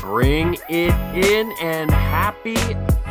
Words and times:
Bring 0.00 0.58
it 0.68 0.92
in 1.14 1.52
and 1.60 1.90
happy 1.90 2.56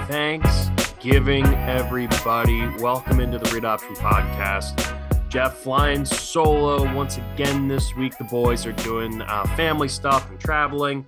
Thanksgiving, 0.07 1.45
everybody. 1.45 2.67
Welcome 2.79 3.19
into 3.19 3.39
the 3.39 3.49
Read 3.53 3.65
Option 3.65 3.95
Podcast. 3.95 5.29
Jeff 5.29 5.57
flying 5.57 6.05
solo 6.05 6.91
once 6.95 7.17
again 7.17 7.67
this 7.67 7.95
week. 7.95 8.17
The 8.17 8.23
boys 8.25 8.65
are 8.65 8.73
doing 8.73 9.21
uh, 9.21 9.45
family 9.55 9.87
stuff 9.87 10.29
and 10.29 10.39
traveling. 10.39 11.05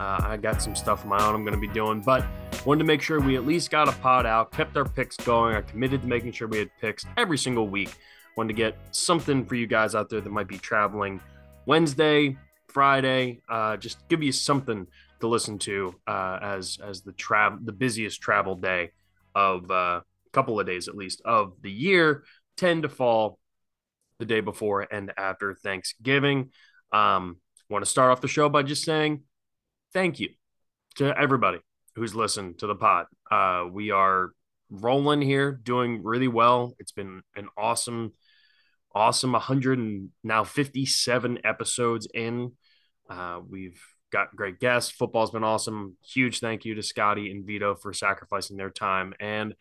Uh, 0.00 0.18
I 0.22 0.38
got 0.38 0.62
some 0.62 0.74
stuff 0.74 1.02
of 1.02 1.10
my 1.10 1.22
own 1.22 1.34
I'm 1.34 1.44
going 1.44 1.52
to 1.52 1.60
be 1.60 1.68
doing, 1.68 2.00
but 2.00 2.24
wanted 2.64 2.78
to 2.78 2.84
make 2.86 3.02
sure 3.02 3.20
we 3.20 3.36
at 3.36 3.44
least 3.44 3.70
got 3.70 3.86
a 3.86 3.92
pod 3.92 4.24
out, 4.24 4.50
kept 4.50 4.74
our 4.78 4.86
picks 4.86 5.14
going. 5.18 5.54
I 5.54 5.60
committed 5.60 6.00
to 6.00 6.08
making 6.08 6.32
sure 6.32 6.48
we 6.48 6.58
had 6.58 6.70
picks 6.80 7.04
every 7.18 7.36
single 7.36 7.68
week. 7.68 7.94
Wanted 8.34 8.48
to 8.48 8.56
get 8.56 8.78
something 8.92 9.44
for 9.44 9.56
you 9.56 9.66
guys 9.66 9.94
out 9.94 10.08
there 10.08 10.22
that 10.22 10.30
might 10.30 10.48
be 10.48 10.56
traveling 10.56 11.20
Wednesday, 11.66 12.38
Friday. 12.68 13.42
Uh, 13.46 13.76
just 13.76 14.08
give 14.08 14.22
you 14.22 14.32
something 14.32 14.86
to 15.20 15.28
listen 15.28 15.58
to 15.58 15.94
uh, 16.06 16.38
as 16.40 16.78
as 16.82 17.02
the 17.02 17.12
travel 17.12 17.58
the 17.62 17.72
busiest 17.72 18.22
travel 18.22 18.54
day 18.54 18.92
of 19.34 19.70
a 19.70 19.74
uh, 19.74 20.00
couple 20.32 20.58
of 20.58 20.64
days 20.64 20.88
at 20.88 20.96
least 20.96 21.20
of 21.26 21.52
the 21.60 21.70
year 21.70 22.24
tend 22.56 22.84
to 22.84 22.88
fall 22.88 23.38
the 24.18 24.24
day 24.24 24.40
before 24.40 24.80
and 24.90 25.12
after 25.18 25.54
Thanksgiving. 25.54 26.52
Um, 26.90 27.36
want 27.68 27.84
to 27.84 27.90
start 27.90 28.10
off 28.10 28.22
the 28.22 28.28
show 28.28 28.48
by 28.48 28.62
just 28.62 28.82
saying 28.82 29.24
thank 29.92 30.20
you 30.20 30.30
to 30.96 31.16
everybody 31.16 31.58
who's 31.96 32.14
listened 32.14 32.58
to 32.58 32.66
the 32.66 32.74
pod. 32.74 33.06
Uh, 33.30 33.66
we 33.70 33.90
are 33.90 34.30
rolling 34.70 35.22
here, 35.22 35.52
doing 35.52 36.02
really 36.02 36.28
well. 36.28 36.74
It's 36.78 36.92
been 36.92 37.22
an 37.36 37.48
awesome, 37.56 38.12
awesome 38.94 39.32
100 39.32 39.78
and 39.78 40.10
now 40.22 40.44
57 40.44 41.38
episodes 41.44 42.06
in. 42.12 42.52
Uh, 43.08 43.40
we've 43.48 43.80
got 44.12 44.34
great 44.34 44.60
guests. 44.60 44.90
Football's 44.90 45.30
been 45.30 45.44
awesome. 45.44 45.96
Huge 46.04 46.40
thank 46.40 46.64
you 46.64 46.74
to 46.74 46.82
Scotty 46.82 47.30
and 47.30 47.46
Vito 47.46 47.74
for 47.74 47.92
sacrificing 47.92 48.56
their 48.56 48.70
time. 48.70 49.14
And 49.18 49.54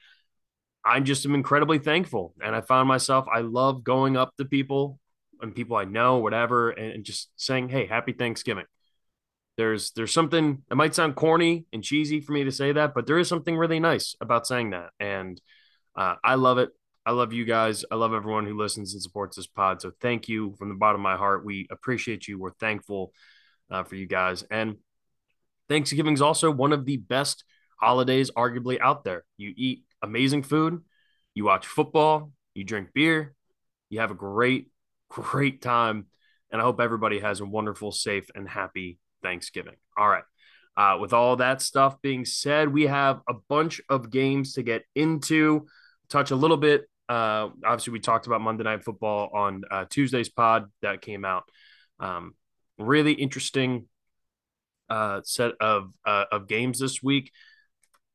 I 0.85 0.99
just 0.99 1.25
am 1.25 1.35
incredibly 1.35 1.79
thankful. 1.79 2.33
And 2.43 2.55
I 2.55 2.61
found 2.61 2.87
myself, 2.87 3.25
I 3.33 3.41
love 3.41 3.83
going 3.83 4.17
up 4.17 4.35
to 4.37 4.45
people 4.45 4.99
and 5.41 5.55
people 5.55 5.77
I 5.77 5.85
know, 5.85 6.17
whatever, 6.17 6.69
and 6.69 7.03
just 7.03 7.29
saying, 7.35 7.69
Hey, 7.69 7.85
happy 7.85 8.13
Thanksgiving. 8.13 8.65
There's 9.59 9.91
there's 9.91 10.13
something 10.13 10.63
it 10.71 10.77
might 10.77 10.95
sound 10.95 11.17
corny 11.17 11.65
and 11.73 11.83
cheesy 11.83 12.21
for 12.21 12.31
me 12.31 12.45
to 12.45 12.51
say 12.51 12.71
that, 12.71 12.93
but 12.93 13.05
there 13.05 13.19
is 13.19 13.27
something 13.27 13.57
really 13.57 13.81
nice 13.81 14.15
about 14.21 14.47
saying 14.47 14.69
that. 14.69 14.91
And 15.01 15.41
uh, 15.97 16.15
I 16.23 16.35
love 16.35 16.59
it. 16.59 16.69
I 17.05 17.11
love 17.11 17.33
you 17.33 17.43
guys. 17.43 17.83
I 17.91 17.95
love 17.95 18.13
everyone 18.13 18.45
who 18.45 18.57
listens 18.57 18.93
and 18.93 19.03
supports 19.03 19.35
this 19.35 19.47
pod. 19.47 19.81
So 19.81 19.91
thank 19.99 20.29
you 20.29 20.55
from 20.57 20.69
the 20.69 20.75
bottom 20.75 21.01
of 21.01 21.03
my 21.03 21.17
heart. 21.17 21.43
We 21.43 21.67
appreciate 21.69 22.25
you. 22.25 22.39
We're 22.39 22.53
thankful 22.53 23.11
uh, 23.69 23.83
for 23.83 23.95
you 23.95 24.05
guys. 24.05 24.45
And 24.49 24.77
Thanksgiving 25.67 26.13
is 26.13 26.21
also 26.21 26.51
one 26.51 26.71
of 26.71 26.85
the 26.85 26.95
best 26.95 27.43
holidays, 27.81 28.31
arguably, 28.31 28.79
out 28.79 29.03
there. 29.03 29.25
You 29.35 29.53
eat 29.57 29.83
amazing 30.01 30.43
food, 30.43 30.85
you 31.33 31.43
watch 31.43 31.67
football, 31.67 32.31
you 32.53 32.63
drink 32.63 32.93
beer, 32.93 33.35
you 33.89 33.99
have 33.99 34.11
a 34.11 34.15
great, 34.15 34.67
great 35.09 35.61
time. 35.61 36.05
And 36.49 36.61
I 36.61 36.63
hope 36.63 36.79
everybody 36.79 37.19
has 37.19 37.41
a 37.41 37.45
wonderful, 37.45 37.91
safe, 37.91 38.29
and 38.33 38.47
happy 38.47 38.99
Thanksgiving. 39.21 39.75
All 39.97 40.07
right. 40.07 40.23
Uh, 40.77 40.97
with 40.99 41.13
all 41.13 41.35
that 41.35 41.61
stuff 41.61 42.01
being 42.01 42.23
said, 42.25 42.71
we 42.71 42.83
have 42.83 43.21
a 43.27 43.33
bunch 43.49 43.81
of 43.89 44.09
games 44.09 44.53
to 44.53 44.63
get 44.63 44.83
into, 44.95 45.67
touch 46.09 46.31
a 46.31 46.35
little 46.35 46.57
bit. 46.57 46.89
Uh, 47.09 47.49
obviously, 47.65 47.91
we 47.91 47.99
talked 47.99 48.27
about 48.27 48.39
Monday 48.39 48.63
Night 48.63 48.83
Football 48.83 49.29
on 49.33 49.63
uh, 49.69 49.85
Tuesday's 49.89 50.29
pod 50.29 50.69
that 50.81 51.01
came 51.01 51.25
out. 51.25 51.43
Um, 51.99 52.35
really 52.77 53.11
interesting 53.11 53.87
uh, 54.89 55.21
set 55.23 55.51
of 55.59 55.91
uh, 56.05 56.25
of 56.31 56.47
games 56.47 56.79
this 56.79 57.03
week. 57.03 57.31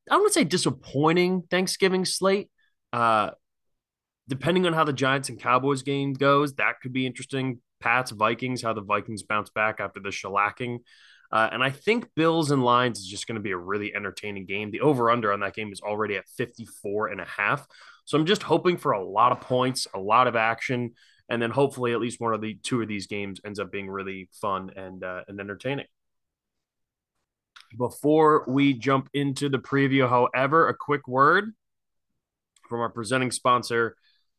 I 0.09 0.17
to 0.17 0.29
say 0.31 0.43
disappointing 0.43 1.43
Thanksgiving 1.49 2.05
slate. 2.05 2.49
Uh, 2.93 3.31
depending 4.27 4.65
on 4.65 4.73
how 4.73 4.83
the 4.83 4.93
Giants 4.93 5.29
and 5.29 5.39
Cowboys 5.39 5.83
game 5.83 6.13
goes, 6.13 6.55
that 6.55 6.79
could 6.81 6.93
be 6.93 7.05
interesting. 7.05 7.59
Pats 7.85 8.11
Vikings, 8.11 8.61
how 8.61 8.73
the 8.73 8.81
Vikings 8.81 9.23
bounce 9.23 9.49
back 9.49 9.79
after 9.79 9.99
the 9.99 10.09
shellacking. 10.09 10.79
Uh, 11.31 11.49
and 11.51 11.63
I 11.63 11.69
think 11.69 12.07
Bills 12.15 12.51
and 12.51 12.63
Lions 12.63 12.99
is 12.99 13.05
just 13.05 13.27
going 13.27 13.35
to 13.35 13.41
be 13.41 13.51
a 13.51 13.57
really 13.57 13.93
entertaining 13.95 14.45
game. 14.45 14.71
The 14.71 14.81
over 14.81 15.11
under 15.11 15.31
on 15.31 15.39
that 15.41 15.55
game 15.55 15.71
is 15.71 15.81
already 15.81 16.15
at 16.15 16.27
54 16.29 17.07
and 17.07 17.21
a 17.21 17.25
half. 17.25 17.67
So 18.05 18.17
I'm 18.17 18.25
just 18.25 18.43
hoping 18.43 18.77
for 18.77 18.91
a 18.91 19.03
lot 19.03 19.31
of 19.31 19.41
points, 19.41 19.87
a 19.93 19.99
lot 19.99 20.27
of 20.27 20.35
action 20.35 20.93
and 21.29 21.41
then 21.41 21.51
hopefully 21.51 21.93
at 21.93 21.99
least 21.99 22.19
one 22.19 22.33
of 22.33 22.41
the 22.41 22.55
two 22.55 22.81
of 22.81 22.87
these 22.87 23.07
games 23.07 23.39
ends 23.45 23.59
up 23.59 23.71
being 23.71 23.89
really 23.89 24.29
fun 24.41 24.71
and 24.75 25.03
uh, 25.03 25.23
and 25.27 25.39
entertaining. 25.39 25.85
Before 27.77 28.45
we 28.47 28.73
jump 28.73 29.09
into 29.13 29.49
the 29.49 29.57
preview, 29.57 30.07
however, 30.07 30.69
a 30.69 30.75
quick 30.75 31.07
word 31.07 31.51
from 32.69 32.79
our 32.79 32.89
presenting 32.89 33.31
sponsor, 33.31 33.97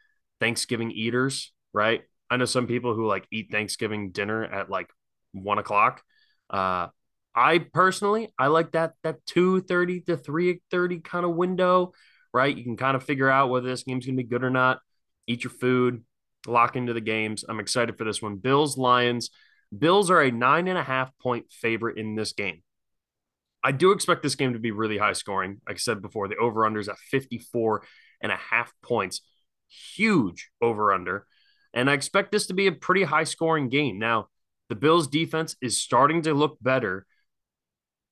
Thanksgiving 0.40 0.90
eaters, 0.90 1.52
right? 1.74 2.02
I 2.30 2.36
know 2.36 2.44
some 2.44 2.66
people 2.66 2.94
who 2.94 3.06
like 3.06 3.26
eat 3.30 3.50
Thanksgiving 3.50 4.10
dinner 4.10 4.44
at 4.44 4.70
like 4.70 4.90
one 5.32 5.58
o'clock. 5.58 6.02
Uh, 6.50 6.88
I 7.34 7.58
personally, 7.58 8.32
I 8.38 8.46
like 8.48 8.72
that 8.72 8.94
that 9.02 9.24
two 9.26 9.60
thirty 9.60 10.00
to 10.02 10.16
three 10.16 10.60
thirty 10.70 11.00
kind 11.00 11.24
of 11.24 11.34
window, 11.34 11.92
right? 12.32 12.56
You 12.56 12.64
can 12.64 12.76
kind 12.76 12.96
of 12.96 13.04
figure 13.04 13.28
out 13.28 13.50
whether 13.50 13.68
this 13.68 13.82
game's 13.84 14.06
gonna 14.06 14.16
be 14.16 14.24
good 14.24 14.44
or 14.44 14.50
not. 14.50 14.80
Eat 15.26 15.44
your 15.44 15.50
food, 15.50 16.04
lock 16.46 16.76
into 16.76 16.92
the 16.92 17.00
games. 17.00 17.44
I'm 17.48 17.60
excited 17.60 17.98
for 17.98 18.04
this 18.04 18.22
one. 18.22 18.36
Bills 18.36 18.78
Lions. 18.78 19.30
Bills 19.76 20.10
are 20.10 20.22
a 20.22 20.30
nine 20.30 20.68
and 20.68 20.78
a 20.78 20.82
half 20.82 21.10
point 21.18 21.46
favorite 21.52 21.98
in 21.98 22.14
this 22.14 22.32
game. 22.32 22.62
I 23.62 23.72
do 23.72 23.90
expect 23.90 24.22
this 24.22 24.36
game 24.36 24.52
to 24.52 24.60
be 24.60 24.70
really 24.70 24.96
high 24.96 25.12
scoring. 25.12 25.60
Like 25.66 25.76
I 25.76 25.78
said 25.78 26.00
before, 26.00 26.28
the 26.28 26.36
over 26.36 26.64
under 26.64 26.78
is 26.78 26.88
at 26.88 26.98
54 26.98 27.82
and 28.20 28.30
a 28.30 28.36
half 28.36 28.72
points. 28.80 29.22
Huge 29.68 30.50
over 30.62 30.92
under. 30.92 31.26
And 31.76 31.88
I 31.88 31.92
expect 31.92 32.32
this 32.32 32.46
to 32.46 32.54
be 32.54 32.66
a 32.66 32.72
pretty 32.72 33.04
high 33.04 33.24
scoring 33.24 33.68
game. 33.68 34.00
Now, 34.00 34.28
the 34.68 34.74
Bills 34.74 35.06
defense 35.06 35.54
is 35.60 35.80
starting 35.80 36.22
to 36.22 36.34
look 36.34 36.56
better, 36.60 37.06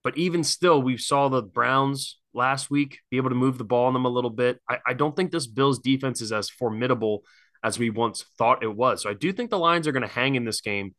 but 0.04 0.16
even 0.16 0.44
still, 0.44 0.80
we 0.80 0.98
saw 0.98 1.28
the 1.28 1.42
Browns 1.42 2.20
last 2.34 2.70
week 2.70 2.98
be 3.10 3.16
able 3.16 3.30
to 3.30 3.34
move 3.34 3.58
the 3.58 3.64
ball 3.64 3.86
on 3.86 3.94
them 3.94 4.04
a 4.04 4.10
little 4.10 4.30
bit. 4.30 4.60
I, 4.68 4.78
I 4.86 4.92
don't 4.92 5.16
think 5.16 5.32
this 5.32 5.46
Bills 5.48 5.78
defense 5.78 6.20
is 6.20 6.30
as 6.30 6.50
formidable 6.50 7.24
as 7.64 7.78
we 7.78 7.90
once 7.90 8.24
thought 8.36 8.62
it 8.62 8.76
was. 8.76 9.02
So 9.02 9.10
I 9.10 9.14
do 9.14 9.32
think 9.32 9.50
the 9.50 9.58
Lions 9.58 9.88
are 9.88 9.92
going 9.92 10.02
to 10.02 10.08
hang 10.08 10.34
in 10.34 10.44
this 10.44 10.60
game. 10.60 10.94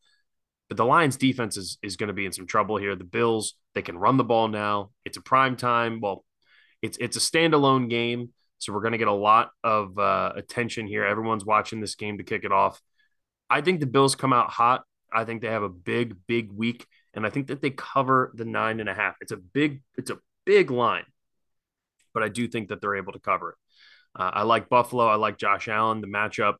But 0.68 0.76
the 0.76 0.84
Lions 0.84 1.16
defense 1.16 1.56
is, 1.56 1.78
is 1.80 1.96
going 1.96 2.08
to 2.08 2.14
be 2.14 2.26
in 2.26 2.32
some 2.32 2.48
trouble 2.48 2.76
here. 2.76 2.96
The 2.96 3.04
Bills, 3.04 3.54
they 3.76 3.82
can 3.82 3.96
run 3.96 4.16
the 4.16 4.24
ball 4.24 4.48
now. 4.48 4.90
It's 5.04 5.16
a 5.16 5.22
prime 5.22 5.56
time. 5.56 6.00
Well, 6.00 6.24
it's 6.82 6.98
it's 6.98 7.16
a 7.16 7.20
standalone 7.20 7.88
game. 7.88 8.30
So 8.58 8.72
we're 8.72 8.80
going 8.80 8.92
to 8.92 8.98
get 8.98 9.08
a 9.08 9.12
lot 9.12 9.50
of 9.62 9.98
uh, 9.98 10.32
attention 10.34 10.86
here. 10.86 11.04
Everyone's 11.04 11.44
watching 11.44 11.80
this 11.80 11.94
game 11.94 12.18
to 12.18 12.24
kick 12.24 12.44
it 12.44 12.52
off. 12.52 12.80
I 13.48 13.60
think 13.60 13.80
the 13.80 13.86
Bills 13.86 14.14
come 14.14 14.32
out 14.32 14.50
hot. 14.50 14.82
I 15.12 15.24
think 15.24 15.42
they 15.42 15.48
have 15.48 15.62
a 15.62 15.68
big, 15.68 16.16
big 16.26 16.50
week, 16.52 16.86
and 17.14 17.24
I 17.24 17.30
think 17.30 17.46
that 17.48 17.62
they 17.62 17.70
cover 17.70 18.32
the 18.34 18.44
nine 18.44 18.80
and 18.80 18.88
a 18.88 18.94
half. 18.94 19.16
It's 19.20 19.32
a 19.32 19.36
big, 19.36 19.82
it's 19.96 20.10
a 20.10 20.18
big 20.44 20.70
line, 20.70 21.04
but 22.12 22.22
I 22.22 22.28
do 22.28 22.48
think 22.48 22.68
that 22.68 22.80
they're 22.80 22.96
able 22.96 23.12
to 23.12 23.20
cover 23.20 23.50
it. 23.50 23.56
Uh, 24.20 24.30
I 24.34 24.42
like 24.42 24.68
Buffalo. 24.68 25.06
I 25.06 25.14
like 25.14 25.38
Josh 25.38 25.68
Allen. 25.68 26.00
The 26.00 26.08
matchup 26.08 26.56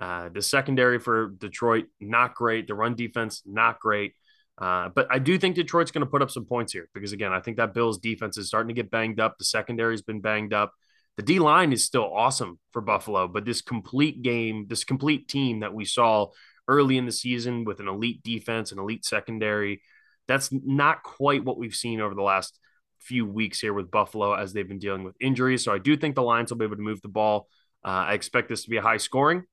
uh, 0.00 0.30
the 0.30 0.40
secondary 0.40 0.98
for 0.98 1.28
Detroit, 1.28 1.86
not 2.00 2.34
great. 2.34 2.66
The 2.66 2.74
run 2.74 2.94
defense, 2.94 3.42
not 3.44 3.78
great. 3.80 4.14
Uh, 4.56 4.88
but 4.88 5.06
I 5.10 5.18
do 5.18 5.38
think 5.38 5.56
Detroit's 5.56 5.90
going 5.90 6.04
to 6.04 6.10
put 6.10 6.22
up 6.22 6.30
some 6.30 6.44
points 6.44 6.72
here 6.72 6.88
because, 6.94 7.12
again, 7.12 7.32
I 7.32 7.40
think 7.40 7.58
that 7.58 7.74
Bills 7.74 7.98
defense 7.98 8.36
is 8.38 8.48
starting 8.48 8.68
to 8.68 8.74
get 8.74 8.90
banged 8.90 9.20
up. 9.20 9.36
The 9.38 9.44
secondary's 9.44 10.02
been 10.02 10.20
banged 10.20 10.52
up. 10.54 10.72
The 11.16 11.22
D 11.22 11.38
line 11.38 11.72
is 11.72 11.84
still 11.84 12.10
awesome 12.12 12.58
for 12.72 12.80
Buffalo, 12.80 13.28
but 13.28 13.44
this 13.44 13.60
complete 13.60 14.22
game, 14.22 14.66
this 14.68 14.84
complete 14.84 15.28
team 15.28 15.60
that 15.60 15.74
we 15.74 15.84
saw 15.84 16.28
early 16.66 16.96
in 16.96 17.04
the 17.04 17.12
season 17.12 17.64
with 17.64 17.80
an 17.80 17.88
elite 17.88 18.22
defense, 18.22 18.72
an 18.72 18.78
elite 18.78 19.04
secondary, 19.04 19.82
that's 20.28 20.50
not 20.52 21.02
quite 21.02 21.44
what 21.44 21.58
we've 21.58 21.74
seen 21.74 22.00
over 22.00 22.14
the 22.14 22.22
last 22.22 22.58
few 23.00 23.26
weeks 23.26 23.60
here 23.60 23.74
with 23.74 23.90
Buffalo 23.90 24.32
as 24.34 24.52
they've 24.52 24.68
been 24.68 24.78
dealing 24.78 25.02
with 25.02 25.16
injuries. 25.20 25.64
So 25.64 25.72
I 25.72 25.78
do 25.78 25.96
think 25.96 26.14
the 26.14 26.22
Lions 26.22 26.50
will 26.50 26.58
be 26.58 26.64
able 26.64 26.76
to 26.76 26.82
move 26.82 27.02
the 27.02 27.08
ball. 27.08 27.48
Uh, 27.84 28.06
I 28.08 28.14
expect 28.14 28.48
this 28.48 28.62
to 28.64 28.70
be 28.70 28.76
a 28.76 28.82
high 28.82 28.98
scoring. 28.98 29.44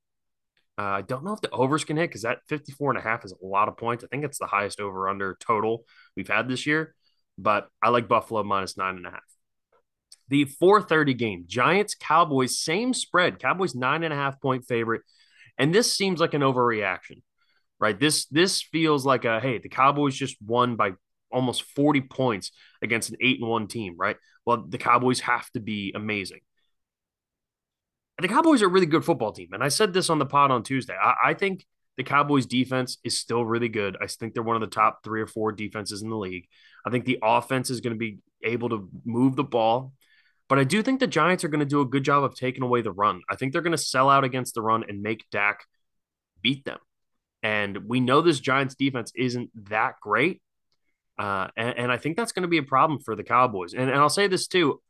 Uh, 0.78 0.84
I 0.84 1.02
don't 1.02 1.24
know 1.24 1.34
if 1.34 1.42
the 1.42 1.50
overs 1.50 1.84
can 1.84 1.98
hit 1.98 2.10
because 2.10 2.22
that 2.22 2.40
54 2.48 2.92
and 2.92 3.00
a 3.00 3.02
half 3.02 3.26
is 3.26 3.32
a 3.32 3.46
lot 3.46 3.68
of 3.68 3.78
points. 3.78 4.04
I 4.04 4.08
think 4.08 4.24
it's 4.24 4.38
the 4.38 4.46
highest 4.46 4.80
over 4.80 5.10
under 5.10 5.36
total 5.40 5.86
we've 6.16 6.28
had 6.28 6.48
this 6.48 6.68
year, 6.68 6.94
but 7.38 7.68
I 7.82 7.90
like 7.90 8.08
Buffalo 8.08 8.44
minus 8.44 8.78
nine 8.78 8.98
and 8.98 9.08
a 9.08 9.12
half. 9.12 9.37
The 10.30 10.46
430 10.46 11.14
game, 11.14 11.44
Giants 11.48 11.96
Cowboys, 11.96 12.60
same 12.60 12.94
spread. 12.94 13.40
Cowboys 13.40 13.76
nine 13.76 14.04
and 14.04 14.14
a 14.14 14.18
half 14.18 14.42
point 14.42 14.66
favorite. 14.66 15.02
And 15.58 15.74
this 15.74 15.92
seems 15.92 16.20
like 16.20 16.34
an 16.34 16.42
overreaction, 16.42 17.22
right? 17.80 18.00
This 18.00 18.26
this 18.28 18.62
feels 18.62 19.06
like 19.06 19.26
a 19.26 19.40
hey, 19.40 19.58
the 19.58 19.70
Cowboys 19.70 20.16
just 20.16 20.36
won 20.42 20.76
by 20.76 20.92
almost 21.32 21.64
40 21.76 22.02
points 22.02 22.52
against 22.82 23.10
an 23.10 23.18
eight 23.22 23.40
and 23.40 23.50
one 23.50 23.68
team, 23.68 23.96
right? 23.98 24.18
Well, 24.46 24.66
the 24.68 24.78
Cowboys 24.78 25.22
have 25.22 25.50
to 25.52 25.60
be 25.60 25.94
amazing 25.96 26.40
the 28.22 28.28
Cowboys 28.28 28.62
are 28.62 28.68
a 28.68 28.70
really 28.70 28.86
good 28.86 29.06
football 29.06 29.32
team. 29.32 29.50
And 29.54 29.64
I 29.64 29.70
said 29.70 29.94
this 29.94 30.10
on 30.10 30.20
the 30.20 30.26
pod 30.26 30.52
on 30.52 30.64
Tuesday. 30.64 30.96
I, 30.96 31.14
I, 31.26 31.34
think 31.34 31.66
the 31.98 32.04
Cowboys 32.04 32.46
defense 32.46 32.98
is 33.04 33.18
still 33.18 33.46
really 33.46 33.70
good. 33.70 33.98
I 34.02 34.08
think 34.08 34.34
they're 34.34 34.44
one 34.44 34.56
of 34.56 34.62
the 34.62 34.76
top 34.76 35.04
three 35.04 35.22
or 35.22 35.28
four 35.28 35.52
defenses 35.52 36.02
in 36.02 36.10
the 36.10 36.18
league. 36.18 36.48
I 36.86 36.90
think 36.90 37.06
the 37.06 37.20
offense 37.22 37.70
is 37.70 37.82
going 37.82 37.94
to 37.94 38.00
be 38.00 38.18
able 38.44 38.70
to 38.70 38.90
move 39.06 39.36
the 39.36 39.44
ball. 39.44 39.94
But 40.50 40.60
I 40.60 40.64
do 40.64 40.82
think 40.82 41.00
the 41.00 41.08
Giants 41.08 41.44
are 41.44 41.50
going 41.50 41.60
to 41.60 41.66
do 41.66 41.82
a 41.82 41.86
good 41.86 42.04
job 42.04 42.24
of 42.24 42.36
taking 42.36 42.64
away 42.64 42.82
the 42.82 42.92
run. 42.92 43.22
I 43.30 43.36
think 43.36 43.52
they're 43.52 43.62
going 43.62 43.72
to 43.72 43.78
sell 43.78 44.10
out 44.10 44.24
against 44.24 44.56
the 44.56 44.62
run 44.62 44.86
and 44.88 45.02
make 45.02 45.26
Dak 45.30 45.66
beat 46.42 46.64
them. 46.64 46.80
And 47.44 47.88
we 47.88 48.00
know 48.00 48.22
this 48.22 48.40
Giants 48.40 48.76
defense 48.76 49.12
isn't 49.16 49.52
that 49.70 49.96
great. 50.02 50.42
Uh, 51.18 51.48
and, 51.58 51.78
and, 51.78 51.92
I 51.92 51.98
think 51.98 52.16
that's 52.16 52.32
going 52.32 52.44
to 52.44 52.48
be 52.48 52.60
a 52.60 52.64
problem 52.64 53.00
for 53.00 53.16
the 53.16 53.24
Cowboys. 53.24 53.74
And, 53.74 53.90
and 53.90 54.00
I'll 54.00 54.08
say 54.08 54.28
this 54.28 54.48
too 54.48 54.82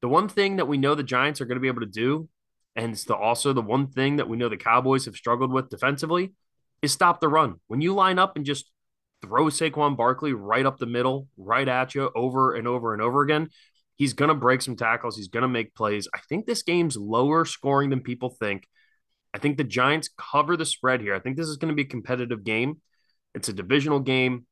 the 0.00 0.08
one 0.08 0.28
thing 0.28 0.56
that 0.56 0.68
we 0.68 0.78
know 0.78 0.94
the 0.94 1.02
Giants 1.02 1.40
are 1.40 1.44
going 1.44 1.56
to 1.56 1.60
be 1.60 1.68
able 1.68 1.80
to 1.80 1.86
do 1.86 2.28
and 2.76 2.92
it's 2.92 3.04
the, 3.04 3.14
also 3.14 3.52
the 3.52 3.62
one 3.62 3.88
thing 3.88 4.16
that 4.16 4.28
we 4.28 4.36
know 4.36 4.48
the 4.48 4.56
Cowboys 4.56 5.06
have 5.06 5.16
struggled 5.16 5.52
with 5.52 5.68
defensively 5.68 6.32
is 6.82 6.92
stop 6.92 7.20
the 7.20 7.28
run. 7.28 7.56
When 7.66 7.80
you 7.80 7.94
line 7.94 8.18
up 8.18 8.36
and 8.36 8.44
just 8.44 8.70
throw 9.22 9.46
Saquon 9.46 9.96
Barkley 9.96 10.32
right 10.32 10.64
up 10.64 10.78
the 10.78 10.86
middle, 10.86 11.28
right 11.36 11.68
at 11.68 11.94
you 11.94 12.10
over 12.14 12.54
and 12.54 12.66
over 12.66 12.92
and 12.92 13.02
over 13.02 13.22
again, 13.22 13.50
he's 14.00 14.14
going 14.14 14.30
to 14.30 14.34
break 14.34 14.62
some 14.62 14.76
tackles. 14.76 15.14
He's 15.14 15.28
going 15.28 15.42
to 15.42 15.48
make 15.48 15.74
plays. 15.74 16.08
I 16.14 16.20
think 16.26 16.46
this 16.46 16.62
game's 16.62 16.96
lower 16.96 17.44
scoring 17.44 17.90
than 17.90 18.00
people 18.00 18.30
think. 18.30 18.66
I 19.34 19.38
think 19.38 19.58
the 19.58 19.64
Giants 19.64 20.08
cover 20.16 20.56
the 20.56 20.64
spread 20.64 21.02
here. 21.02 21.14
I 21.14 21.20
think 21.20 21.36
this 21.36 21.48
is 21.48 21.58
going 21.58 21.68
to 21.68 21.74
be 21.74 21.82
a 21.82 21.90
competitive 21.90 22.42
game. 22.42 22.80
It's 23.34 23.50
a 23.50 23.52
divisional 23.52 24.00
game. 24.00 24.46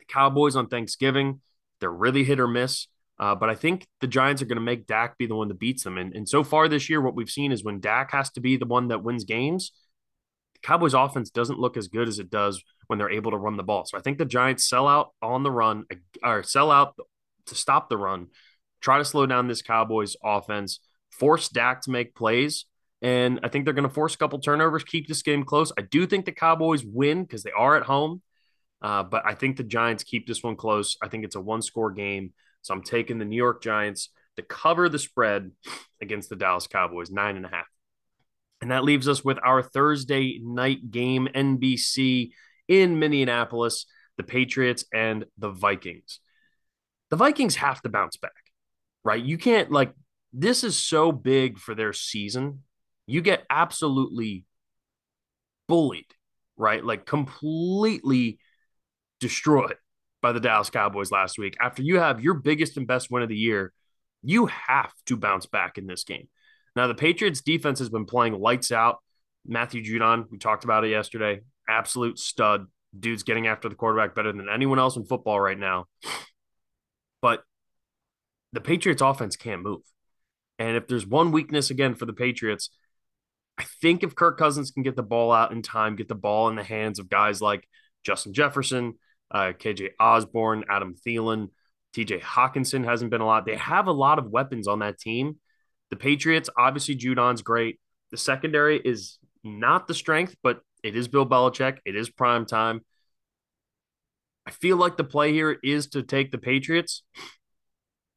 The 0.00 0.04
Cowboys 0.06 0.56
on 0.56 0.66
Thanksgiving, 0.66 1.42
they're 1.78 1.92
really 1.92 2.24
hit 2.24 2.40
or 2.40 2.48
miss. 2.48 2.88
Uh, 3.20 3.36
but 3.36 3.48
I 3.48 3.54
think 3.54 3.86
the 4.00 4.08
Giants 4.08 4.42
are 4.42 4.46
going 4.46 4.56
to 4.56 4.60
make 4.60 4.88
Dak 4.88 5.16
be 5.16 5.26
the 5.26 5.36
one 5.36 5.46
that 5.46 5.60
beats 5.60 5.84
them. 5.84 5.96
And, 5.96 6.12
and 6.16 6.28
so 6.28 6.42
far 6.42 6.66
this 6.66 6.90
year, 6.90 7.00
what 7.00 7.14
we've 7.14 7.30
seen 7.30 7.52
is 7.52 7.62
when 7.62 7.78
Dak 7.78 8.10
has 8.10 8.32
to 8.32 8.40
be 8.40 8.56
the 8.56 8.66
one 8.66 8.88
that 8.88 9.04
wins 9.04 9.22
games, 9.22 9.70
the 10.54 10.66
Cowboys 10.66 10.92
offense 10.92 11.30
doesn't 11.30 11.60
look 11.60 11.76
as 11.76 11.86
good 11.86 12.08
as 12.08 12.18
it 12.18 12.30
does 12.30 12.60
when 12.88 12.98
they're 12.98 13.10
able 13.10 13.30
to 13.30 13.36
run 13.36 13.56
the 13.56 13.62
ball. 13.62 13.84
So 13.84 13.96
I 13.96 14.00
think 14.00 14.18
the 14.18 14.24
Giants 14.24 14.68
sell 14.68 14.88
out 14.88 15.10
on 15.22 15.44
the 15.44 15.52
run 15.52 15.84
or 16.20 16.42
sell 16.42 16.72
out 16.72 16.96
to 17.46 17.54
stop 17.54 17.88
the 17.88 17.96
run, 17.96 18.26
try 18.82 18.98
to 18.98 19.04
slow 19.04 19.26
down 19.26 19.48
this 19.48 19.62
Cowboys 19.62 20.16
offense, 20.22 20.80
force 21.10 21.48
Dak 21.48 21.82
to 21.82 21.90
make 21.90 22.14
plays. 22.14 22.66
And 23.00 23.40
I 23.42 23.48
think 23.48 23.64
they're 23.64 23.74
going 23.74 23.88
to 23.88 23.94
force 23.94 24.14
a 24.14 24.18
couple 24.18 24.38
turnovers, 24.38 24.84
keep 24.84 25.08
this 25.08 25.22
game 25.22 25.44
close. 25.44 25.72
I 25.76 25.82
do 25.82 26.06
think 26.06 26.24
the 26.24 26.32
Cowboys 26.32 26.84
win 26.84 27.22
because 27.22 27.42
they 27.42 27.50
are 27.50 27.76
at 27.76 27.82
home. 27.82 28.22
Uh, 28.80 29.02
but 29.02 29.22
I 29.24 29.34
think 29.34 29.56
the 29.56 29.64
Giants 29.64 30.04
keep 30.04 30.26
this 30.26 30.42
one 30.42 30.56
close. 30.56 30.96
I 31.02 31.08
think 31.08 31.24
it's 31.24 31.36
a 31.36 31.40
one 31.40 31.62
score 31.62 31.90
game. 31.90 32.32
So 32.62 32.74
I'm 32.74 32.82
taking 32.82 33.18
the 33.18 33.24
New 33.24 33.36
York 33.36 33.62
Giants 33.62 34.10
to 34.36 34.42
cover 34.42 34.88
the 34.88 34.98
spread 34.98 35.50
against 36.00 36.28
the 36.28 36.36
Dallas 36.36 36.66
Cowboys, 36.66 37.10
nine 37.10 37.36
and 37.36 37.46
a 37.46 37.48
half. 37.48 37.66
And 38.60 38.70
that 38.70 38.84
leaves 38.84 39.08
us 39.08 39.24
with 39.24 39.38
our 39.44 39.62
Thursday 39.62 40.40
night 40.42 40.90
game, 40.90 41.28
NBC 41.34 42.30
in 42.68 42.98
Minneapolis, 42.98 43.86
the 44.16 44.22
Patriots 44.22 44.84
and 44.92 45.24
the 45.38 45.50
Vikings. 45.50 46.20
The 47.10 47.16
Vikings 47.16 47.56
have 47.56 47.82
to 47.82 47.88
bounce 47.88 48.16
back, 48.16 48.32
right? 49.04 49.22
You 49.22 49.38
can't, 49.38 49.70
like, 49.70 49.92
this 50.32 50.64
is 50.64 50.78
so 50.78 51.12
big 51.12 51.58
for 51.58 51.74
their 51.74 51.92
season. 51.92 52.62
You 53.06 53.20
get 53.20 53.44
absolutely 53.50 54.44
bullied, 55.68 56.06
right? 56.56 56.84
Like, 56.84 57.06
completely 57.06 58.38
destroyed 59.20 59.76
by 60.20 60.32
the 60.32 60.40
Dallas 60.40 60.70
Cowboys 60.70 61.10
last 61.10 61.38
week. 61.38 61.56
After 61.60 61.82
you 61.82 61.98
have 61.98 62.20
your 62.20 62.34
biggest 62.34 62.76
and 62.76 62.86
best 62.86 63.10
win 63.10 63.22
of 63.22 63.28
the 63.28 63.36
year, 63.36 63.72
you 64.22 64.46
have 64.46 64.92
to 65.06 65.16
bounce 65.16 65.46
back 65.46 65.78
in 65.78 65.86
this 65.86 66.04
game. 66.04 66.28
Now, 66.76 66.86
the 66.86 66.94
Patriots 66.94 67.40
defense 67.40 67.80
has 67.80 67.90
been 67.90 68.06
playing 68.06 68.38
lights 68.40 68.72
out. 68.72 68.98
Matthew 69.46 69.82
Judon, 69.82 70.26
we 70.30 70.38
talked 70.38 70.64
about 70.64 70.84
it 70.84 70.90
yesterday, 70.90 71.40
absolute 71.68 72.18
stud. 72.18 72.66
Dude's 72.98 73.24
getting 73.24 73.46
after 73.46 73.68
the 73.68 73.74
quarterback 73.74 74.14
better 74.14 74.32
than 74.32 74.48
anyone 74.48 74.78
else 74.78 74.96
in 74.96 75.04
football 75.04 75.40
right 75.40 75.58
now. 75.58 75.86
But 77.20 77.42
the 78.52 78.60
Patriots 78.60 79.02
offense 79.02 79.36
can't 79.36 79.62
move. 79.62 79.82
And 80.58 80.76
if 80.76 80.86
there's 80.86 81.06
one 81.06 81.32
weakness 81.32 81.70
again 81.70 81.94
for 81.94 82.06
the 82.06 82.12
Patriots, 82.12 82.70
I 83.58 83.64
think 83.80 84.02
if 84.02 84.14
Kirk 84.14 84.38
Cousins 84.38 84.70
can 84.70 84.82
get 84.82 84.96
the 84.96 85.02
ball 85.02 85.32
out 85.32 85.52
in 85.52 85.62
time, 85.62 85.96
get 85.96 86.08
the 86.08 86.14
ball 86.14 86.48
in 86.48 86.56
the 86.56 86.64
hands 86.64 86.98
of 86.98 87.08
guys 87.08 87.40
like 87.40 87.68
Justin 88.04 88.32
Jefferson, 88.32 88.94
uh, 89.30 89.52
KJ 89.58 89.90
Osborn, 89.98 90.64
Adam 90.68 90.94
Thielen, 91.06 91.48
TJ 91.94 92.20
Hockenson 92.20 92.84
hasn't 92.84 93.10
been 93.10 93.20
a 93.20 93.26
lot. 93.26 93.44
They 93.44 93.56
have 93.56 93.86
a 93.86 93.92
lot 93.92 94.18
of 94.18 94.30
weapons 94.30 94.66
on 94.66 94.80
that 94.80 94.98
team. 94.98 95.38
The 95.90 95.96
Patriots, 95.96 96.48
obviously, 96.56 96.96
Judon's 96.96 97.42
great. 97.42 97.78
The 98.10 98.16
secondary 98.16 98.78
is 98.78 99.18
not 99.44 99.86
the 99.86 99.94
strength, 99.94 100.36
but 100.42 100.60
it 100.82 100.96
is 100.96 101.08
Bill 101.08 101.26
Belichick. 101.26 101.78
It 101.84 101.96
is 101.96 102.08
prime 102.08 102.46
time. 102.46 102.80
I 104.46 104.50
feel 104.50 104.76
like 104.76 104.96
the 104.96 105.04
play 105.04 105.32
here 105.32 105.56
is 105.62 105.88
to 105.88 106.02
take 106.02 106.32
the 106.32 106.38
Patriots, 106.38 107.02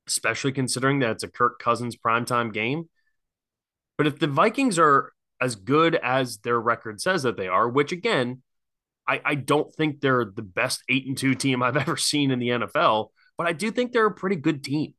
especially 0.07 0.51
considering 0.51 0.99
that 0.99 1.11
it's 1.11 1.23
a 1.23 1.27
Kirk 1.27 1.59
Cousins 1.59 1.95
primetime 1.95 2.53
game. 2.53 2.89
But 3.97 4.07
if 4.07 4.19
the 4.19 4.27
Vikings 4.27 4.77
are 4.77 5.11
as 5.41 5.55
good 5.55 5.95
as 5.95 6.37
their 6.39 6.59
record 6.59 7.01
says 7.01 7.23
that 7.23 7.37
they 7.37 7.47
are, 7.47 7.67
which 7.67 7.91
again, 7.91 8.41
I, 9.07 9.21
I 9.23 9.35
don't 9.35 9.73
think 9.75 10.01
they're 10.01 10.25
the 10.25 10.41
best 10.41 10.83
eight 10.89 11.07
and 11.07 11.17
two 11.17 11.35
team 11.35 11.61
I've 11.61 11.77
ever 11.87 11.97
seen 11.97 12.31
in 12.31 12.39
the 12.39 12.49
NFL, 12.49 13.09
but 13.37 13.47
I 13.47 13.53
do 13.53 13.71
think 13.71 13.91
they're 13.91 14.05
a 14.05 14.13
pretty 14.13 14.37
good 14.37 14.63
team. 14.63 14.93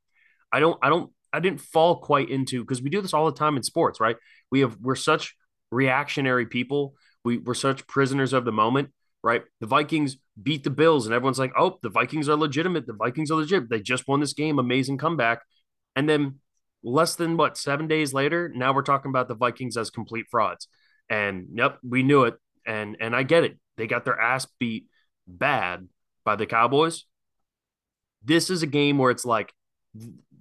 I 0.52 0.60
don't, 0.60 0.78
I 0.82 0.88
don't, 0.88 1.10
I 1.32 1.40
didn't 1.40 1.60
fall 1.60 2.00
quite 2.00 2.30
into 2.30 2.62
because 2.62 2.80
we 2.80 2.90
do 2.90 3.02
this 3.02 3.12
all 3.12 3.26
the 3.26 3.36
time 3.36 3.56
in 3.56 3.62
sports, 3.62 4.00
right? 4.00 4.16
We 4.50 4.60
have 4.60 4.76
we're 4.80 4.94
such 4.94 5.34
reactionary 5.70 6.46
people. 6.46 6.94
We 7.24 7.38
we're 7.38 7.54
such 7.54 7.86
prisoners 7.86 8.32
of 8.32 8.44
the 8.44 8.52
moment, 8.52 8.90
right? 9.26 9.42
The 9.60 9.66
Vikings 9.66 10.16
beat 10.40 10.62
the 10.62 10.70
Bills, 10.70 11.04
and 11.04 11.14
everyone's 11.14 11.38
like, 11.38 11.52
oh, 11.58 11.78
the 11.82 11.90
Vikings 11.90 12.28
are 12.28 12.36
legitimate. 12.36 12.86
The 12.86 12.92
Vikings 12.92 13.30
are 13.32 13.34
legit. 13.34 13.68
They 13.68 13.80
just 13.80 14.06
won 14.06 14.20
this 14.20 14.32
game. 14.32 14.60
Amazing 14.60 14.98
comeback. 14.98 15.42
And 15.96 16.08
then 16.08 16.36
less 16.84 17.16
than 17.16 17.36
what, 17.36 17.58
seven 17.58 17.88
days 17.88 18.14
later, 18.14 18.52
now 18.54 18.72
we're 18.72 18.82
talking 18.82 19.10
about 19.10 19.26
the 19.26 19.34
Vikings 19.34 19.76
as 19.76 19.90
complete 19.90 20.26
frauds. 20.30 20.68
And 21.10 21.48
yep, 21.54 21.78
we 21.82 22.04
knew 22.04 22.22
it. 22.22 22.34
And 22.64 22.96
and 23.00 23.14
I 23.16 23.24
get 23.24 23.42
it. 23.44 23.58
They 23.76 23.88
got 23.88 24.04
their 24.04 24.18
ass 24.18 24.46
beat 24.60 24.86
bad 25.26 25.88
by 26.24 26.36
the 26.36 26.46
Cowboys. 26.46 27.04
This 28.24 28.48
is 28.48 28.62
a 28.62 28.66
game 28.66 28.98
where 28.98 29.10
it's 29.10 29.24
like, 29.24 29.52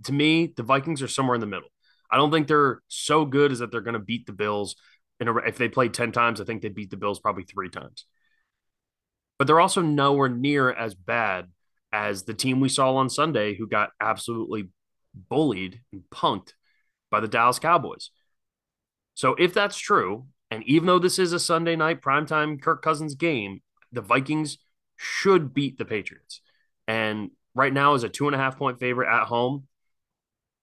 to 0.04 0.14
me, 0.14 0.54
the 0.56 0.64
Vikings 0.64 1.02
are 1.02 1.08
somewhere 1.08 1.36
in 1.36 1.42
the 1.42 1.48
middle. 1.48 1.70
I 2.12 2.18
don't 2.18 2.32
think 2.32 2.48
they're 2.48 2.82
so 2.88 3.26
good 3.26 3.52
as 3.52 3.60
that 3.60 3.72
they're 3.72 3.82
going 3.82 3.94
to 3.94 4.00
beat 4.00 4.26
the 4.26 4.34
Bills. 4.34 4.76
And 5.20 5.30
if 5.46 5.58
they 5.58 5.70
played 5.70 5.94
10 5.94 6.12
times, 6.12 6.40
I 6.40 6.46
think 6.46 6.62
they 6.62 6.70
beat 6.70 6.92
the 6.92 6.98
Bills 6.98 7.20
probably 7.20 7.44
three 7.44 7.70
times. 7.70 8.06
But 9.38 9.48
they're 9.48 9.60
also 9.60 9.82
nowhere 9.82 10.30
near 10.30 10.72
as 10.72 10.94
bad 10.94 11.48
as 11.92 12.24
the 12.24 12.34
team 12.34 12.60
we 12.60 12.70
saw 12.70 12.96
on 12.96 13.10
Sunday 13.10 13.56
who 13.56 13.68
got 13.68 13.92
absolutely 14.00 14.70
bullied 15.14 15.82
and 15.92 16.04
punked 16.14 16.54
by 17.10 17.20
the 17.20 17.28
Dallas 17.28 17.60
Cowboys. 17.60 18.12
So 19.14 19.36
if 19.36 19.54
that's 19.54 19.78
true, 19.78 20.28
and 20.52 20.64
even 20.64 20.88
though 20.88 21.00
this 21.00 21.20
is 21.20 21.34
a 21.34 21.40
Sunday 21.40 21.76
night 21.76 22.02
primetime 22.02 22.62
Kirk 22.62 22.82
Cousins 22.82 23.16
game, 23.16 23.62
the 23.92 24.02
Vikings 24.02 24.58
should 24.98 25.54
beat 25.54 25.78
the 25.78 25.86
Patriots. 25.86 26.42
And 26.88 27.32
right 27.54 27.74
now 27.74 27.94
is 27.94 28.04
a 28.04 28.10
two 28.10 28.28
and 28.28 28.36
a 28.36 28.38
half 28.38 28.58
point 28.58 28.80
favorite 28.80 29.10
at 29.10 29.26
home. 29.26 29.68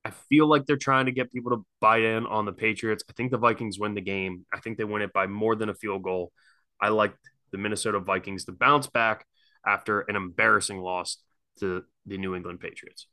I 0.05 0.11
feel 0.11 0.47
like 0.47 0.67
they're 0.67 0.76
trying 0.76 1.07
to 1.07 1.12
get 1.12 1.33
people 1.33 1.52
to 1.52 1.64
buy 1.81 1.99
in 1.99 2.26
on 2.26 2.45
the 2.45 2.52
Patriots. 2.52 3.05
I 3.09 3.12
think 3.12 3.31
the 3.31 3.38
Vikings 3.38 3.79
win 3.79 3.95
the 3.95 4.00
game. 4.00 4.45
I 4.52 4.61
think 4.61 4.76
they 4.76 4.85
win 4.85 5.02
it 5.02 5.12
by 5.12 5.26
more 5.26 5.55
than 5.55 5.69
a 5.69 5.75
field 5.75 6.02
goal. 6.02 6.33
I 6.81 6.88
like 6.88 7.14
the 7.52 7.59
Minnesota 7.59 8.00
Vikings 8.00 8.44
to 8.47 8.52
bounce 8.52 8.87
back 8.88 9.26
after 9.66 10.00
an 10.00 10.16
embarrassing 10.16 10.80
loss 10.80 11.18
to 11.61 11.85
the 12.06 12.18
New 12.18 12.35
England 12.35 12.61
Patriots. 12.61 13.06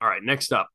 All 0.00 0.08
right, 0.08 0.22
next 0.22 0.52
up, 0.52 0.68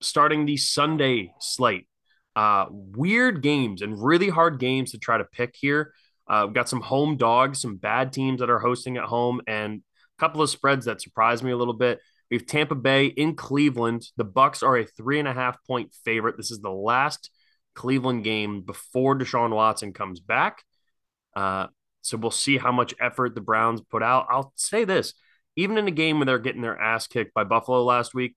starting 0.00 0.46
the 0.46 0.56
Sunday 0.56 1.34
slate. 1.40 1.86
Uh, 2.34 2.66
weird 2.70 3.42
games 3.42 3.82
and 3.82 4.02
really 4.02 4.28
hard 4.28 4.58
games 4.58 4.92
to 4.92 4.98
try 4.98 5.18
to 5.18 5.24
pick 5.24 5.54
here. 5.54 5.92
Uh, 6.26 6.44
we've 6.46 6.54
got 6.54 6.68
some 6.68 6.80
home 6.80 7.16
dogs, 7.16 7.60
some 7.60 7.76
bad 7.76 8.12
teams 8.12 8.40
that 8.40 8.48
are 8.48 8.58
hosting 8.58 8.96
at 8.96 9.04
home, 9.04 9.40
and 9.46 9.82
a 10.18 10.20
couple 10.20 10.40
of 10.40 10.48
spreads 10.48 10.86
that 10.86 11.02
surprised 11.02 11.44
me 11.44 11.50
a 11.50 11.56
little 11.56 11.74
bit. 11.74 12.00
We 12.30 12.38
have 12.38 12.46
Tampa 12.46 12.74
Bay 12.74 13.06
in 13.06 13.36
Cleveland. 13.36 14.06
The 14.16 14.24
Bucs 14.24 14.62
are 14.62 14.78
a 14.78 14.86
three 14.86 15.18
and 15.18 15.28
a 15.28 15.34
half 15.34 15.58
point 15.66 15.92
favorite. 16.04 16.38
This 16.38 16.50
is 16.50 16.60
the 16.60 16.70
last 16.70 17.30
Cleveland 17.74 18.24
game 18.24 18.62
before 18.62 19.18
Deshaun 19.18 19.54
Watson 19.54 19.92
comes 19.92 20.20
back. 20.20 20.62
Uh, 21.34 21.66
so 22.02 22.16
we'll 22.16 22.30
see 22.30 22.58
how 22.58 22.72
much 22.72 22.94
effort 23.00 23.34
the 23.34 23.40
Browns 23.40 23.80
put 23.80 24.02
out. 24.02 24.26
I'll 24.30 24.52
say 24.56 24.84
this: 24.84 25.14
even 25.56 25.78
in 25.78 25.88
a 25.88 25.92
game 25.92 26.18
where 26.18 26.26
they're 26.26 26.38
getting 26.38 26.62
their 26.62 26.78
ass 26.78 27.06
kicked 27.06 27.34
by 27.34 27.44
Buffalo 27.44 27.82
last 27.84 28.14
week, 28.14 28.36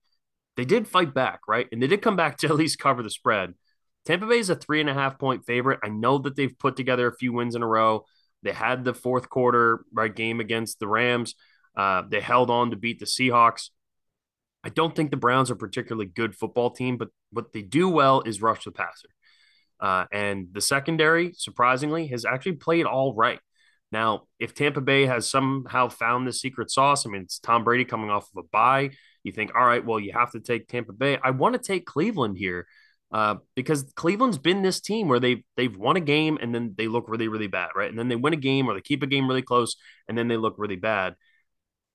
they 0.56 0.64
did 0.64 0.88
fight 0.88 1.14
back, 1.14 1.40
right? 1.48 1.66
And 1.70 1.82
they 1.82 1.86
did 1.86 2.02
come 2.02 2.16
back 2.16 2.38
to 2.38 2.46
at 2.48 2.56
least 2.56 2.78
cover 2.78 3.02
the 3.02 3.10
spread. 3.10 3.54
Tampa 4.04 4.26
Bay 4.26 4.38
is 4.38 4.50
a 4.50 4.56
three 4.56 4.80
and 4.80 4.88
a 4.88 4.94
half 4.94 5.18
point 5.18 5.44
favorite. 5.44 5.80
I 5.82 5.88
know 5.88 6.18
that 6.18 6.36
they've 6.36 6.58
put 6.58 6.76
together 6.76 7.08
a 7.08 7.16
few 7.16 7.32
wins 7.32 7.54
in 7.56 7.62
a 7.62 7.66
row. 7.66 8.04
They 8.42 8.52
had 8.52 8.84
the 8.84 8.94
fourth 8.94 9.28
quarter 9.28 9.84
right 9.92 10.14
game 10.14 10.38
against 10.40 10.78
the 10.78 10.86
Rams. 10.86 11.34
Uh, 11.76 12.02
they 12.08 12.20
held 12.20 12.48
on 12.48 12.70
to 12.70 12.76
beat 12.76 13.00
the 13.00 13.06
Seahawks. 13.06 13.70
I 14.62 14.68
don't 14.68 14.94
think 14.94 15.10
the 15.10 15.16
Browns 15.16 15.50
are 15.50 15.56
particularly 15.56 16.06
good 16.06 16.34
football 16.34 16.70
team, 16.70 16.96
but 16.96 17.08
what 17.30 17.52
they 17.52 17.62
do 17.62 17.88
well 17.88 18.22
is 18.22 18.40
rush 18.40 18.64
the 18.64 18.72
passer. 18.72 19.08
Uh, 19.80 20.06
and 20.12 20.48
the 20.52 20.60
secondary, 20.60 21.32
surprisingly, 21.34 22.06
has 22.08 22.24
actually 22.24 22.52
played 22.52 22.86
all 22.86 23.14
right. 23.14 23.38
Now, 23.92 24.24
if 24.38 24.54
Tampa 24.54 24.80
Bay 24.80 25.06
has 25.06 25.30
somehow 25.30 25.88
found 25.88 26.26
the 26.26 26.32
secret 26.32 26.70
sauce, 26.70 27.06
I 27.06 27.10
mean, 27.10 27.22
it's 27.22 27.38
Tom 27.38 27.64
Brady 27.64 27.84
coming 27.84 28.10
off 28.10 28.28
of 28.34 28.44
a 28.44 28.48
bye. 28.50 28.90
You 29.22 29.32
think, 29.32 29.52
all 29.54 29.64
right, 29.64 29.84
well, 29.84 30.00
you 30.00 30.12
have 30.12 30.32
to 30.32 30.40
take 30.40 30.68
Tampa 30.68 30.92
Bay. 30.92 31.18
I 31.22 31.30
want 31.30 31.54
to 31.54 31.60
take 31.60 31.86
Cleveland 31.86 32.36
here 32.38 32.66
uh, 33.12 33.36
because 33.54 33.84
Cleveland's 33.94 34.38
been 34.38 34.62
this 34.62 34.80
team 34.80 35.08
where 35.08 35.20
they've 35.20 35.42
they've 35.56 35.76
won 35.76 35.96
a 35.96 36.00
game 36.00 36.38
and 36.40 36.54
then 36.54 36.74
they 36.76 36.88
look 36.88 37.08
really 37.08 37.28
really 37.28 37.46
bad, 37.46 37.70
right? 37.74 37.88
And 37.88 37.98
then 37.98 38.08
they 38.08 38.16
win 38.16 38.32
a 38.32 38.36
game 38.36 38.68
or 38.68 38.74
they 38.74 38.80
keep 38.80 39.02
a 39.02 39.06
game 39.06 39.28
really 39.28 39.42
close 39.42 39.76
and 40.08 40.18
then 40.18 40.28
they 40.28 40.36
look 40.36 40.56
really 40.58 40.76
bad. 40.76 41.14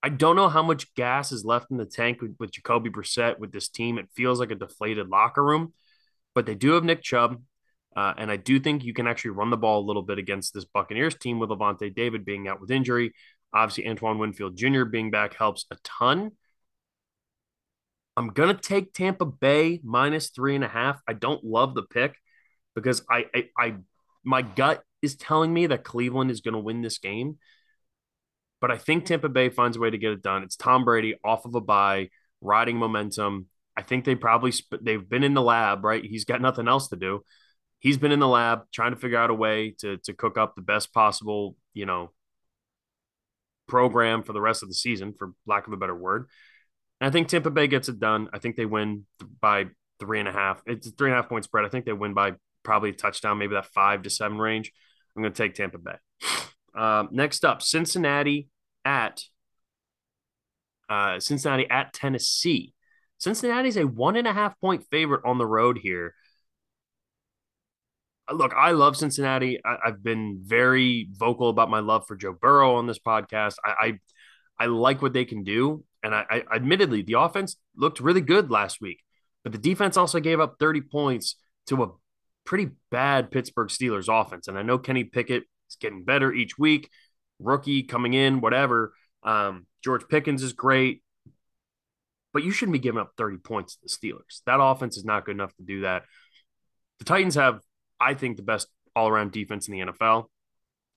I 0.04 0.10
don't 0.10 0.36
know 0.36 0.50
how 0.50 0.64
much 0.64 0.94
gas 0.96 1.32
is 1.32 1.46
left 1.46 1.70
in 1.70 1.78
the 1.78 1.86
tank 1.86 2.22
with, 2.22 2.36
with 2.40 2.52
Jacoby 2.52 2.90
Brissett 2.90 3.40
with 3.40 3.52
this 3.52 3.70
team. 3.70 4.00
It 4.00 4.10
feels 4.16 4.40
like 4.40 4.52
a 4.52 4.56
deflated 4.56 5.10
locker 5.10 5.44
room, 5.44 5.74
but 6.34 6.46
they 6.46 6.56
do 6.56 6.72
have 6.72 6.84
Nick 6.84 7.04
Chubb. 7.04 7.42
Uh, 7.96 8.14
and 8.18 8.32
I 8.32 8.38
do 8.38 8.60
think 8.60 8.84
you 8.84 8.94
can 8.94 9.08
actually 9.08 9.32
run 9.32 9.50
the 9.50 9.58
ball 9.58 9.82
a 9.82 9.86
little 9.86 10.02
bit 10.02 10.18
against 10.18 10.54
this 10.54 10.66
Buccaneers 10.66 11.16
team 11.16 11.40
with 11.40 11.50
Lavonte 11.50 11.94
David 11.94 12.24
being 12.24 12.48
out 12.48 12.62
with 12.62 12.72
injury. 12.72 13.14
Obviously, 13.54 13.88
Antoine 13.88 14.18
Winfield 14.18 14.56
Jr. 14.56 14.86
being 14.86 15.12
back 15.12 15.34
helps 15.34 15.66
a 15.72 15.78
ton. 15.84 16.32
I'm 18.16 18.30
gonna 18.30 18.54
take 18.54 18.94
Tampa 18.94 19.26
Bay 19.26 19.82
minus 19.84 20.30
three 20.30 20.56
and 20.56 20.64
a 20.64 20.70
half. 20.70 21.02
I 21.08 21.14
don't 21.14 21.44
love 21.44 21.76
the 21.76 21.84
pick 21.84 22.16
because 22.76 23.04
I, 23.10 23.26
I, 23.34 23.50
I 23.58 23.76
my 24.24 24.42
gut 24.42 24.84
is 25.02 25.16
telling 25.16 25.54
me 25.54 25.68
that 25.68 25.84
Cleveland 25.84 26.32
is 26.32 26.42
gonna 26.42 26.60
win 26.60 26.82
this 26.82 26.98
game, 26.98 27.40
but 28.62 28.72
I 28.72 28.78
think 28.78 29.06
Tampa 29.06 29.30
Bay 29.30 29.50
finds 29.50 29.76
a 29.76 29.80
way 29.80 29.90
to 29.90 29.98
get 29.98 30.12
it 30.12 30.22
done. 30.22 30.44
It's 30.44 30.56
Tom 30.56 30.86
Brady 30.86 31.16
off 31.24 31.46
of 31.46 31.56
a 31.56 31.62
bye, 31.62 32.10
riding 32.42 32.78
momentum. 32.78 33.48
I 33.76 33.82
think 33.82 34.06
they 34.06 34.16
probably 34.16 34.52
sp- 34.56 34.80
they've 34.82 35.10
been 35.10 35.24
in 35.24 35.34
the 35.34 35.42
lab, 35.42 35.84
right? 35.84 36.04
He's 36.04 36.26
got 36.26 36.42
nothing 36.42 36.68
else 36.68 36.90
to 36.90 36.96
do 36.96 37.24
he's 37.82 37.98
been 37.98 38.14
in 38.14 38.20
the 38.20 38.28
lab 38.28 38.62
trying 38.72 38.92
to 38.92 38.98
figure 38.98 39.18
out 39.18 39.30
a 39.30 39.34
way 39.34 39.76
to 39.80 39.98
to 39.98 40.14
cook 40.14 40.38
up 40.38 40.56
the 40.56 40.62
best 40.62 40.94
possible, 40.94 41.58
you 41.74 41.86
know, 41.86 42.12
program 43.68 44.24
for 44.24 44.32
the 44.32 44.40
rest 44.40 44.64
of 44.64 44.70
the 44.70 44.76
season, 44.76 45.14
for 45.18 45.34
lack 45.46 45.68
of 45.68 45.74
a 45.74 45.78
better 45.78 45.96
word. 45.96 46.28
And 47.02 47.10
I 47.10 47.12
think 47.12 47.28
Tampa 47.28 47.50
Bay 47.50 47.68
gets 47.68 47.90
it 47.90 48.00
done. 48.00 48.30
I 48.32 48.40
think 48.40 48.56
they 48.56 48.66
win 48.66 49.06
by 49.42 49.66
three 50.00 50.20
and 50.20 50.30
a 50.30 50.32
half. 50.32 50.62
It's 50.66 50.88
a 50.88 50.92
three 50.92 51.10
and 51.10 51.18
a 51.18 51.22
half 51.22 51.30
point 51.30 51.44
spread. 51.44 51.66
I 51.66 51.70
think 51.70 51.86
they 51.86 51.94
win 51.94 52.14
by 52.14 52.34
probably 52.64 52.92
a 52.92 52.94
touchdown, 52.94 53.40
maybe 53.40 53.56
that 53.56 53.66
five 53.66 54.04
to 54.04 54.10
seven 54.10 54.38
range. 54.38 54.72
I'm 55.16 55.24
going 55.24 55.34
to 55.34 55.44
take 55.44 55.56
Tampa 55.56 55.78
Bay. 55.78 55.96
Um, 56.74 57.10
next 57.12 57.44
up, 57.44 57.62
Cincinnati 57.62 58.48
at 58.86 59.24
uh, 60.90 61.20
Cincinnati 61.20 61.70
at 61.70 61.92
Tennessee. 61.94 62.74
Cincinnati's 63.18 63.78
a 63.78 63.86
one 63.86 64.16
and 64.16 64.28
a 64.28 64.34
half 64.34 64.60
point 64.60 64.86
favorite 64.90 65.22
on 65.26 65.38
the 65.38 65.46
road 65.46 65.80
here 65.82 66.14
look, 68.32 68.54
I 68.54 68.72
love 68.72 68.98
Cincinnati. 68.98 69.60
I, 69.64 69.78
have 69.86 70.04
been 70.04 70.42
very 70.44 71.10
vocal 71.12 71.50
about 71.50 71.70
my 71.70 71.80
love 71.80 72.06
for 72.08 72.16
Joe 72.16 72.34
Burrow 72.34 72.76
on 72.76 72.88
this 72.88 73.00
podcast. 73.00 73.56
I, 73.64 73.70
I, 73.70 74.00
I 74.60 74.66
like 74.68 75.02
what 75.02 75.14
they 75.14 75.26
can 75.26 75.44
do, 75.44 75.84
and 76.04 76.14
I, 76.14 76.26
I, 76.30 76.56
admittedly 76.56 77.02
the 77.02 77.20
offense 77.20 77.58
looked 77.76 78.00
really 78.00 78.22
good 78.22 78.52
last 78.52 78.82
week, 78.82 79.02
but 79.44 79.52
the 79.52 79.58
defense 79.58 79.98
also 79.98 80.20
gave 80.20 80.40
up 80.40 80.56
30 80.60 80.82
points 80.82 81.36
to 81.68 81.84
a 81.84 81.92
pretty 82.46 82.70
bad 82.90 83.32
Pittsburgh 83.32 83.70
Steelers 83.70 84.10
offense. 84.10 84.48
And 84.48 84.58
I 84.58 84.62
know 84.62 84.78
Kenny 84.78 85.04
Pickett 85.04 85.44
is 85.70 85.78
getting 85.80 86.04
better 86.04 86.32
each 86.34 86.58
week, 86.58 86.90
rookie 87.40 87.84
coming 87.84 88.14
in, 88.14 88.42
whatever. 88.42 88.94
Um, 89.24 89.66
George 89.84 90.08
Pickens 90.10 90.44
is 90.44 90.54
great, 90.54 91.02
but 92.34 92.44
you 92.44 92.52
shouldn't 92.52 92.74
be 92.74 92.80
giving 92.80 93.02
up 93.02 93.14
30 93.18 93.38
points 93.38 93.76
to 93.76 93.82
the 93.84 93.90
Steelers. 93.90 94.42
That 94.46 94.62
offense 94.62 94.98
is 94.98 95.06
not 95.06 95.26
good 95.26 95.36
enough 95.36 95.56
to 95.56 95.64
do 95.64 95.82
that. 95.82 96.04
The 97.00 97.06
Titans 97.06 97.36
have 97.36 97.62
I 98.01 98.13
think, 98.15 98.38
the 98.38 98.43
best 98.43 98.67
all 98.96 99.08
around 99.08 99.31
defense 99.31 99.67
in 99.67 99.74
the 99.74 99.91
NFL. 99.91 100.25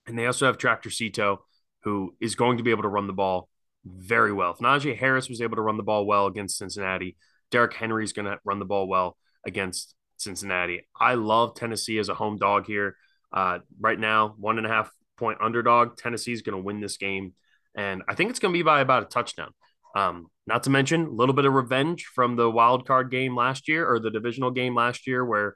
And 0.06 0.18
they 0.18 0.26
also 0.26 0.46
have 0.46 0.58
Tractor 0.58 0.90
Cito, 0.90 1.44
who 1.82 2.14
is 2.20 2.34
going 2.34 2.58
to 2.58 2.62
be 2.62 2.70
able 2.70 2.82
to 2.82 2.88
run 2.88 3.06
the 3.06 3.12
ball 3.12 3.48
very 3.84 4.32
well. 4.32 4.52
If 4.52 4.58
Najee 4.58 4.96
Harris 4.96 5.28
was 5.28 5.40
able 5.40 5.56
to 5.56 5.62
run 5.62 5.76
the 5.76 5.82
ball 5.82 6.06
well 6.06 6.26
against 6.26 6.58
Cincinnati, 6.58 7.16
Derrick 7.50 7.74
Henry 7.74 8.04
is 8.04 8.12
going 8.12 8.26
to 8.26 8.38
run 8.44 8.58
the 8.58 8.64
ball 8.64 8.88
well 8.88 9.16
against 9.46 9.94
Cincinnati. 10.16 10.86
I 10.98 11.14
love 11.14 11.54
Tennessee 11.54 11.98
as 11.98 12.08
a 12.08 12.14
home 12.14 12.38
dog 12.38 12.66
here. 12.66 12.96
Uh, 13.32 13.58
right 13.80 13.98
now, 13.98 14.34
one 14.38 14.58
and 14.58 14.66
a 14.66 14.70
half 14.70 14.90
point 15.16 15.38
underdog. 15.40 15.96
Tennessee 15.96 16.32
is 16.32 16.42
going 16.42 16.56
to 16.56 16.62
win 16.62 16.80
this 16.80 16.96
game. 16.96 17.34
And 17.76 18.02
I 18.08 18.14
think 18.14 18.30
it's 18.30 18.38
going 18.38 18.52
to 18.52 18.58
be 18.58 18.62
by 18.62 18.80
about 18.80 19.02
a 19.02 19.06
touchdown. 19.06 19.50
Um, 19.96 20.28
not 20.46 20.64
to 20.64 20.70
mention 20.70 21.06
a 21.06 21.10
little 21.10 21.34
bit 21.34 21.44
of 21.44 21.52
revenge 21.52 22.06
from 22.14 22.36
the 22.36 22.50
wild 22.50 22.86
card 22.86 23.10
game 23.10 23.36
last 23.36 23.68
year 23.68 23.88
or 23.88 23.98
the 23.98 24.10
divisional 24.10 24.50
game 24.50 24.74
last 24.74 25.06
year 25.06 25.24
where 25.24 25.54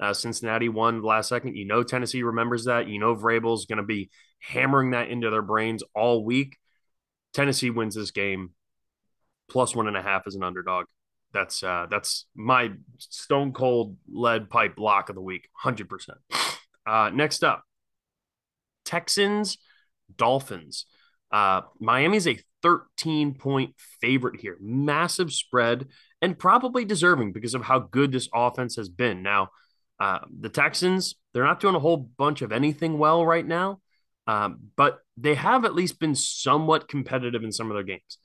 uh, 0.00 0.14
Cincinnati 0.14 0.68
won 0.68 1.02
last 1.02 1.28
second. 1.28 1.56
You 1.56 1.66
know, 1.66 1.82
Tennessee 1.82 2.22
remembers 2.22 2.64
that. 2.64 2.88
You 2.88 2.98
know, 2.98 3.14
Vrabel's 3.14 3.66
going 3.66 3.78
to 3.78 3.84
be 3.84 4.10
hammering 4.40 4.90
that 4.92 5.08
into 5.08 5.30
their 5.30 5.42
brains 5.42 5.82
all 5.94 6.24
week. 6.24 6.56
Tennessee 7.32 7.70
wins 7.70 7.94
this 7.94 8.10
game 8.10 8.50
plus 9.48 9.74
one 9.74 9.88
and 9.88 9.96
a 9.96 10.02
half 10.02 10.26
as 10.26 10.34
an 10.34 10.42
underdog. 10.42 10.86
That's 11.32 11.62
uh, 11.62 11.86
that's 11.90 12.26
my 12.34 12.72
stone 12.98 13.52
cold 13.52 13.96
lead 14.10 14.50
pipe 14.50 14.78
lock 14.78 15.10
of 15.10 15.14
the 15.14 15.20
week, 15.20 15.48
hundred 15.54 15.86
uh, 15.86 15.90
percent. 15.90 16.18
Next 17.16 17.44
up, 17.44 17.62
Texans 18.84 19.58
Dolphins. 20.16 20.86
Uh, 21.30 21.62
Miami's 21.78 22.26
a 22.26 22.38
13 22.62 23.34
point 23.34 23.74
favorite 24.00 24.40
here, 24.40 24.56
massive 24.60 25.32
spread, 25.32 25.86
and 26.20 26.38
probably 26.38 26.84
deserving 26.84 27.32
because 27.32 27.54
of 27.54 27.62
how 27.62 27.78
good 27.78 28.12
this 28.12 28.28
offense 28.34 28.76
has 28.76 28.88
been. 28.88 29.22
Now, 29.22 29.50
uh, 30.00 30.20
the 30.40 30.48
Texans, 30.48 31.14
they're 31.32 31.44
not 31.44 31.60
doing 31.60 31.76
a 31.76 31.80
whole 31.80 31.98
bunch 31.98 32.42
of 32.42 32.52
anything 32.52 32.98
well 32.98 33.24
right 33.24 33.46
now, 33.46 33.80
Um, 34.26 34.70
but 34.76 35.00
they 35.16 35.34
have 35.34 35.64
at 35.64 35.74
least 35.74 36.00
been 36.00 36.14
somewhat 36.14 36.88
competitive 36.88 37.44
in 37.44 37.52
some 37.52 37.70
of 37.70 37.74
their 37.74 37.84
games. 37.84 38.18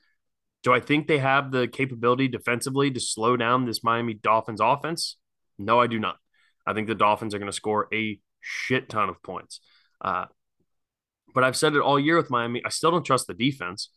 Do 0.64 0.74
I 0.74 0.80
think 0.80 1.08
they 1.08 1.20
have 1.20 1.52
the 1.52 1.68
capability 1.68 2.28
defensively 2.28 2.92
to 2.92 3.00
slow 3.00 3.38
down 3.38 3.66
this 3.66 3.84
Miami 3.84 4.14
Dolphins 4.14 4.62
offense? 4.62 5.18
No, 5.58 5.80
I 5.80 5.88
do 5.88 6.00
not. 6.00 6.18
I 6.66 6.74
think 6.74 6.88
the 6.88 6.96
Dolphins 6.96 7.34
are 7.34 7.40
going 7.40 7.52
to 7.52 7.56
score 7.56 7.88
a 7.94 8.20
shit 8.42 8.90
ton 8.90 9.10
of 9.10 9.22
points. 9.22 9.60
Uh, 10.02 10.26
but 11.34 11.44
I've 11.44 11.58
said 11.58 11.76
it 11.76 11.82
all 11.82 12.00
year 12.00 12.18
with 12.18 12.30
Miami. 12.30 12.62
I 12.66 12.70
still 12.70 12.92
don't 12.92 13.06
trust 13.06 13.28
the 13.28 13.34
defense. 13.34 13.90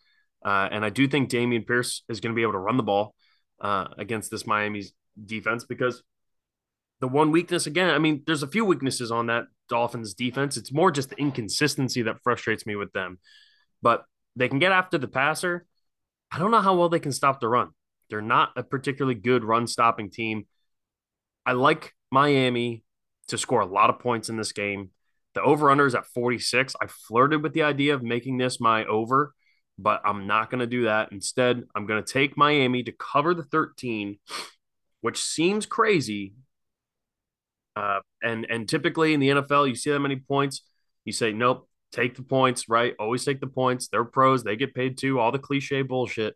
Uh, 0.45 0.69
and 0.71 0.85
I 0.85 0.91
do 0.91 1.09
think 1.09 1.31
Dameon 1.31 1.67
Pierce 1.67 2.03
is 2.09 2.21
going 2.21 2.33
to 2.33 2.37
be 2.37 2.43
able 2.43 2.53
to 2.53 2.59
run 2.59 2.77
the 2.77 2.83
ball 2.83 3.15
uh, 3.61 3.89
against 3.97 4.31
this 4.31 4.47
Miami's 4.47 4.93
defense 5.25 5.65
because 5.65 6.03
the 7.01 7.09
one 7.09 7.31
weakness, 7.31 7.67
again, 7.67 7.91
I 7.91 7.99
mean, 7.99 8.23
there's 8.27 8.43
a 8.43 8.49
few 8.49 8.65
weaknesses 8.65 9.11
on 9.11 9.27
that 9.27 9.45
Dolphins 9.69 10.15
defense. 10.15 10.57
It's 10.57 10.73
more 10.73 10.91
just 10.91 11.11
the 11.11 11.17
inconsistency 11.17 12.03
that 12.03 12.23
frustrates 12.23 12.67
me 12.67 12.77
with 12.77 12.93
them. 12.93 13.19
But 13.83 14.05
they 14.37 14.49
can 14.49 14.59
get 14.59 14.73
after 14.73 14.99
the 14.99 15.09
passer. 15.09 15.67
I 16.31 16.39
don't 16.39 16.51
know 16.51 16.61
how 16.61 16.77
well 16.77 16.89
they 16.89 17.01
can 17.01 17.13
stop 17.13 17.41
the 17.41 17.49
run. 17.49 17.71
They're 18.11 18.21
not 18.21 18.51
a 18.57 18.63
particularly 18.63 19.15
good 19.15 19.45
run 19.45 19.67
stopping 19.67 20.11
team. 20.11 20.47
I 21.47 21.53
like 21.53 21.95
Miami 22.11 22.83
to 23.29 23.39
score 23.39 23.61
a 23.61 23.67
lot 23.67 23.91
of 23.91 24.01
points 24.01 24.29
in 24.29 24.37
this 24.37 24.53
game. 24.53 24.91
The 25.35 25.43
over 25.43 25.71
under 25.71 25.87
is 25.87 25.95
at 25.95 26.07
46. 26.07 26.75
I 26.81 26.87
flirted 26.87 27.43
with 27.43 27.53
the 27.53 27.63
idea 27.63 27.95
of 27.95 28.03
making 28.03 28.39
this 28.39 28.61
my 28.61 28.85
over, 28.87 29.35
but 29.79 30.01
I'm 30.05 30.27
not 30.27 30.51
going 30.51 30.61
to 30.61 30.67
do 30.67 30.85
that. 30.85 31.13
Instead, 31.13 31.65
I'm 31.75 31.87
going 31.87 32.03
to 32.03 32.13
take 32.13 32.37
Miami 32.37 32.83
to 32.83 32.93
cover 32.93 33.35
the 33.35 33.45
13, 33.45 34.19
which 35.01 35.23
seems 35.23 35.67
crazy. 35.67 36.35
Uh, 37.79 38.01
and 38.23 38.45
and 38.51 38.69
typically 38.69 39.15
in 39.15 39.21
the 39.21 39.29
NFL, 39.29 39.69
you 39.69 39.77
see 39.77 39.91
that 39.91 40.01
many 40.01 40.17
points, 40.17 40.63
you 41.05 41.13
say 41.13 41.33
nope, 41.33 41.69
take 41.93 42.17
the 42.17 42.23
points, 42.23 42.69
right? 42.69 42.95
Always 42.99 43.25
take 43.25 43.41
the 43.41 43.47
points. 43.47 43.89
They're 43.89 44.05
pros, 44.05 44.43
they 44.43 44.57
get 44.57 44.75
paid 44.75 44.99
too. 44.99 45.21
All 45.21 45.31
the 45.31 45.39
cliche 45.39 45.83
bullshit, 45.83 46.35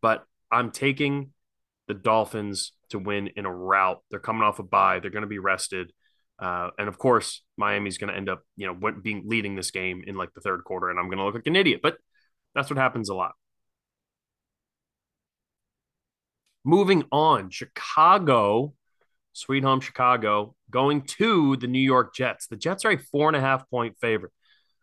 but 0.00 0.24
I'm 0.50 0.70
taking 0.70 1.32
the 1.88 1.94
Dolphins 1.94 2.72
to 2.90 2.98
win 2.98 3.28
in 3.36 3.44
a 3.44 3.52
rout. 3.52 4.02
They're 4.10 4.18
coming 4.18 4.42
off 4.42 4.60
a 4.60 4.62
bye. 4.62 4.98
They're 4.98 5.10
going 5.10 5.22
to 5.22 5.28
be 5.28 5.38
rested. 5.38 5.92
Uh, 6.38 6.70
and 6.78 6.88
of 6.88 6.96
course, 6.96 7.42
Miami's 7.58 7.98
going 7.98 8.10
to 8.10 8.16
end 8.16 8.30
up, 8.30 8.42
you 8.56 8.66
know, 8.66 8.92
being 9.02 9.24
leading 9.26 9.56
this 9.56 9.70
game 9.70 10.02
in 10.06 10.16
like 10.16 10.32
the 10.32 10.40
third 10.40 10.64
quarter, 10.64 10.88
and 10.88 10.98
I'm 10.98 11.06
going 11.06 11.18
to 11.18 11.24
look 11.24 11.34
like 11.34 11.46
an 11.46 11.56
idiot. 11.56 11.80
But 11.82 11.98
that's 12.54 12.70
what 12.70 12.78
happens 12.78 13.10
a 13.10 13.14
lot. 13.14 13.32
Moving 16.64 17.04
on, 17.12 17.50
Chicago, 17.50 18.72
sweet 19.38 19.64
home 19.64 19.80
Chicago, 19.80 20.54
going 20.70 21.02
to 21.02 21.56
the 21.56 21.66
New 21.66 21.78
York 21.80 22.14
Jets. 22.14 22.46
The 22.46 22.56
Jets 22.56 22.84
are 22.84 22.90
a 22.90 22.98
four 22.98 23.28
and 23.28 23.36
a 23.36 23.40
half 23.40 23.68
point 23.70 23.96
favorite. 24.00 24.32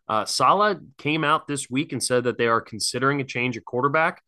Uh, 0.08 0.24
Saleh 0.24 0.78
came 0.98 1.24
out 1.24 1.46
this 1.46 1.68
week 1.68 1.92
and 1.92 2.02
said 2.02 2.24
that 2.24 2.38
they 2.38 2.46
are 2.46 2.60
considering 2.60 3.20
a 3.20 3.24
change 3.24 3.56
of 3.56 3.64
quarterback. 3.64 4.22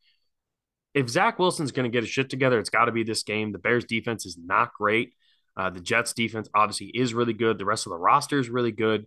If 0.95 1.09
Zach 1.09 1.39
Wilson's 1.39 1.73
going 1.73 1.85
to 1.85 1.95
get 1.95 2.03
his 2.03 2.11
shit 2.11 2.31
together, 2.31 2.59
it's 2.59 2.71
got 2.71 2.87
to 2.87 2.93
be 2.93 3.05
this 3.05 3.23
game. 3.23 3.53
The 3.53 3.59
Bears 3.59 3.85
defense 3.85 4.27
is 4.27 4.37
not 4.37 4.73
great. 4.75 5.13
Uh, 5.57 5.71
the 5.71 5.81
Jets 5.81 6.13
defense 6.13 6.49
obviously 6.55 6.87
is 6.87 7.15
really 7.15 7.33
good. 7.33 7.59
The 7.59 7.65
rest 7.65 7.87
of 7.87 7.91
the 7.91 7.99
roster 7.99 8.39
is 8.39 8.49
really 8.49 8.73
good. 8.73 9.07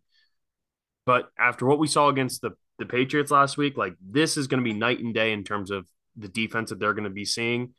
But 1.06 1.30
after 1.38 1.66
what 1.66 1.80
we 1.80 1.88
saw 1.88 2.10
against 2.10 2.42
the, 2.42 2.52
the 2.78 2.86
Patriots 2.86 3.32
last 3.32 3.58
week, 3.58 3.78
like 3.78 3.96
this 4.02 4.38
is 4.38 4.48
going 4.48 4.64
to 4.64 4.70
be 4.70 4.78
night 4.78 5.00
and 5.00 5.14
day 5.14 5.34
in 5.34 5.44
terms 5.44 5.72
of 5.72 5.86
the 6.16 6.28
defense 6.28 6.70
that 6.70 6.80
they're 6.80 6.94
going 6.94 7.06
to 7.06 7.10
be 7.10 7.26
seeing. 7.26 7.74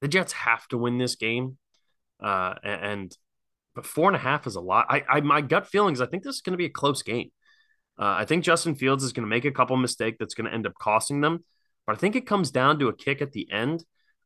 The 0.00 0.08
Jets 0.08 0.32
have 0.32 0.66
to 0.68 0.78
win 0.78 0.98
this 0.98 1.16
game. 1.16 1.58
Uh, 2.22 2.54
and 2.62 3.16
but 3.74 3.86
four 3.86 4.08
and 4.08 4.16
a 4.16 4.20
half 4.20 4.46
is 4.46 4.56
a 4.56 4.60
lot. 4.60 4.86
I, 4.88 5.02
I 5.08 5.20
my 5.20 5.40
gut 5.40 5.66
feelings, 5.66 6.00
I 6.00 6.06
think 6.06 6.22
this 6.22 6.36
is 6.36 6.40
going 6.40 6.54
to 6.54 6.58
be 6.58 6.64
a 6.64 6.70
close 6.70 7.02
game. 7.02 7.30
Uh, 7.98 8.16
I 8.18 8.24
think 8.24 8.44
Justin 8.44 8.74
Fields 8.74 9.04
is 9.04 9.12
going 9.12 9.24
to 9.24 9.28
make 9.28 9.44
a 9.44 9.50
couple 9.50 9.76
mistake 9.76 10.16
that's 10.18 10.34
going 10.34 10.46
to 10.46 10.54
end 10.54 10.66
up 10.66 10.74
costing 10.80 11.20
them, 11.20 11.44
but 11.86 11.96
I 11.96 11.98
think 11.98 12.16
it 12.16 12.26
comes 12.26 12.50
down 12.50 12.78
to 12.78 12.88
a 12.88 12.96
kick 12.96 13.22
at 13.22 13.32
the 13.32 13.50
end. 13.50 13.84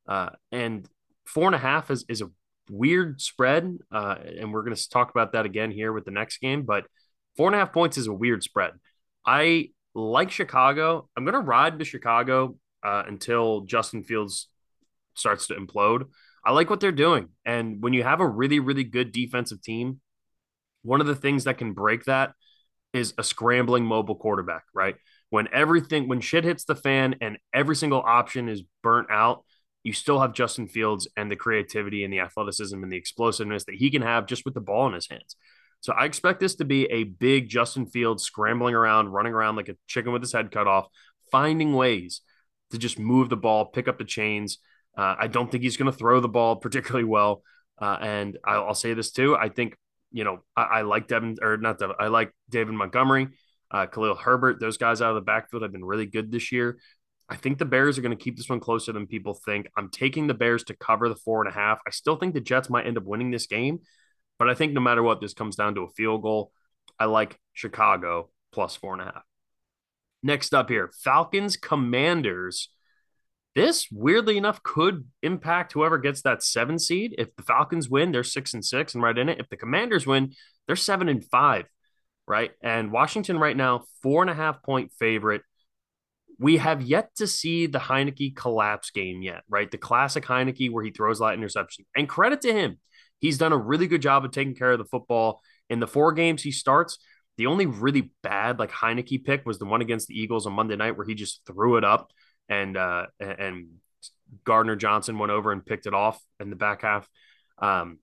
Uh, 0.09 0.31
and 0.51 0.89
four 1.25 1.47
and 1.47 1.55
a 1.55 1.59
half 1.59 1.91
is 1.91 2.05
is 2.09 2.21
a 2.21 2.31
weird 2.69 3.21
spread, 3.21 3.79
uh, 3.93 4.17
and 4.39 4.53
we're 4.53 4.63
going 4.63 4.75
to 4.75 4.89
talk 4.89 5.11
about 5.11 5.33
that 5.33 5.47
again 5.47 5.71
here 5.71 5.93
with 5.93 6.05
the 6.05 6.11
next 6.11 6.39
game. 6.39 6.63
But 6.63 6.87
four 7.37 7.47
and 7.49 7.55
a 7.55 7.59
half 7.59 7.73
points 7.73 7.99
is 7.99 8.07
a 8.07 8.13
weird 8.13 8.43
spread. 8.43 8.73
I 9.27 9.71
like 9.95 10.31
Chicago. 10.31 11.09
I'm 11.17 11.25
going 11.25 11.35
to 11.35 11.41
ride 11.41 11.79
the 11.79 11.85
Chicago 11.85 12.57
uh, 12.83 13.05
until 13.07 13.63
Justin 13.63 14.05
Fields 14.05 14.49
starts 15.15 15.49
to 15.49 15.55
implode. 15.55 16.07
I 16.45 16.53
like 16.53 16.71
what 16.71 16.81
they're 16.81 16.93
doing, 16.93 17.29
and 17.45 17.83
when 17.83 17.93
you 17.93 18.03
have 18.03 18.21
a 18.21 18.27
really, 18.27 18.61
really 18.61 18.85
good 18.85 19.13
defensive 19.13 19.63
team, 19.63 20.01
one 20.83 21.01
of 21.01 21.07
the 21.07 21.15
things 21.15 21.45
that 21.45 21.59
can 21.59 21.75
break 21.75 22.05
that 22.05 22.33
is 22.93 23.15
a 23.19 23.23
scrambling 23.23 23.85
mobile 23.85 24.17
quarterback. 24.17 24.65
Right 24.75 24.97
when 25.31 25.49
everything 25.53 26.09
when 26.09 26.21
shit 26.21 26.45
hits 26.45 26.65
the 26.65 26.75
fan 26.75 27.17
and 27.21 27.39
every 27.55 27.77
single 27.77 28.01
option 28.01 28.49
is 28.49 28.63
burnt 28.83 29.09
out 29.11 29.45
you 29.83 29.93
still 29.93 30.21
have 30.21 30.35
Justin 30.35 30.69
Fields 30.69 31.09
and 31.17 31.31
the 31.31 31.37
creativity 31.37 32.05
and 32.05 32.13
the 32.13 32.21
athleticism 32.21 32.83
and 32.83 32.93
the 32.93 32.97
explosiveness 32.97 33.65
that 33.65 33.77
he 33.77 33.91
can 33.91 34.03
have 34.03 34.27
just 34.27 34.45
with 34.45 34.55
the 34.55 34.61
ball 34.61 34.87
in 34.87 34.93
his 34.93 35.09
hands. 35.09 35.37
So 35.81 35.95
I 35.95 36.05
expect 36.05 36.41
this 36.41 36.57
to 36.57 36.65
be 36.65 36.85
a 36.91 37.05
big 37.05 37.49
Justin 37.49 37.87
Fields 37.87 38.23
scrambling 38.23 38.75
around, 38.75 39.09
running 39.09 39.33
around 39.33 39.57
like 39.57 39.71
a 39.71 39.77
chicken 39.87 40.13
with 40.13 40.21
his 40.21 40.33
head 40.33 40.51
cut 40.51 40.67
off, 40.67 40.89
finding 41.33 41.75
ways 41.75 42.21
to 42.71 42.79
just 42.79 42.99
move 42.99 43.31
the 43.31 43.37
ball, 43.37 43.65
pick 43.67 43.89
up 43.89 43.97
the 43.97 44.05
chains. 44.05 44.59
Uh, 44.97 45.17
I 45.19 45.27
don't 45.29 45.51
think 45.51 45.63
he's 45.63 45.77
going 45.77 45.91
to 45.91 45.97
throw 45.97 46.21
the 46.21 46.29
ball 46.29 46.57
particularly 46.61 47.05
well. 47.05 47.43
Uh, 47.81 47.97
and 48.01 48.39
I'll, 48.45 48.67
I'll, 48.67 48.75
say 48.75 48.93
this 48.93 49.11
too. 49.11 49.35
I 49.37 49.49
think, 49.49 49.75
you 50.13 50.25
know, 50.25 50.41
I, 50.55 50.63
I 50.63 50.83
like 50.83 51.09
Devin 51.09 51.37
or 51.41 51.57
not 51.57 51.79
Devin, 51.79 51.97
I 51.99 52.09
like 52.09 52.31
David 52.51 52.75
Montgomery, 52.75 53.29
uh, 53.71 53.87
Khalil 53.87 54.17
Herbert. 54.17 54.61
Those 54.61 54.77
guys 54.77 55.01
out 55.01 55.11
of 55.11 55.15
the 55.15 55.23
backfield 55.23 55.63
have 55.63 55.73
been 55.73 55.85
really 55.85 56.05
good 56.05 56.31
this 56.31 56.53
year. 56.53 56.79
I 57.31 57.37
think 57.37 57.59
the 57.59 57.65
Bears 57.65 57.97
are 57.97 58.03
going 58.03 58.17
to 58.17 58.23
keep 58.23 58.37
this 58.37 58.49
one 58.49 58.61
closer 58.61 58.93
than 58.93 59.07
people 59.07 59.35
think. 59.35 59.69
I'm 59.79 59.89
taking 59.89 60.27
the 60.27 60.35
Bears 60.35 60.65
to 60.65 60.77
cover 60.77 61.09
the 61.09 61.15
four 61.15 61.41
and 61.43 61.51
a 61.51 61.55
half. 61.55 61.79
I 61.87 61.91
still 61.91 62.17
think 62.17 62.35
the 62.35 62.41
Jets 62.41 62.69
might 62.69 62.87
end 62.87 62.99
up 62.99 63.05
winning 63.05 63.31
this 63.31 63.47
game, 63.47 63.79
but 64.39 64.51
I 64.51 64.55
think 64.55 64.73
no 64.73 64.81
matter 64.81 65.03
what, 65.03 65.21
this 65.21 65.33
comes 65.33 65.55
down 65.55 65.77
to 65.77 65.83
a 65.83 65.91
field 65.91 66.23
goal. 66.23 66.51
I 66.99 67.05
like 67.05 67.39
Chicago 67.53 68.31
plus 68.53 68.75
four 68.77 68.93
and 68.95 69.03
a 69.03 69.05
half. 69.07 69.23
Next 70.23 70.53
up 70.53 70.69
here, 70.69 70.91
Falcons 71.03 71.57
Commanders. 71.57 72.69
This 73.55 73.89
weirdly 73.91 74.37
enough 74.37 74.63
could 74.63 75.07
impact 75.23 75.73
whoever 75.73 75.99
gets 75.99 76.23
that 76.23 76.43
seven 76.43 76.79
seed. 76.79 77.15
If 77.19 77.35
the 77.37 77.43
Falcons 77.43 77.89
win, 77.89 78.13
they're 78.13 78.23
six 78.23 78.55
and 78.55 78.65
six 78.65 78.95
and 78.95 79.03
right 79.03 79.17
in 79.17 79.29
it. 79.29 79.41
If 79.41 79.49
the 79.49 79.57
Commanders 79.57 80.07
win, 80.07 80.35
they're 80.67 80.77
seven 80.77 81.09
and 81.09 81.25
five, 81.25 81.67
right? 82.29 82.53
And 82.63 82.93
Washington 82.93 83.39
right 83.39 83.57
now, 83.57 83.85
four 84.03 84.23
and 84.23 84.31
a 84.31 84.35
half 84.35 84.63
point 84.63 84.93
favorite 84.99 85.43
we 86.41 86.57
have 86.57 86.81
yet 86.81 87.15
to 87.17 87.27
see 87.27 87.67
the 87.67 87.79
Heinicke 87.79 88.35
collapse 88.35 88.91
game 88.91 89.21
yet, 89.21 89.43
right? 89.49 89.71
The 89.71 89.77
classic 89.77 90.25
Heinicke 90.25 90.73
where 90.73 90.83
he 90.83 90.91
throws 90.91 91.21
a 91.21 91.23
lot 91.23 91.35
of 91.35 91.39
interception. 91.39 91.85
And 91.95 92.09
credit 92.09 92.41
to 92.41 92.53
him, 92.53 92.79
he's 93.19 93.37
done 93.37 93.53
a 93.53 93.59
really 93.59 93.87
good 93.87 94.01
job 94.01 94.25
of 94.25 94.31
taking 94.31 94.55
care 94.55 94.73
of 94.73 94.79
the 94.79 94.87
football. 94.87 95.43
In 95.69 95.81
the 95.81 95.87
four 95.87 96.13
games 96.13 96.43
he 96.43 96.51
starts, 96.51 96.97
the 97.37 97.47
only 97.47 97.67
really 97.67 98.13
bad 98.23 98.59
like 98.59 98.71
Heinicke 98.71 99.23
pick 99.23 99.45
was 99.45 99.59
the 99.59 99.67
one 99.67 99.83
against 99.83 100.09
the 100.09 100.19
Eagles 100.19 100.47
on 100.47 100.55
Monday 100.55 100.77
night 100.77 100.97
where 100.97 101.07
he 101.07 101.15
just 101.15 101.43
threw 101.47 101.77
it 101.77 101.85
up 101.85 102.11
and 102.51 102.77
uh 102.77 103.07
and 103.19 103.69
Gardner 104.45 104.77
Johnson 104.77 105.19
went 105.19 105.33
over 105.33 105.53
and 105.53 105.65
picked 105.65 105.87
it 105.87 105.95
off 105.95 106.21
in 106.39 106.51
the 106.51 106.57
back 106.57 106.83
half. 106.83 107.09
Um, 107.59 107.99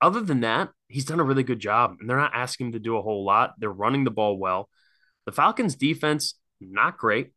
other 0.00 0.20
than 0.20 0.40
that, 0.40 0.70
he's 0.86 1.04
done 1.04 1.20
a 1.20 1.24
really 1.24 1.42
good 1.42 1.58
job, 1.58 1.96
and 1.98 2.08
they're 2.08 2.16
not 2.16 2.34
asking 2.34 2.68
him 2.68 2.72
to 2.72 2.78
do 2.78 2.96
a 2.96 3.02
whole 3.02 3.24
lot. 3.24 3.54
They're 3.58 3.70
running 3.70 4.04
the 4.04 4.10
ball 4.12 4.38
well. 4.38 4.68
The 5.26 5.32
Falcons' 5.32 5.74
defense 5.74 6.34
not 6.60 6.96
great. 6.96 7.32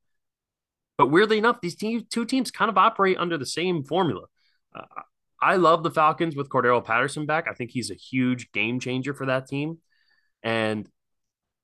But 0.97 1.07
weirdly 1.07 1.37
enough, 1.37 1.61
these 1.61 1.75
two 1.75 2.25
teams 2.25 2.51
kind 2.51 2.69
of 2.69 2.77
operate 2.77 3.17
under 3.17 3.37
the 3.37 3.45
same 3.45 3.83
formula. 3.83 4.27
Uh, 4.75 4.83
I 5.41 5.55
love 5.55 5.81
the 5.81 5.91
Falcons 5.91 6.35
with 6.35 6.49
Cordarrelle 6.49 6.85
Patterson 6.85 7.25
back. 7.25 7.47
I 7.49 7.53
think 7.53 7.71
he's 7.71 7.89
a 7.89 7.95
huge 7.95 8.51
game 8.51 8.79
changer 8.79 9.13
for 9.13 9.25
that 9.25 9.47
team. 9.47 9.79
And 10.43 10.87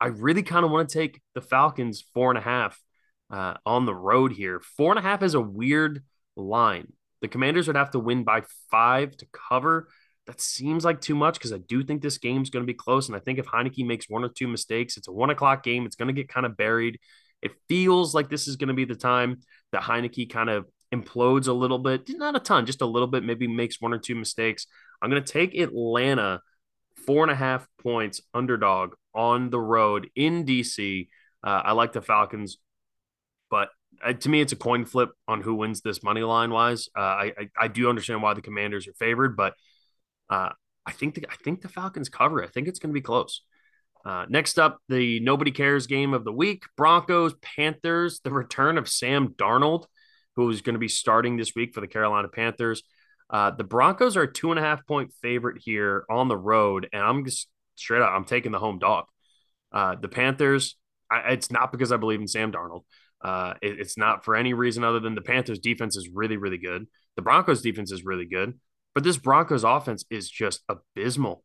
I 0.02 0.08
really 0.08 0.44
kind 0.44 0.66
of 0.66 0.72
want 0.72 0.90
to 0.90 0.98
take 0.98 1.22
the 1.36 1.42
Falcons 1.42 2.04
four 2.14 2.32
and 2.32 2.38
a 2.38 2.42
half 2.42 2.82
uh, 3.30 3.56
on 3.66 3.86
the 3.86 3.96
road 3.96 4.32
here. 4.32 4.60
Four 4.60 4.92
and 4.92 5.00
a 5.00 5.02
half 5.02 5.24
is 5.24 5.34
a 5.34 5.42
weird 5.42 6.04
line. 6.36 6.94
The 7.22 7.28
Commanders 7.28 7.68
would 7.68 7.76
have 7.76 7.92
to 7.92 8.00
win 8.00 8.24
by 8.24 8.44
five 8.70 9.18
to 9.18 9.28
cover. 9.50 9.90
That 10.28 10.42
seems 10.42 10.84
like 10.84 11.02
too 11.02 11.16
much 11.16 11.36
because 11.36 11.54
I 11.54 11.58
do 11.58 11.84
think 11.84 12.02
this 12.02 12.18
game's 12.18 12.50
going 12.50 12.64
to 12.64 12.72
be 12.72 12.78
close. 12.78 13.08
And 13.08 13.16
I 13.16 13.20
think 13.20 13.40
if 13.40 13.46
Heinicke 13.46 13.86
makes 13.86 14.10
one 14.10 14.24
or 14.24 14.30
two 14.30 14.48
mistakes, 14.48 14.98
it's 14.98 15.08
a 15.08 15.12
one 15.12 15.30
o'clock 15.30 15.64
game. 15.64 15.86
It's 15.86 15.96
going 15.96 16.14
to 16.14 16.14
get 16.14 16.30
kind 16.30 16.46
of 16.46 16.58
buried. 16.58 17.00
It 17.42 17.52
feels 17.70 18.14
like 18.14 18.30
this 18.30 18.48
is 18.48 18.56
going 18.56 18.68
to 18.68 18.74
be 18.74 18.86
the 18.86 18.96
time 18.96 19.40
that 19.72 19.84
Heinicke 19.84 20.30
kind 20.30 20.50
of 20.50 20.66
implodes 20.94 21.48
a 21.48 21.54
little 21.54 21.80
bit, 21.80 22.10
not 22.10 22.36
a 22.36 22.40
ton, 22.40 22.66
just 22.66 22.82
a 22.82 22.86
little 22.86 23.08
bit, 23.08 23.24
maybe 23.24 23.48
makes 23.48 23.80
one 23.80 23.94
or 23.94 24.00
two 24.00 24.16
mistakes. 24.16 24.68
I'm 25.02 25.10
going 25.10 25.24
to 25.24 25.32
take 25.32 25.56
Atlanta 25.56 26.42
four 27.06 27.24
and 27.24 27.32
a 27.32 27.36
half 27.36 27.68
points 27.82 28.22
underdog 28.34 28.94
on 29.14 29.50
the 29.50 29.60
road 29.60 30.10
in 30.16 30.46
DC. 30.46 31.08
Uh, 31.44 31.62
I 31.64 31.72
like 31.74 31.94
the 31.94 32.02
Falcons, 32.02 32.58
but 33.50 33.70
uh, 34.04 34.14
to 34.14 34.30
me, 34.30 34.42
it's 34.42 34.54
a 34.54 34.58
coin 34.58 34.86
flip 34.86 35.10
on 35.28 35.42
who 35.42 35.56
wins 35.56 35.82
this 35.82 36.04
money 36.04 36.22
line 36.22 36.52
wise. 36.52 36.90
Uh, 36.96 37.02
I, 37.02 37.34
I, 37.38 37.50
I 37.60 37.68
do 37.68 37.90
understand 37.90 38.22
why 38.22 38.34
the 38.34 38.42
Commanders 38.42 38.88
are 38.88 38.94
favored, 38.94 39.36
but 39.36 39.54
uh, 40.30 40.50
I 40.86 40.92
think 40.92 41.16
the 41.16 41.26
I 41.30 41.36
think 41.44 41.62
the 41.62 41.70
Falcons 41.70 42.10
cover. 42.10 42.44
I 42.44 42.48
think 42.48 42.68
it's 42.68 42.80
going 42.80 42.92
to 42.92 42.98
be 42.98 43.02
close. 43.02 43.42
Uh, 44.06 44.26
next 44.30 44.58
up, 44.58 44.80
the 44.88 45.20
nobody 45.20 45.52
cares 45.52 45.88
game 45.88 46.14
of 46.14 46.24
the 46.24 46.32
week 46.32 46.64
Broncos, 46.78 47.34
Panthers, 47.42 48.22
the 48.24 48.32
return 48.32 48.78
of 48.78 48.88
Sam 48.88 49.30
Darnold, 49.30 49.86
who 50.36 50.50
is 50.50 50.62
going 50.62 50.76
to 50.76 50.80
be 50.80 50.88
starting 50.88 51.36
this 51.36 51.56
week 51.56 51.74
for 51.74 51.82
the 51.82 51.88
Carolina 51.88 52.28
Panthers. 52.28 52.84
Uh, 53.30 53.52
the 53.52 53.64
Broncos 53.66 54.16
are 54.16 54.24
a 54.24 54.32
two 54.32 54.52
and 54.52 54.60
a 54.60 54.64
half 54.64 54.86
point 54.88 55.12
favorite 55.22 55.62
here 55.62 56.06
on 56.10 56.28
the 56.28 56.38
road, 56.38 56.88
and 56.94 57.02
I'm 57.02 57.26
just 57.26 57.50
straight 57.76 58.02
up, 58.02 58.12
I'm 58.12 58.26
taking 58.26 58.52
the 58.52 58.60
home 58.60 58.80
dog. 58.80 59.06
Uh, 59.72 59.96
the 59.96 60.08
Panthers, 60.08 60.78
I, 61.12 61.34
it's 61.34 61.52
not 61.52 61.72
because 61.72 61.92
I 61.92 61.98
believe 61.98 62.22
in 62.22 62.28
Sam 62.28 62.52
Darnold. 62.52 62.84
Uh, 63.22 63.54
it, 63.62 63.80
it's 63.80 63.98
not 63.98 64.24
for 64.24 64.36
any 64.36 64.54
reason 64.54 64.84
other 64.84 65.00
than 65.00 65.16
the 65.16 65.22
Panthers' 65.22 65.60
defense 65.60 65.98
is 65.98 66.10
really, 66.14 66.38
really 66.38 66.58
good. 66.58 66.88
The 67.16 67.22
Broncos' 67.22 67.62
defense 67.62 67.92
is 67.92 68.06
really 68.06 68.26
good, 68.26 68.60
but 68.94 69.04
this 69.04 69.18
Broncos 69.18 69.64
offense 69.64 70.06
is 70.10 70.30
just 70.30 70.62
abysmal. 70.70 71.44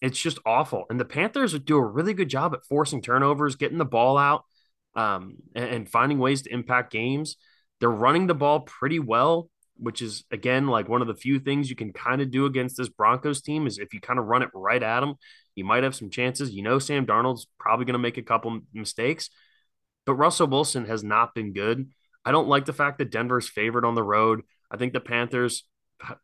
It's 0.00 0.18
just 0.18 0.38
awful. 0.44 0.84
And 0.90 0.98
the 0.98 1.04
Panthers 1.04 1.56
do 1.58 1.76
a 1.76 1.86
really 1.86 2.14
good 2.14 2.28
job 2.28 2.54
at 2.54 2.64
forcing 2.68 3.02
turnovers, 3.02 3.56
getting 3.56 3.78
the 3.78 3.84
ball 3.84 4.18
out, 4.18 4.44
um, 4.94 5.36
and, 5.54 5.64
and 5.64 5.88
finding 5.88 6.18
ways 6.18 6.42
to 6.42 6.52
impact 6.52 6.92
games. 6.92 7.36
They're 7.80 7.90
running 7.90 8.26
the 8.26 8.34
ball 8.34 8.60
pretty 8.60 8.98
well, 8.98 9.48
which 9.76 10.02
is 10.02 10.24
again 10.30 10.68
like 10.68 10.88
one 10.88 11.02
of 11.02 11.08
the 11.08 11.14
few 11.14 11.38
things 11.38 11.70
you 11.70 11.76
can 11.76 11.92
kind 11.92 12.20
of 12.20 12.30
do 12.30 12.46
against 12.46 12.76
this 12.76 12.88
Broncos 12.88 13.42
team 13.42 13.66
is 13.66 13.78
if 13.78 13.94
you 13.94 14.00
kind 14.00 14.18
of 14.18 14.26
run 14.26 14.42
it 14.42 14.50
right 14.54 14.82
at 14.82 15.00
them, 15.00 15.14
you 15.54 15.64
might 15.64 15.82
have 15.82 15.94
some 15.94 16.10
chances. 16.10 16.52
You 16.52 16.62
know, 16.62 16.78
Sam 16.78 17.06
Darnold's 17.06 17.46
probably 17.58 17.84
going 17.84 17.94
to 17.94 17.98
make 17.98 18.18
a 18.18 18.22
couple 18.22 18.60
mistakes, 18.72 19.30
but 20.06 20.14
Russell 20.14 20.48
Wilson 20.48 20.86
has 20.86 21.04
not 21.04 21.34
been 21.34 21.52
good. 21.52 21.90
I 22.24 22.32
don't 22.32 22.48
like 22.48 22.64
the 22.64 22.72
fact 22.72 22.98
that 22.98 23.10
Denver's 23.10 23.48
favored 23.48 23.84
on 23.84 23.94
the 23.94 24.02
road. 24.02 24.42
I 24.70 24.76
think 24.76 24.92
the 24.92 25.00
Panthers 25.00 25.64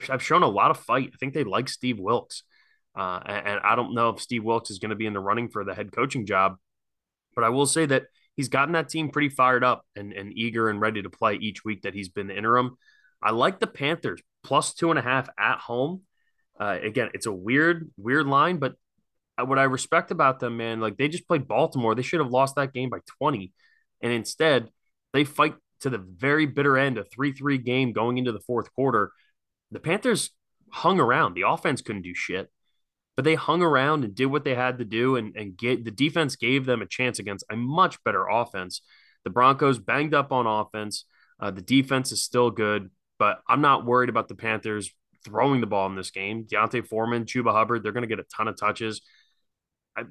have 0.01 0.23
shown 0.23 0.43
a 0.43 0.49
lot 0.49 0.71
of 0.71 0.79
fight. 0.79 1.11
I 1.15 1.17
think 1.19 1.35
they 1.35 1.45
like 1.45 1.69
Steve 1.69 1.99
Wilks. 1.99 2.43
Uh, 2.97 3.21
and, 3.27 3.61
I 3.63 3.77
don't 3.77 3.95
know 3.95 4.11
if 4.11 4.21
Steve 4.21 4.45
Wilks 4.45 4.71
is 4.71 4.79
going 4.79 4.91
to 4.91 4.97
be 4.97 5.07
in 5.07 5.13
the 5.13 5.21
running 5.21 5.49
for 5.49 5.65
the 5.65 5.75
head 5.75 5.93
coaching 5.93 6.27
job, 6.27 6.57
but 7.35 7.45
I 7.45 7.51
will 7.51 7.67
say 7.67 7.87
that 7.87 8.07
he's 8.35 8.49
gotten 8.49 8.73
that 8.73 8.89
team 8.89 9.11
pretty 9.11 9.29
fired 9.29 9.63
up 9.63 9.85
and, 9.95 10.13
and 10.13 10.33
eager 10.33 10.69
and 10.69 10.81
ready 10.81 11.03
to 11.03 11.11
play 11.11 11.35
each 11.35 11.65
week 11.65 11.83
that 11.83 11.95
he's 11.95 12.09
been 12.09 12.27
the 12.27 12.37
interim. 12.37 12.77
I 13.23 13.31
like 13.31 13.61
the 13.61 13.67
Panthers 13.67 14.21
plus 14.43 14.75
two 14.75 14.91
and 14.91 14.99
a 14.99 15.03
half 15.03 15.29
at 15.39 15.59
home. 15.59 16.03
Uh, 16.59 16.79
again, 16.83 17.11
it's 17.15 17.27
a 17.27 17.33
weird, 17.33 17.91
weird 17.97 18.27
line, 18.27 18.59
but 18.59 18.75
what 19.45 19.59
I 19.59 19.65
respect 19.65 20.11
about 20.11 20.41
them, 20.41 20.57
man, 20.57 20.81
like 20.81 20.97
they 20.97 21.09
just 21.09 21.29
played 21.29 21.47
Baltimore. 21.47 21.95
They 21.95 22.03
should 22.03 22.21
have 22.21 22.31
lost 22.31 22.57
that 22.57 22.73
game 22.73 22.91
by 22.91 22.99
20. 23.19 23.53
And 24.03 24.13
instead, 24.13 24.71
they 25.13 25.25
fight 25.25 25.55
to 25.81 25.91
the 25.91 25.99
very 25.99 26.47
bitter 26.47 26.77
end, 26.77 26.99
a 26.99 27.05
3 27.05 27.33
3 27.33 27.59
game 27.59 27.93
going 27.93 28.19
into 28.19 28.33
the 28.33 28.41
fourth 28.41 28.73
quarter. 28.73 29.13
The 29.71 29.81
Panthers 29.81 30.31
hung 30.71 31.01
around. 31.01 31.35
The 31.35 31.49
offense 31.49 31.83
couldn't 31.83 32.03
do 32.03 32.15
shit 32.15 32.51
but 33.19 33.25
they 33.25 33.35
hung 33.35 33.63
around 33.63 34.05
and 34.05 34.15
did 34.15 34.27
what 34.27 34.45
they 34.45 34.55
had 34.55 34.79
to 34.79 34.85
do 34.85 35.17
and, 35.17 35.35
and 35.35 35.57
get 35.57 35.85
the 35.85 35.91
defense 35.91 36.37
gave 36.37 36.65
them 36.65 36.83
a 36.83 36.87
chance 36.87 37.19
against 37.19 37.45
a 37.51 37.57
much 37.57 37.99
better 38.05 38.25
offense. 38.29 38.81
The 39.25 39.31
Broncos 39.31 39.81
banged 39.81 40.15
up 40.15 40.31
on 40.31 40.47
offense. 40.47 41.05
Uh, 41.41 41.51
the 41.51 41.61
defense 41.61 42.13
is 42.13 42.23
still 42.23 42.53
good, 42.53 42.93
but 43.19 43.41
I'm 43.49 43.61
not 43.61 43.85
worried 43.85 44.09
about 44.09 44.29
the 44.29 44.37
Panthers 44.37 44.93
throwing 45.25 45.61
the 45.61 45.67
ball 45.67 45.89
in 45.89 45.97
this 45.97 46.13
game. 46.13 46.45
D'Onta 46.45 46.87
Foreman, 46.87 47.25
Chuba 47.25 47.51
Hubbard, 47.51 47.83
they're 47.83 47.91
going 47.91 48.09
to 48.09 48.09
get 48.09 48.21
a 48.21 48.37
ton 48.37 48.47
of 48.47 48.57
touches. 48.57 49.01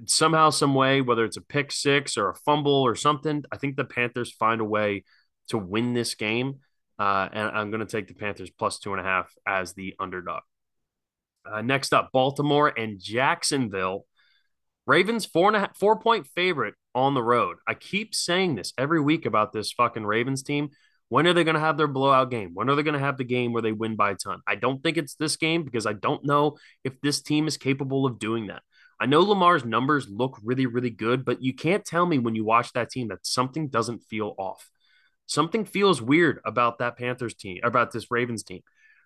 Somehow, 0.06 0.50
some 0.50 0.74
way, 0.74 1.02
whether 1.02 1.26
it's 1.26 1.38
a 1.38 1.42
pick 1.42 1.72
six 1.72 2.18
or 2.18 2.30
a 2.30 2.36
fumble 2.36 2.82
or 2.82 2.96
something, 2.96 3.44
I 3.52 3.58
think 3.58 3.76
the 3.76 3.86
Panthers 3.86 4.32
find 4.32 4.62
a 4.62 4.66
way 4.66 5.04
to 5.50 5.58
win 5.58 5.94
this 5.94 6.16
game. 6.16 6.56
Uh, 7.00 7.30
and 7.32 7.50
I'm 7.50 7.70
going 7.70 7.86
to 7.86 7.86
take 7.86 8.08
the 8.08 8.16
Panthers 8.16 8.50
plus 8.50 8.80
two 8.80 8.92
and 8.92 9.00
a 9.00 9.04
half 9.04 9.32
as 9.46 9.74
the 9.74 9.96
underdog. 10.00 10.42
Uh, 11.50 11.62
next 11.62 11.94
up, 11.94 12.10
Baltimore 12.12 12.68
and 12.68 13.00
Jacksonville. 13.00 14.06
Ravens 14.86 15.26
four 15.26 15.48
and 15.48 15.56
a 15.56 15.60
half, 15.60 15.78
four 15.78 16.00
point 16.00 16.28
favorite 16.28 16.76
on 16.96 17.14
the 17.14 17.24
road. 17.24 17.58
I 17.68 17.74
keep 17.74 18.16
saying 18.16 18.56
this 18.56 18.74
every 18.78 19.02
week 19.02 19.26
about 19.26 19.54
this 19.54 19.72
fucking 19.72 20.06
Ravens 20.06 20.44
team. 20.44 20.70
When 21.10 21.28
are 21.28 21.34
they 21.34 21.44
going 21.44 21.56
to 21.56 21.62
have 21.62 21.78
their 21.78 21.88
blowout 21.88 22.32
game? 22.32 22.52
When 22.54 22.70
are 22.70 22.76
they 22.76 22.84
going 22.84 22.94
to 22.94 23.00
have 23.00 23.18
the 23.18 23.24
game 23.24 23.54
where 23.54 23.62
they 23.62 23.72
win 23.72 23.96
by 23.96 24.12
a 24.12 24.16
ton? 24.16 24.42
I 24.46 24.56
don't 24.56 24.82
think 24.84 24.98
it's 24.98 25.16
this 25.16 25.38
game 25.38 25.64
because 25.64 25.86
I 25.86 25.94
don't 25.94 26.26
know 26.26 26.58
if 26.84 27.00
this 27.02 27.22
team 27.22 27.48
is 27.48 27.58
capable 27.58 28.06
of 28.06 28.20
doing 28.20 28.48
that. 28.48 28.64
I 29.00 29.06
know 29.06 29.22
Lamar's 29.22 29.64
numbers 29.64 30.08
look 30.10 30.40
really, 30.44 30.66
really 30.66 30.90
good, 30.90 31.24
but 31.24 31.42
you 31.42 31.54
can't 31.54 31.86
tell 31.86 32.06
me 32.06 32.18
when 32.18 32.36
you 32.36 32.44
watch 32.44 32.74
that 32.74 32.90
team 32.90 33.10
that 33.10 33.26
something 33.26 33.68
doesn't 33.68 34.04
feel 34.04 34.34
off. 34.38 34.70
Something 35.28 35.66
feels 35.66 36.02
weird 36.02 36.40
about 36.46 36.80
that 36.80 36.98
Panthers 36.98 37.36
team, 37.36 37.60
about 37.64 37.92
this 37.92 38.10
Ravens 38.10 38.44
team. 38.44 38.62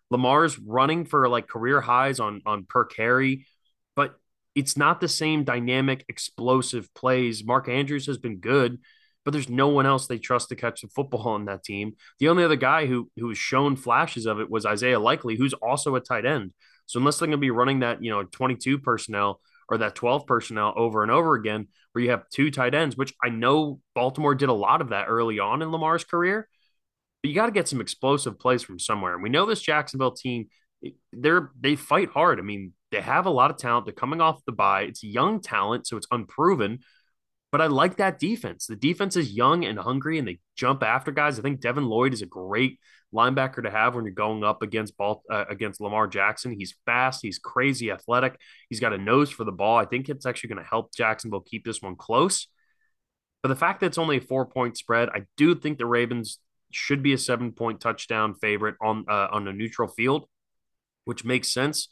Lamar's 0.09 0.59
running 0.59 1.05
for 1.05 1.27
like 1.27 1.47
career 1.47 1.81
highs 1.81 2.19
on 2.19 2.41
on 2.45 2.65
per 2.65 2.85
carry, 2.85 3.47
but 3.95 4.15
it's 4.55 4.77
not 4.77 5.01
the 5.01 5.07
same 5.07 5.43
dynamic, 5.43 6.05
explosive 6.09 6.93
plays. 6.93 7.43
Mark 7.43 7.67
Andrews 7.67 8.05
has 8.05 8.17
been 8.17 8.37
good, 8.37 8.79
but 9.25 9.31
there's 9.31 9.49
no 9.49 9.69
one 9.69 9.85
else 9.85 10.07
they 10.07 10.19
trust 10.19 10.49
to 10.49 10.55
catch 10.55 10.81
the 10.81 10.89
football 10.89 11.27
on 11.29 11.45
that 11.45 11.63
team. 11.63 11.93
The 12.19 12.29
only 12.29 12.43
other 12.43 12.55
guy 12.55 12.85
who 12.85 13.09
who 13.17 13.29
has 13.29 13.37
shown 13.37 13.75
flashes 13.75 14.25
of 14.25 14.39
it 14.39 14.49
was 14.49 14.65
Isaiah 14.65 14.99
Likely, 14.99 15.35
who's 15.35 15.53
also 15.53 15.95
a 15.95 16.01
tight 16.01 16.25
end. 16.25 16.53
So 16.85 16.99
unless 16.99 17.19
they're 17.19 17.27
going 17.27 17.37
to 17.37 17.41
be 17.41 17.51
running 17.51 17.79
that, 17.79 18.03
you 18.03 18.11
know, 18.11 18.23
22 18.23 18.79
personnel 18.79 19.39
or 19.71 19.79
that 19.79 19.95
12 19.95 20.27
personnel 20.27 20.73
over 20.75 21.01
and 21.01 21.11
over 21.11 21.33
again, 21.33 21.67
where 21.93 22.03
you 22.03 22.11
have 22.11 22.29
two 22.29 22.51
tight 22.51 22.75
ends, 22.75 22.95
which 22.95 23.13
I 23.23 23.29
know 23.29 23.79
Baltimore 23.95 24.35
did 24.35 24.49
a 24.49 24.53
lot 24.53 24.81
of 24.81 24.89
that 24.89 25.05
early 25.07 25.39
on 25.39 25.63
in 25.63 25.71
Lamar's 25.71 26.03
career 26.03 26.47
but 27.21 27.29
you 27.29 27.35
got 27.35 27.45
to 27.45 27.51
get 27.51 27.67
some 27.67 27.81
explosive 27.81 28.39
plays 28.39 28.63
from 28.63 28.79
somewhere. 28.79 29.13
And 29.13 29.23
we 29.23 29.29
know 29.29 29.45
this 29.45 29.61
Jacksonville 29.61 30.11
team, 30.11 30.47
they're 31.13 31.51
they 31.59 31.75
fight 31.75 32.09
hard. 32.09 32.39
I 32.39 32.41
mean, 32.41 32.73
they 32.91 33.01
have 33.01 33.25
a 33.25 33.31
lot 33.31 33.51
of 33.51 33.57
talent. 33.57 33.85
They're 33.85 33.93
coming 33.93 34.21
off 34.21 34.43
the 34.45 34.51
bye. 34.51 34.83
It's 34.83 35.03
young 35.03 35.39
talent, 35.39 35.87
so 35.87 35.97
it's 35.97 36.07
unproven. 36.11 36.79
But 37.51 37.61
I 37.61 37.67
like 37.67 37.97
that 37.97 38.17
defense. 38.17 38.65
The 38.65 38.75
defense 38.75 39.15
is 39.15 39.31
young 39.31 39.65
and 39.65 39.77
hungry, 39.77 40.17
and 40.17 40.27
they 40.27 40.39
jump 40.55 40.83
after 40.83 41.11
guys. 41.11 41.37
I 41.37 41.41
think 41.41 41.59
Devin 41.59 41.85
Lloyd 41.85 42.13
is 42.13 42.21
a 42.21 42.25
great 42.25 42.79
linebacker 43.13 43.63
to 43.63 43.71
have 43.71 43.95
when 43.95 44.05
you're 44.05 44.13
going 44.13 44.43
up 44.43 44.61
against 44.61 44.97
ball 44.97 45.23
uh, 45.29 45.45
against 45.49 45.81
Lamar 45.81 46.07
Jackson. 46.07 46.51
He's 46.51 46.75
fast. 46.85 47.19
He's 47.21 47.39
crazy 47.39 47.91
athletic. 47.91 48.39
He's 48.69 48.79
got 48.79 48.93
a 48.93 48.97
nose 48.97 49.29
for 49.29 49.43
the 49.43 49.51
ball. 49.51 49.77
I 49.77 49.85
think 49.85 50.09
it's 50.09 50.25
actually 50.25 50.49
going 50.49 50.63
to 50.63 50.69
help 50.69 50.93
Jacksonville 50.95 51.41
keep 51.41 51.65
this 51.65 51.81
one 51.81 51.95
close. 51.95 52.47
But 53.43 53.49
the 53.49 53.55
fact 53.55 53.79
that 53.79 53.87
it's 53.87 53.97
only 53.97 54.17
a 54.17 54.21
four 54.21 54.45
point 54.45 54.77
spread, 54.77 55.09
I 55.09 55.25
do 55.35 55.55
think 55.55 55.77
the 55.77 55.85
Ravens 55.85 56.39
should 56.71 57.03
be 57.03 57.13
a 57.13 57.17
seven 57.17 57.51
point 57.51 57.81
touchdown 57.81 58.35
favorite 58.35 58.75
on 58.81 59.05
uh, 59.09 59.27
on 59.31 59.47
a 59.47 59.53
neutral 59.53 59.87
field, 59.87 60.27
which 61.05 61.25
makes 61.25 61.51
sense, 61.51 61.87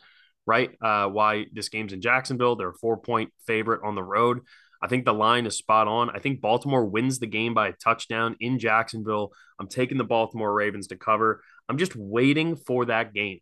right? 0.45 0.71
Uh, 0.82 1.08
why 1.08 1.45
this 1.51 1.69
game's 1.69 1.93
in 1.93 2.01
Jacksonville? 2.01 2.55
They're 2.55 2.69
a 2.69 2.77
four 2.77 2.97
point 2.97 3.34
favorite 3.45 3.82
on 3.84 3.95
the 3.95 4.03
road. 4.03 4.41
I 4.81 4.87
think 4.87 5.05
the 5.05 5.13
line 5.13 5.45
is 5.45 5.57
spot 5.57 5.87
on. 5.87 6.09
I 6.09 6.19
think 6.19 6.41
Baltimore 6.41 6.85
wins 6.85 7.19
the 7.19 7.27
game 7.27 7.53
by 7.53 7.67
a 7.67 7.73
touchdown 7.73 8.35
in 8.39 8.59
Jacksonville. 8.59 9.31
I'm 9.59 9.67
taking 9.67 9.97
the 9.97 10.03
Baltimore 10.03 10.53
Ravens 10.53 10.87
to 10.87 10.95
cover. 10.95 11.43
I'm 11.67 11.77
just 11.77 11.95
waiting 11.95 12.55
for 12.55 12.85
that 12.85 13.13
game. 13.13 13.39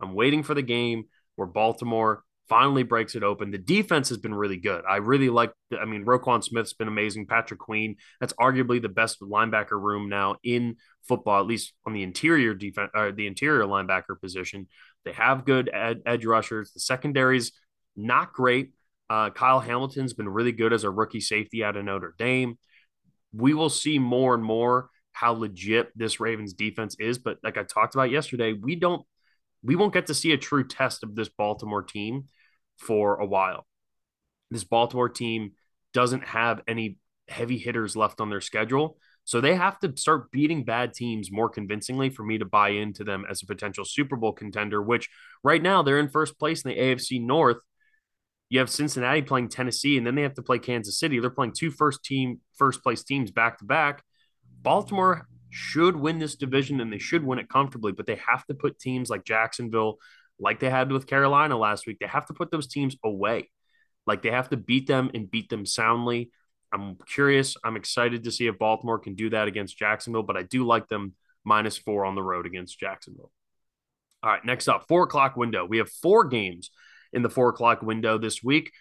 I'm 0.00 0.14
waiting 0.14 0.42
for 0.42 0.54
the 0.54 0.62
game 0.62 1.04
where 1.36 1.46
Baltimore 1.46 2.22
finally 2.48 2.82
breaks 2.82 3.14
it 3.14 3.22
open. 3.22 3.50
The 3.50 3.58
defense 3.58 4.10
has 4.10 4.18
been 4.18 4.34
really 4.34 4.58
good. 4.58 4.84
I 4.88 4.96
really 4.96 5.30
like, 5.30 5.52
I 5.78 5.86
mean, 5.86 6.04
Roquan 6.04 6.44
Smith's 6.44 6.74
been 6.74 6.88
amazing. 6.88 7.26
Patrick 7.26 7.58
Queen, 7.58 7.96
that's 8.20 8.34
arguably 8.34 8.82
the 8.82 8.88
best 8.88 9.20
linebacker 9.20 9.80
room 9.80 10.08
now 10.08 10.36
in 10.44 10.76
football, 11.08 11.40
at 11.40 11.46
least 11.46 11.72
on 11.86 11.94
the 11.94 12.02
interior 12.02 12.54
defense 12.54 12.90
or 12.94 13.12
the 13.12 13.26
interior 13.26 13.64
linebacker 13.64 14.20
position. 14.20 14.68
They 15.04 15.12
have 15.12 15.46
good 15.46 15.70
ed- 15.72 16.02
edge 16.04 16.26
rushers. 16.26 16.72
The 16.72 16.80
secondary's 16.80 17.52
not 17.96 18.32
great. 18.32 18.72
Uh, 19.14 19.30
Kyle 19.30 19.60
Hamilton's 19.60 20.12
been 20.12 20.28
really 20.28 20.50
good 20.50 20.72
as 20.72 20.82
a 20.82 20.90
rookie 20.90 21.20
safety 21.20 21.62
out 21.62 21.76
of 21.76 21.84
Notre 21.84 22.16
Dame. 22.18 22.58
We 23.32 23.54
will 23.54 23.70
see 23.70 24.00
more 24.00 24.34
and 24.34 24.42
more 24.42 24.90
how 25.12 25.34
legit 25.34 25.96
this 25.96 26.18
Ravens 26.18 26.52
defense 26.52 26.96
is. 26.98 27.18
But 27.18 27.38
like 27.44 27.56
I 27.56 27.62
talked 27.62 27.94
about 27.94 28.10
yesterday, 28.10 28.54
we 28.54 28.74
don't 28.74 29.06
we 29.62 29.76
won't 29.76 29.94
get 29.94 30.08
to 30.08 30.14
see 30.14 30.32
a 30.32 30.36
true 30.36 30.66
test 30.66 31.04
of 31.04 31.14
this 31.14 31.28
Baltimore 31.28 31.84
team 31.84 32.24
for 32.80 33.20
a 33.20 33.24
while. 33.24 33.68
This 34.50 34.64
Baltimore 34.64 35.08
team 35.08 35.52
doesn't 35.92 36.24
have 36.24 36.62
any 36.66 36.98
heavy 37.28 37.56
hitters 37.56 37.94
left 37.94 38.20
on 38.20 38.30
their 38.30 38.40
schedule. 38.40 38.98
So 39.22 39.40
they 39.40 39.54
have 39.54 39.78
to 39.78 39.96
start 39.96 40.32
beating 40.32 40.64
bad 40.64 40.92
teams 40.92 41.30
more 41.30 41.48
convincingly 41.48 42.10
for 42.10 42.24
me 42.24 42.38
to 42.38 42.44
buy 42.44 42.70
into 42.70 43.04
them 43.04 43.24
as 43.30 43.44
a 43.44 43.46
potential 43.46 43.84
Super 43.84 44.16
Bowl 44.16 44.32
contender, 44.32 44.82
which 44.82 45.08
right 45.44 45.62
now 45.62 45.82
they're 45.82 46.00
in 46.00 46.08
first 46.08 46.36
place 46.36 46.62
in 46.62 46.70
the 46.70 46.78
AFC 46.78 47.24
North. 47.24 47.58
You 48.54 48.60
have 48.60 48.70
Cincinnati 48.70 49.20
playing 49.20 49.48
Tennessee, 49.48 49.98
and 49.98 50.06
then 50.06 50.14
they 50.14 50.22
have 50.22 50.34
to 50.34 50.42
play 50.42 50.60
Kansas 50.60 50.96
City. 50.96 51.18
They're 51.18 51.28
playing 51.28 51.54
two 51.58 51.72
first 51.72 52.04
team, 52.04 52.38
first 52.56 52.84
place 52.84 53.02
teams 53.02 53.32
back 53.32 53.58
to 53.58 53.64
back. 53.64 54.04
Baltimore 54.62 55.26
should 55.50 55.96
win 55.96 56.20
this 56.20 56.36
division 56.36 56.80
and 56.80 56.92
they 56.92 57.00
should 57.00 57.24
win 57.24 57.40
it 57.40 57.48
comfortably, 57.48 57.90
but 57.90 58.06
they 58.06 58.14
have 58.28 58.46
to 58.46 58.54
put 58.54 58.78
teams 58.78 59.10
like 59.10 59.24
Jacksonville, 59.24 59.96
like 60.38 60.60
they 60.60 60.70
had 60.70 60.92
with 60.92 61.08
Carolina 61.08 61.58
last 61.58 61.84
week, 61.84 61.96
they 61.98 62.06
have 62.06 62.26
to 62.26 62.32
put 62.32 62.52
those 62.52 62.68
teams 62.68 62.96
away. 63.02 63.50
Like 64.06 64.22
they 64.22 64.30
have 64.30 64.50
to 64.50 64.56
beat 64.56 64.86
them 64.86 65.10
and 65.14 65.28
beat 65.28 65.48
them 65.48 65.66
soundly. 65.66 66.30
I'm 66.72 66.96
curious. 67.08 67.56
I'm 67.64 67.74
excited 67.74 68.22
to 68.22 68.30
see 68.30 68.46
if 68.46 68.56
Baltimore 68.56 69.00
can 69.00 69.16
do 69.16 69.30
that 69.30 69.48
against 69.48 69.76
Jacksonville, 69.76 70.22
but 70.22 70.36
I 70.36 70.44
do 70.44 70.64
like 70.64 70.86
them 70.86 71.14
minus 71.44 71.76
four 71.76 72.04
on 72.04 72.14
the 72.14 72.22
road 72.22 72.46
against 72.46 72.78
Jacksonville. 72.78 73.32
All 74.22 74.30
right, 74.30 74.44
next 74.44 74.68
up, 74.68 74.86
four 74.86 75.02
o'clock 75.02 75.36
window. 75.36 75.64
We 75.64 75.78
have 75.78 75.90
four 75.90 76.26
games 76.26 76.70
in 77.14 77.22
the 77.22 77.30
four 77.30 77.48
o'clock 77.48 77.82
window 77.82 78.18
this 78.18 78.42
week. 78.42 78.72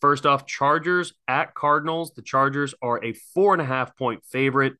First 0.00 0.24
off, 0.26 0.46
Chargers 0.46 1.12
at 1.26 1.54
Cardinals. 1.54 2.14
The 2.14 2.22
Chargers 2.22 2.74
are 2.82 3.02
a 3.04 3.12
four 3.34 3.52
and 3.52 3.62
a 3.62 3.64
half 3.64 3.96
point 3.96 4.24
favorite, 4.24 4.74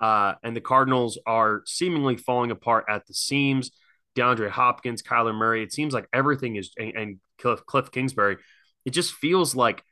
uh, 0.00 0.34
and 0.42 0.56
the 0.56 0.60
Cardinals 0.60 1.18
are 1.26 1.62
seemingly 1.64 2.16
falling 2.16 2.50
apart 2.50 2.86
at 2.88 3.06
the 3.06 3.14
seams. 3.14 3.70
DeAndre 4.16 4.50
Hopkins, 4.50 5.02
Kyler 5.02 5.34
Murray. 5.34 5.62
It 5.62 5.72
seems 5.72 5.94
like 5.94 6.06
everything 6.12 6.56
is, 6.56 6.72
and, 6.76 6.94
and 6.94 7.20
Cliff, 7.40 7.64
Cliff 7.64 7.90
Kingsbury. 7.90 8.36
It 8.84 8.90
just 8.90 9.14
feels 9.14 9.54
like 9.54 9.82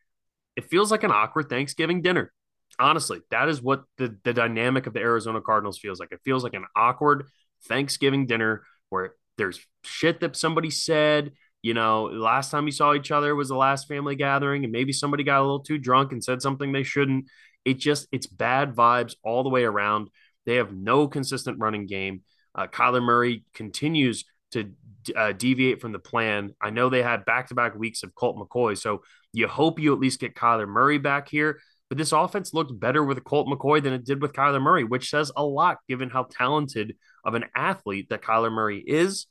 it 0.57 0.65
feels 0.65 0.91
like 0.91 1.05
an 1.05 1.13
awkward 1.13 1.49
Thanksgiving 1.49 2.03
dinner. 2.03 2.33
Honestly, 2.79 3.21
that 3.31 3.49
is 3.49 3.63
what 3.63 3.85
the 3.99 4.17
the 4.25 4.35
dynamic 4.35 4.87
of 4.87 4.95
the 4.95 5.01
Arizona 5.01 5.41
Cardinals 5.41 5.79
feels 5.79 6.01
like. 6.01 6.13
It 6.13 6.21
feels 6.25 6.45
like 6.45 6.55
an 6.55 6.67
awkward 6.77 7.27
Thanksgiving 7.69 8.27
dinner 8.27 8.65
where 8.89 9.15
there's 9.39 9.61
shit 9.85 10.21
that 10.21 10.37
somebody 10.37 10.71
said. 10.71 11.33
You 11.63 11.75
know, 11.75 12.05
last 12.05 12.51
time 12.51 12.67
you 12.67 12.73
saw 12.73 12.95
each 12.95 13.11
other 13.11 13.35
was 13.35 13.49
the 13.49 13.57
last 13.57 13.87
family 13.87 14.17
gathering, 14.17 14.65
and 14.65 14.73
maybe 14.73 14.93
somebody 14.93 15.25
got 15.25 15.41
a 15.41 15.43
little 15.43 15.61
too 15.61 15.79
drunk 15.79 16.13
and 16.13 16.25
said 16.25 16.41
something 16.41 16.73
they 16.73 16.83
shouldn't. 16.83 17.27
It 17.65 17.79
just 17.79 18.09
it's 18.13 18.27
bad 18.27 18.75
vibes 18.75 19.15
all 19.23 19.43
the 19.43 19.51
way 19.51 19.65
around. 19.65 20.09
They 20.47 20.57
have 20.57 20.73
no 20.73 21.07
consistent 21.07 21.59
running 21.59 21.87
game. 21.87 22.23
Uh, 22.55 22.67
Kyler 22.67 23.03
Murray 23.03 23.45
continues 23.55 24.25
to 24.53 24.71
uh, 25.15 25.33
deviate 25.33 25.81
from 25.81 25.93
the 25.93 25.99
plan. 25.99 26.55
I 26.61 26.71
know 26.71 26.89
they 26.89 27.03
had 27.03 27.25
back 27.25 27.49
to 27.49 27.55
back 27.55 27.75
weeks 27.75 28.03
of 28.03 28.15
Colt 28.15 28.37
McCoy, 28.37 28.77
so 28.77 29.03
you 29.33 29.47
hope 29.47 29.79
you 29.79 29.93
at 29.93 30.01
least 30.01 30.21
get 30.21 30.35
Kyler 30.35 30.67
Murray 30.67 30.99
back 30.99 31.29
here. 31.29 31.61
But 31.89 31.99
this 31.99 32.13
offense 32.13 32.55
looked 32.55 32.79
better 32.79 33.05
with 33.05 33.23
Colt 33.25 33.49
McCoy 33.49 33.83
than 33.83 33.93
it 33.93 34.05
did 34.05 34.23
with 34.23 34.33
Kyler 34.33 34.63
Murray, 34.63 34.85
which 34.85 35.11
says 35.11 35.33
a 35.37 35.45
lot 35.45 35.79
given 35.89 36.09
how 36.09 36.29
talented 36.31 36.97
of 37.25 37.35
an 37.35 37.47
athlete 37.55 38.09
that 38.11 38.23
Kyler 38.23 38.53
Murray 38.53 38.79
is. 38.79 39.27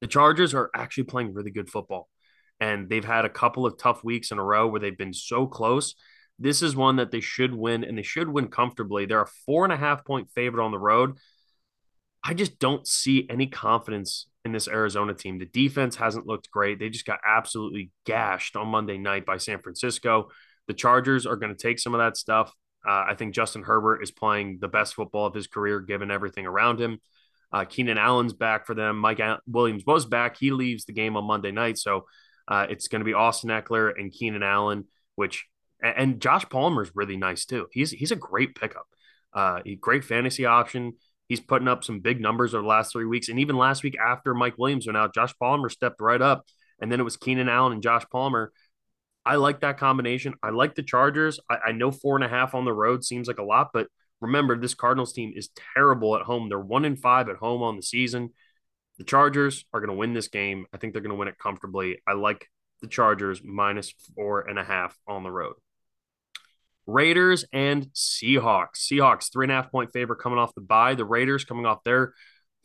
The 0.00 0.06
Chargers 0.06 0.54
are 0.54 0.70
actually 0.74 1.04
playing 1.04 1.34
really 1.34 1.50
good 1.50 1.70
football, 1.70 2.08
and 2.60 2.88
they've 2.88 3.04
had 3.04 3.24
a 3.24 3.30
couple 3.30 3.66
of 3.66 3.78
tough 3.78 4.04
weeks 4.04 4.30
in 4.30 4.38
a 4.38 4.44
row 4.44 4.68
where 4.68 4.80
they've 4.80 4.96
been 4.96 5.14
so 5.14 5.46
close. 5.46 5.94
This 6.38 6.62
is 6.62 6.76
one 6.76 6.96
that 6.96 7.10
they 7.10 7.20
should 7.20 7.54
win, 7.54 7.82
and 7.84 7.98
they 7.98 8.02
should 8.02 8.28
win 8.28 8.48
comfortably. 8.48 9.06
They're 9.06 9.22
a 9.22 9.30
four 9.46 9.64
and 9.64 9.72
a 9.72 9.76
half 9.76 10.04
point 10.04 10.30
favorite 10.34 10.64
on 10.64 10.70
the 10.70 10.78
road. 10.78 11.18
I 12.22 12.34
just 12.34 12.58
don't 12.58 12.86
see 12.86 13.26
any 13.30 13.46
confidence 13.46 14.26
in 14.44 14.52
this 14.52 14.68
Arizona 14.68 15.14
team. 15.14 15.38
The 15.38 15.46
defense 15.46 15.96
hasn't 15.96 16.26
looked 16.26 16.50
great. 16.50 16.78
They 16.78 16.90
just 16.90 17.06
got 17.06 17.20
absolutely 17.26 17.90
gashed 18.06 18.56
on 18.56 18.68
Monday 18.68 18.98
night 18.98 19.26
by 19.26 19.36
San 19.36 19.60
Francisco. 19.60 20.28
The 20.66 20.74
Chargers 20.74 21.26
are 21.26 21.36
going 21.36 21.54
to 21.54 21.60
take 21.60 21.78
some 21.78 21.94
of 21.94 21.98
that 21.98 22.16
stuff. 22.16 22.52
Uh, 22.86 23.04
I 23.08 23.14
think 23.14 23.34
Justin 23.34 23.62
Herbert 23.62 24.02
is 24.02 24.10
playing 24.10 24.58
the 24.60 24.68
best 24.68 24.94
football 24.94 25.26
of 25.26 25.34
his 25.34 25.46
career, 25.46 25.80
given 25.80 26.10
everything 26.10 26.46
around 26.46 26.80
him. 26.80 27.00
Uh, 27.52 27.64
Keenan 27.64 27.98
Allen's 27.98 28.32
back 28.32 28.66
for 28.66 28.74
them. 28.74 28.98
Mike 28.98 29.20
Williams 29.46 29.84
was 29.86 30.04
back. 30.04 30.36
He 30.38 30.50
leaves 30.50 30.84
the 30.84 30.92
game 30.92 31.16
on 31.16 31.24
Monday 31.24 31.50
night. 31.50 31.78
So 31.78 32.06
uh, 32.46 32.66
it's 32.68 32.88
going 32.88 33.00
to 33.00 33.04
be 33.04 33.14
Austin 33.14 33.50
Ekeler 33.50 33.92
and 33.98 34.12
Keenan 34.12 34.42
Allen, 34.42 34.84
which, 35.16 35.46
and 35.82 36.20
Josh 36.20 36.44
Palmer's 36.48 36.90
really 36.94 37.16
nice 37.16 37.46
too. 37.46 37.66
He's, 37.72 37.90
he's 37.90 38.12
a 38.12 38.16
great 38.16 38.54
pickup. 38.54 38.86
Uh, 39.32 39.60
great 39.80 40.04
fantasy 40.04 40.44
option. 40.44 40.94
He's 41.28 41.40
putting 41.40 41.68
up 41.68 41.84
some 41.84 42.00
big 42.00 42.20
numbers 42.20 42.54
over 42.54 42.62
the 42.62 42.68
last 42.68 42.92
three 42.92 43.04
weeks. 43.04 43.28
And 43.28 43.38
even 43.38 43.56
last 43.56 43.82
week 43.82 43.96
after 43.98 44.34
Mike 44.34 44.56
Williams 44.58 44.86
went 44.86 44.96
out, 44.96 45.14
Josh 45.14 45.34
Palmer 45.38 45.68
stepped 45.68 46.00
right 46.00 46.20
up. 46.20 46.44
And 46.80 46.90
then 46.90 47.00
it 47.00 47.04
was 47.04 47.16
Keenan 47.16 47.48
Allen 47.48 47.72
and 47.72 47.82
Josh 47.82 48.04
Palmer. 48.10 48.52
I 49.26 49.36
like 49.36 49.60
that 49.60 49.78
combination. 49.78 50.34
I 50.42 50.50
like 50.50 50.74
the 50.74 50.82
Chargers. 50.82 51.38
I, 51.50 51.56
I, 51.66 51.72
know 51.72 51.90
four 51.90 52.16
and 52.16 52.24
a 52.24 52.28
half 52.28 52.54
on 52.54 52.64
the 52.64 52.72
road 52.72 53.04
seems 53.04 53.28
like 53.28 53.38
a 53.38 53.42
lot, 53.42 53.70
but 53.74 53.88
remember, 54.20 54.58
this 54.58 54.74
Cardinals 54.74 55.12
team 55.12 55.32
is 55.34 55.50
terrible 55.74 56.16
at 56.16 56.22
home. 56.22 56.48
They're 56.48 56.58
one 56.58 56.84
in 56.84 56.96
five 56.96 57.28
at 57.28 57.36
home 57.36 57.62
on 57.62 57.76
the 57.76 57.82
season. 57.82 58.30
The 58.98 59.04
Chargers 59.04 59.64
are 59.72 59.80
going 59.80 59.90
to 59.90 59.96
win 59.96 60.12
this 60.12 60.28
game. 60.28 60.66
I 60.72 60.78
think 60.78 60.92
they're 60.92 61.02
going 61.02 61.10
to 61.10 61.18
win 61.18 61.28
it 61.28 61.38
comfortably. 61.38 61.98
I 62.06 62.14
like 62.14 62.46
the 62.80 62.88
Chargers 62.88 63.40
minus 63.44 63.92
four 64.14 64.42
and 64.42 64.58
a 64.58 64.64
half 64.64 64.96
on 65.06 65.22
the 65.22 65.30
road. 65.30 65.54
Raiders 66.86 67.44
and 67.52 67.88
Seahawks. 67.94 68.78
Seahawks 68.90 69.30
three 69.32 69.44
and 69.44 69.52
a 69.52 69.56
half 69.56 69.70
point 69.70 69.92
favorite 69.92 70.20
coming 70.20 70.38
off 70.38 70.54
the 70.54 70.62
bye. 70.62 70.94
The 70.94 71.04
Raiders 71.04 71.44
coming 71.44 71.66
off 71.66 71.84
their 71.84 72.14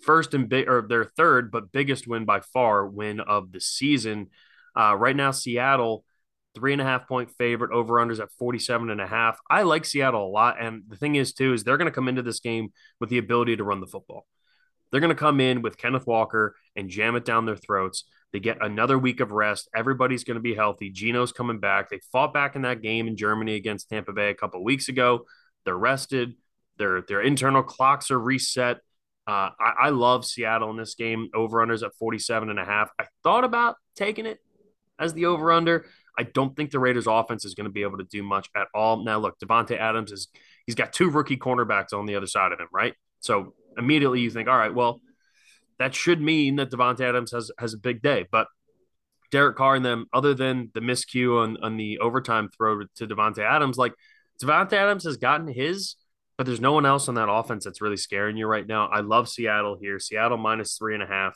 first 0.02 0.34
and 0.34 0.50
big 0.50 0.68
or 0.68 0.82
their 0.82 1.06
third 1.06 1.52
but 1.52 1.72
biggest 1.72 2.08
win 2.08 2.26
by 2.26 2.40
far 2.40 2.88
win 2.88 3.20
of 3.20 3.52
the 3.52 3.60
season. 3.60 4.28
Uh, 4.76 4.96
right 4.96 5.16
now, 5.16 5.32
Seattle 5.32 6.06
three 6.56 6.74
and 6.74 6.82
a 6.82 6.86
half 6.86 7.08
point 7.08 7.32
favorite 7.38 7.72
over 7.72 7.96
unders 7.96 8.20
at 8.20 8.32
47 8.38 8.90
and 8.90 9.02
a 9.02 9.08
half. 9.08 9.40
I 9.50 9.64
like 9.64 9.86
Seattle 9.86 10.28
a 10.28 10.30
lot. 10.30 10.62
And 10.62 10.84
the 10.88 10.96
thing 10.96 11.16
is, 11.16 11.34
too, 11.34 11.54
is 11.54 11.64
they're 11.64 11.78
going 11.78 11.90
to 11.90 11.96
come 11.96 12.08
into 12.08 12.22
this 12.22 12.40
game 12.40 12.72
with 13.00 13.10
the 13.10 13.18
ability 13.18 13.58
to 13.58 13.64
run 13.64 13.82
the 13.82 13.88
football. 13.88 14.26
They're 14.92 15.02
going 15.02 15.10
to 15.10 15.16
come 15.16 15.40
in 15.40 15.64
with 15.64 15.78
Kenneth 15.78 16.06
Walker 16.06 16.56
and 16.76 16.90
jam 16.90 17.16
it 17.16 17.26
down 17.26 17.46
their 17.46 17.56
throats. 17.56 18.04
They 18.32 18.40
get 18.40 18.58
another 18.62 18.98
week 18.98 19.20
of 19.20 19.32
rest. 19.32 19.70
Everybody's 19.76 20.24
going 20.24 20.36
to 20.36 20.42
be 20.42 20.56
healthy. 20.56 20.90
Geno's 20.90 21.32
coming 21.32 21.60
back. 21.60 21.90
They 21.90 22.00
fought 22.12 22.34
back 22.34 22.56
in 22.56 22.64
that 22.64 22.82
game 22.82 23.08
in 23.08 23.18
Germany 23.18 23.56
against 23.56 23.90
Tampa 23.90 24.14
Bay 24.14 24.30
a 24.30 24.36
couple 24.36 24.64
weeks 24.64 24.90
ago. 24.90 25.26
They're 25.66 25.78
rested. 25.78 26.34
Their 26.78 27.02
their 27.02 27.22
internal 27.22 27.64
clocks 27.64 28.10
are 28.12 28.20
reset. 28.20 28.78
Uh, 29.28 29.50
I, 29.60 29.74
I, 29.84 29.90
love 29.90 30.26
Seattle 30.26 30.70
in 30.72 30.78
this 30.78 30.96
game. 30.96 31.30
Over 31.34 31.66
unders 31.66 31.84
at 31.84 31.96
47 31.98 32.50
and 32.50 32.60
a 32.60 32.66
half. 32.66 32.90
I 33.00 33.06
thought 33.24 33.46
about 33.46 33.76
taking 33.96 34.26
it 34.26 34.40
as 35.00 35.14
the 35.14 35.28
over 35.28 35.52
under. 35.52 35.86
I 36.18 36.24
don't 36.24 36.56
think 36.56 36.72
the 36.72 36.80
Raiders 36.80 37.08
offense 37.08 37.46
is 37.46 37.56
going 37.56 37.66
to 37.66 37.72
be 37.72 37.84
able 37.84 37.98
to 37.98 38.04
do 38.04 38.24
much 38.24 38.50
at 38.56 38.68
all. 38.74 39.04
Now, 39.04 39.20
look, 39.20 39.40
Davante 39.40 39.78
Adams 39.78 40.12
is 40.12 40.28
he's 40.66 40.76
got 40.76 40.94
two 40.94 41.10
rookie 41.10 41.38
cornerbacks 41.38 41.94
on 41.94 42.06
the 42.06 42.16
other 42.16 42.28
side 42.28 42.52
of 42.52 42.60
him, 42.60 42.68
right? 42.72 42.94
So 43.20 43.54
immediately 43.78 44.20
you 44.20 44.30
think, 44.30 44.48
all 44.48 44.58
right, 44.58 44.74
well, 44.74 45.02
that 45.80 45.96
should 45.96 46.22
mean 46.22 46.58
that 46.58 46.72
Davante 46.72 47.02
Adams 47.02 47.32
has 47.32 47.52
has 47.58 47.74
a 47.74 47.78
big 47.78 48.02
day. 48.02 48.26
But 48.32 48.48
Derek 49.32 49.56
Carr 49.56 49.76
and 49.76 49.86
them, 49.86 50.06
other 50.14 50.36
than 50.36 50.70
the 50.74 50.80
miscue 50.80 51.42
on, 51.42 51.58
on 51.64 51.78
the 51.78 51.98
overtime 52.00 52.50
throw 52.56 52.84
to 52.98 53.08
Davante 53.08 53.40
Adams, 53.40 53.78
like 53.78 53.94
Davante 54.42 54.74
Adams 54.74 55.06
has 55.06 55.18
gotten 55.18 55.48
his, 55.48 55.96
but 56.38 56.46
there's 56.46 56.62
no 56.62 56.74
one 56.74 56.86
else 56.86 57.08
on 57.10 57.16
that 57.16 57.32
offense 57.32 57.66
that's 57.66 57.82
really 57.82 57.98
scaring 57.98 58.38
you 58.38 58.46
right 58.46 58.66
now. 58.68 58.88
I 58.88 59.00
love 59.00 59.28
Seattle 59.28 59.78
here. 59.82 59.98
Seattle 60.00 60.38
minus 60.38 60.78
three 60.78 60.94
and 60.94 61.02
a 61.02 61.08
half. 61.08 61.36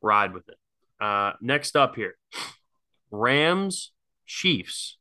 Ride 0.00 0.32
with 0.32 0.48
it. 0.48 0.56
Uh, 1.00 1.32
next 1.40 1.76
up 1.76 1.96
here, 1.96 2.16
Rams 3.10 3.92
Chiefs. 4.26 4.96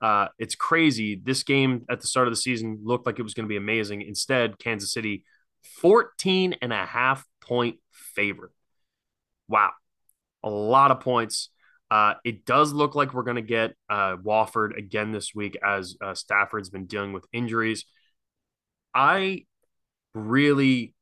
Uh, 0.00 0.28
it's 0.38 0.54
crazy. 0.54 1.20
This 1.22 1.42
game 1.44 1.84
at 1.88 2.00
the 2.00 2.06
start 2.06 2.26
of 2.26 2.32
the 2.32 2.36
season 2.36 2.80
looked 2.82 3.06
like 3.06 3.18
it 3.18 3.22
was 3.22 3.34
going 3.34 3.44
to 3.44 3.48
be 3.48 3.56
amazing. 3.56 4.02
Instead, 4.02 4.58
Kansas 4.58 4.92
City 4.92 5.24
14 5.80 6.56
and 6.60 6.72
a 6.72 6.84
half 6.84 7.24
point 7.40 7.76
favorite. 7.92 8.52
Wow. 9.48 9.70
A 10.42 10.50
lot 10.50 10.90
of 10.90 11.00
points. 11.00 11.50
Uh, 11.90 12.14
it 12.24 12.44
does 12.46 12.72
look 12.72 12.94
like 12.94 13.12
we're 13.12 13.22
going 13.22 13.36
to 13.36 13.42
get 13.42 13.74
uh, 13.88 14.16
Wolford 14.22 14.76
again 14.76 15.12
this 15.12 15.34
week 15.34 15.56
as 15.62 15.96
uh, 16.02 16.14
Stafford's 16.14 16.70
been 16.70 16.86
dealing 16.86 17.12
with 17.12 17.26
injuries. 17.32 17.84
I 18.94 19.44
really 20.14 20.94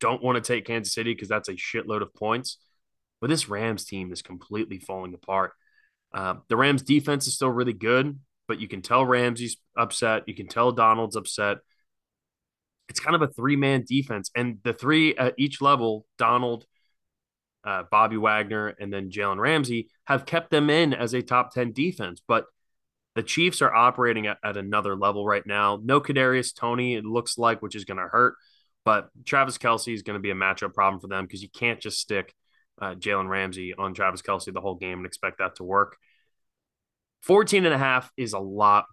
don't 0.00 0.22
want 0.22 0.36
to 0.36 0.52
take 0.52 0.66
Kansas 0.66 0.94
City 0.94 1.12
because 1.12 1.28
that's 1.28 1.48
a 1.48 1.54
shitload 1.54 2.02
of 2.02 2.14
points. 2.14 2.58
But 3.20 3.28
this 3.28 3.48
Rams 3.48 3.84
team 3.84 4.12
is 4.12 4.22
completely 4.22 4.78
falling 4.78 5.14
apart. 5.14 5.52
Uh, 6.14 6.34
the 6.48 6.56
Rams 6.56 6.82
defense 6.82 7.26
is 7.26 7.34
still 7.34 7.50
really 7.50 7.72
good, 7.72 8.18
but 8.48 8.60
you 8.60 8.68
can 8.68 8.80
tell 8.80 9.04
Ramsey's 9.04 9.56
upset. 9.76 10.22
You 10.26 10.34
can 10.34 10.46
tell 10.46 10.72
Donald's 10.72 11.16
upset 11.16 11.58
it's 12.88 13.00
kind 13.00 13.16
of 13.16 13.22
a 13.22 13.28
three 13.28 13.56
man 13.56 13.84
defense, 13.86 14.30
and 14.34 14.58
the 14.62 14.72
three 14.72 15.16
at 15.16 15.34
each 15.38 15.60
level, 15.60 16.06
Donald, 16.18 16.66
uh, 17.64 17.84
Bobby 17.90 18.16
Wagner, 18.16 18.68
and 18.78 18.92
then 18.92 19.10
Jalen 19.10 19.38
Ramsey, 19.38 19.88
have 20.04 20.26
kept 20.26 20.50
them 20.50 20.70
in 20.70 20.92
as 20.92 21.14
a 21.14 21.22
top 21.22 21.52
ten 21.52 21.72
defense. 21.72 22.20
But 22.26 22.46
the 23.14 23.22
Chiefs 23.22 23.62
are 23.62 23.74
operating 23.74 24.26
at, 24.26 24.38
at 24.44 24.56
another 24.56 24.96
level 24.96 25.24
right 25.24 25.46
now. 25.46 25.80
No 25.82 26.00
Kadarius 26.00 26.54
Toney, 26.54 26.94
it 26.94 27.04
looks 27.04 27.38
like, 27.38 27.62
which 27.62 27.76
is 27.76 27.84
going 27.84 27.98
to 27.98 28.08
hurt. 28.08 28.34
But 28.84 29.08
Travis 29.24 29.56
Kelce 29.56 29.94
is 29.94 30.02
going 30.02 30.18
to 30.18 30.22
be 30.22 30.30
a 30.30 30.34
matchup 30.34 30.74
problem 30.74 31.00
for 31.00 31.06
them 31.08 31.24
because 31.24 31.42
you 31.42 31.48
can't 31.48 31.80
just 31.80 32.00
stick 32.00 32.34
uh, 32.80 32.94
Jalen 32.94 33.28
Ramsey 33.28 33.74
on 33.74 33.94
Travis 33.94 34.22
Kelce 34.22 34.52
the 34.52 34.60
whole 34.60 34.74
game 34.74 34.98
and 34.98 35.06
expect 35.06 35.38
that 35.38 35.56
to 35.56 35.64
work. 35.64 35.96
14 37.22 37.64
and 37.64 37.74
a 37.74 37.78
half 37.78 38.10
is 38.16 38.32
a 38.32 38.38
lot 38.38 38.86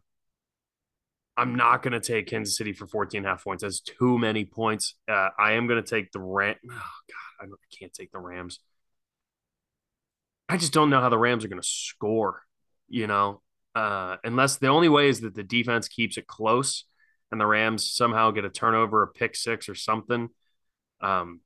I'm 1.38 1.56
not 1.56 1.82
going 1.82 1.94
to 1.94 2.00
take 2.00 2.28
Kansas 2.28 2.58
City 2.58 2.74
for 2.74 2.86
14 2.88 3.20
and 3.20 3.26
a 3.26 3.30
half 3.30 3.44
points. 3.44 3.64
That's 3.64 3.80
too 3.80 4.18
many 4.18 4.46
points. 4.46 4.96
Uh, 5.10 5.30
I 5.40 5.54
am 5.54 5.66
going 5.68 5.82
to 5.82 5.90
take 5.90 6.12
the 6.12 6.20
Ram. 6.20 6.56
Oh, 6.70 6.70
God, 7.40 7.50
I 7.52 7.76
can't 7.78 7.94
take 7.94 8.12
the 8.12 8.20
Rams. 8.20 8.60
I 10.50 10.58
just 10.58 10.74
don't 10.74 10.90
know 10.90 11.00
how 11.00 11.10
the 11.10 11.18
Rams 11.18 11.46
are 11.46 11.48
going 11.48 11.62
to 11.62 11.68
score, 11.68 12.42
you 12.90 13.08
know, 13.08 13.42
uh, 13.74 14.18
unless 14.24 14.58
the 14.58 14.68
only 14.68 14.90
way 14.90 15.08
is 15.08 15.22
that 15.22 15.34
the 15.34 15.44
defense 15.44 15.88
keeps 15.88 16.18
it 16.18 16.28
close 16.28 16.84
and 17.32 17.40
the 17.40 17.46
Rams 17.46 17.90
somehow 17.90 18.32
get 18.32 18.44
a 18.44 18.50
turnover, 18.50 19.02
a 19.02 19.08
pick 19.08 19.36
six 19.36 19.70
or 19.70 19.76
something. 19.76 20.30
Um, 21.00 21.40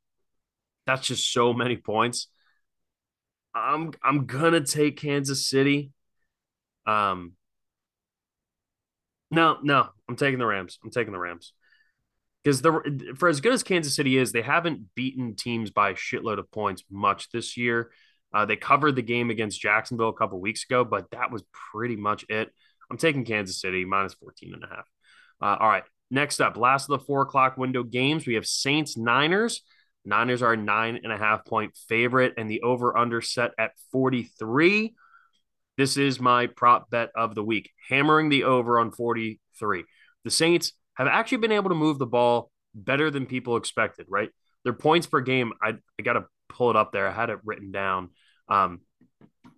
that's 0.85 1.07
just 1.07 1.31
so 1.31 1.53
many 1.53 1.77
points. 1.77 2.27
I'm 3.53 3.91
I'm 4.03 4.25
gonna 4.25 4.61
take 4.61 4.97
Kansas 4.97 5.47
City. 5.47 5.91
Um, 6.85 7.33
no, 9.31 9.57
no, 9.63 9.87
I'm 10.07 10.15
taking 10.15 10.39
the 10.39 10.45
Rams. 10.45 10.77
I'm 10.83 10.91
taking 10.91 11.13
the 11.13 11.19
Rams 11.19 11.53
because 12.43 12.61
the 12.61 13.13
for 13.17 13.27
as 13.27 13.41
good 13.41 13.53
as 13.53 13.63
Kansas 13.63 13.95
City 13.95 14.17
is, 14.17 14.31
they 14.31 14.41
haven't 14.41 14.93
beaten 14.95 15.35
teams 15.35 15.71
by 15.71 15.89
a 15.89 15.95
shitload 15.95 16.37
of 16.37 16.51
points 16.51 16.83
much 16.91 17.31
this 17.31 17.57
year. 17.57 17.91
Uh, 18.33 18.45
they 18.45 18.55
covered 18.55 18.95
the 18.95 19.01
game 19.01 19.29
against 19.29 19.59
Jacksonville 19.59 20.09
a 20.09 20.13
couple 20.13 20.39
weeks 20.39 20.63
ago, 20.65 20.83
but 20.83 21.09
that 21.11 21.31
was 21.31 21.43
pretty 21.71 21.95
much 21.95 22.25
it. 22.29 22.51
I'm 22.91 22.97
taking 22.97 23.25
Kansas 23.25 23.59
City 23.59 23.85
minus 23.85 24.13
14 24.13 24.53
and 24.53 24.63
a 24.63 24.67
half. 24.67 24.85
Uh, 25.41 25.57
all 25.59 25.69
right. 25.69 25.83
Next 26.11 26.39
up, 26.39 26.55
last 26.55 26.89
of 26.89 26.99
the 26.99 27.05
four 27.05 27.23
o'clock 27.23 27.57
window 27.57 27.81
games, 27.81 28.27
we 28.27 28.35
have 28.35 28.45
Saints 28.45 28.95
Niners. 28.95 29.61
Niners 30.05 30.41
are 30.41 30.55
nine 30.55 30.99
and 31.03 31.11
a 31.11 31.17
half 31.17 31.45
point 31.45 31.75
favorite, 31.89 32.33
and 32.37 32.49
the 32.49 32.61
over 32.61 32.97
under 32.97 33.21
set 33.21 33.51
at 33.57 33.71
43. 33.91 34.93
This 35.77 35.97
is 35.97 36.19
my 36.19 36.47
prop 36.47 36.89
bet 36.89 37.09
of 37.15 37.35
the 37.35 37.43
week, 37.43 37.71
hammering 37.89 38.29
the 38.29 38.43
over 38.43 38.79
on 38.79 38.91
43. 38.91 39.83
The 40.23 40.31
Saints 40.31 40.73
have 40.95 41.07
actually 41.07 41.39
been 41.39 41.51
able 41.51 41.69
to 41.69 41.75
move 41.75 41.99
the 41.99 42.05
ball 42.05 42.51
better 42.73 43.11
than 43.11 43.25
people 43.25 43.57
expected, 43.57 44.05
right? 44.09 44.29
Their 44.63 44.73
points 44.73 45.07
per 45.07 45.21
game, 45.21 45.53
I, 45.61 45.75
I 45.99 46.03
got 46.03 46.13
to 46.13 46.25
pull 46.49 46.69
it 46.69 46.75
up 46.75 46.91
there. 46.91 47.07
I 47.07 47.11
had 47.11 47.29
it 47.29 47.39
written 47.43 47.71
down. 47.71 48.09
Um, 48.47 48.81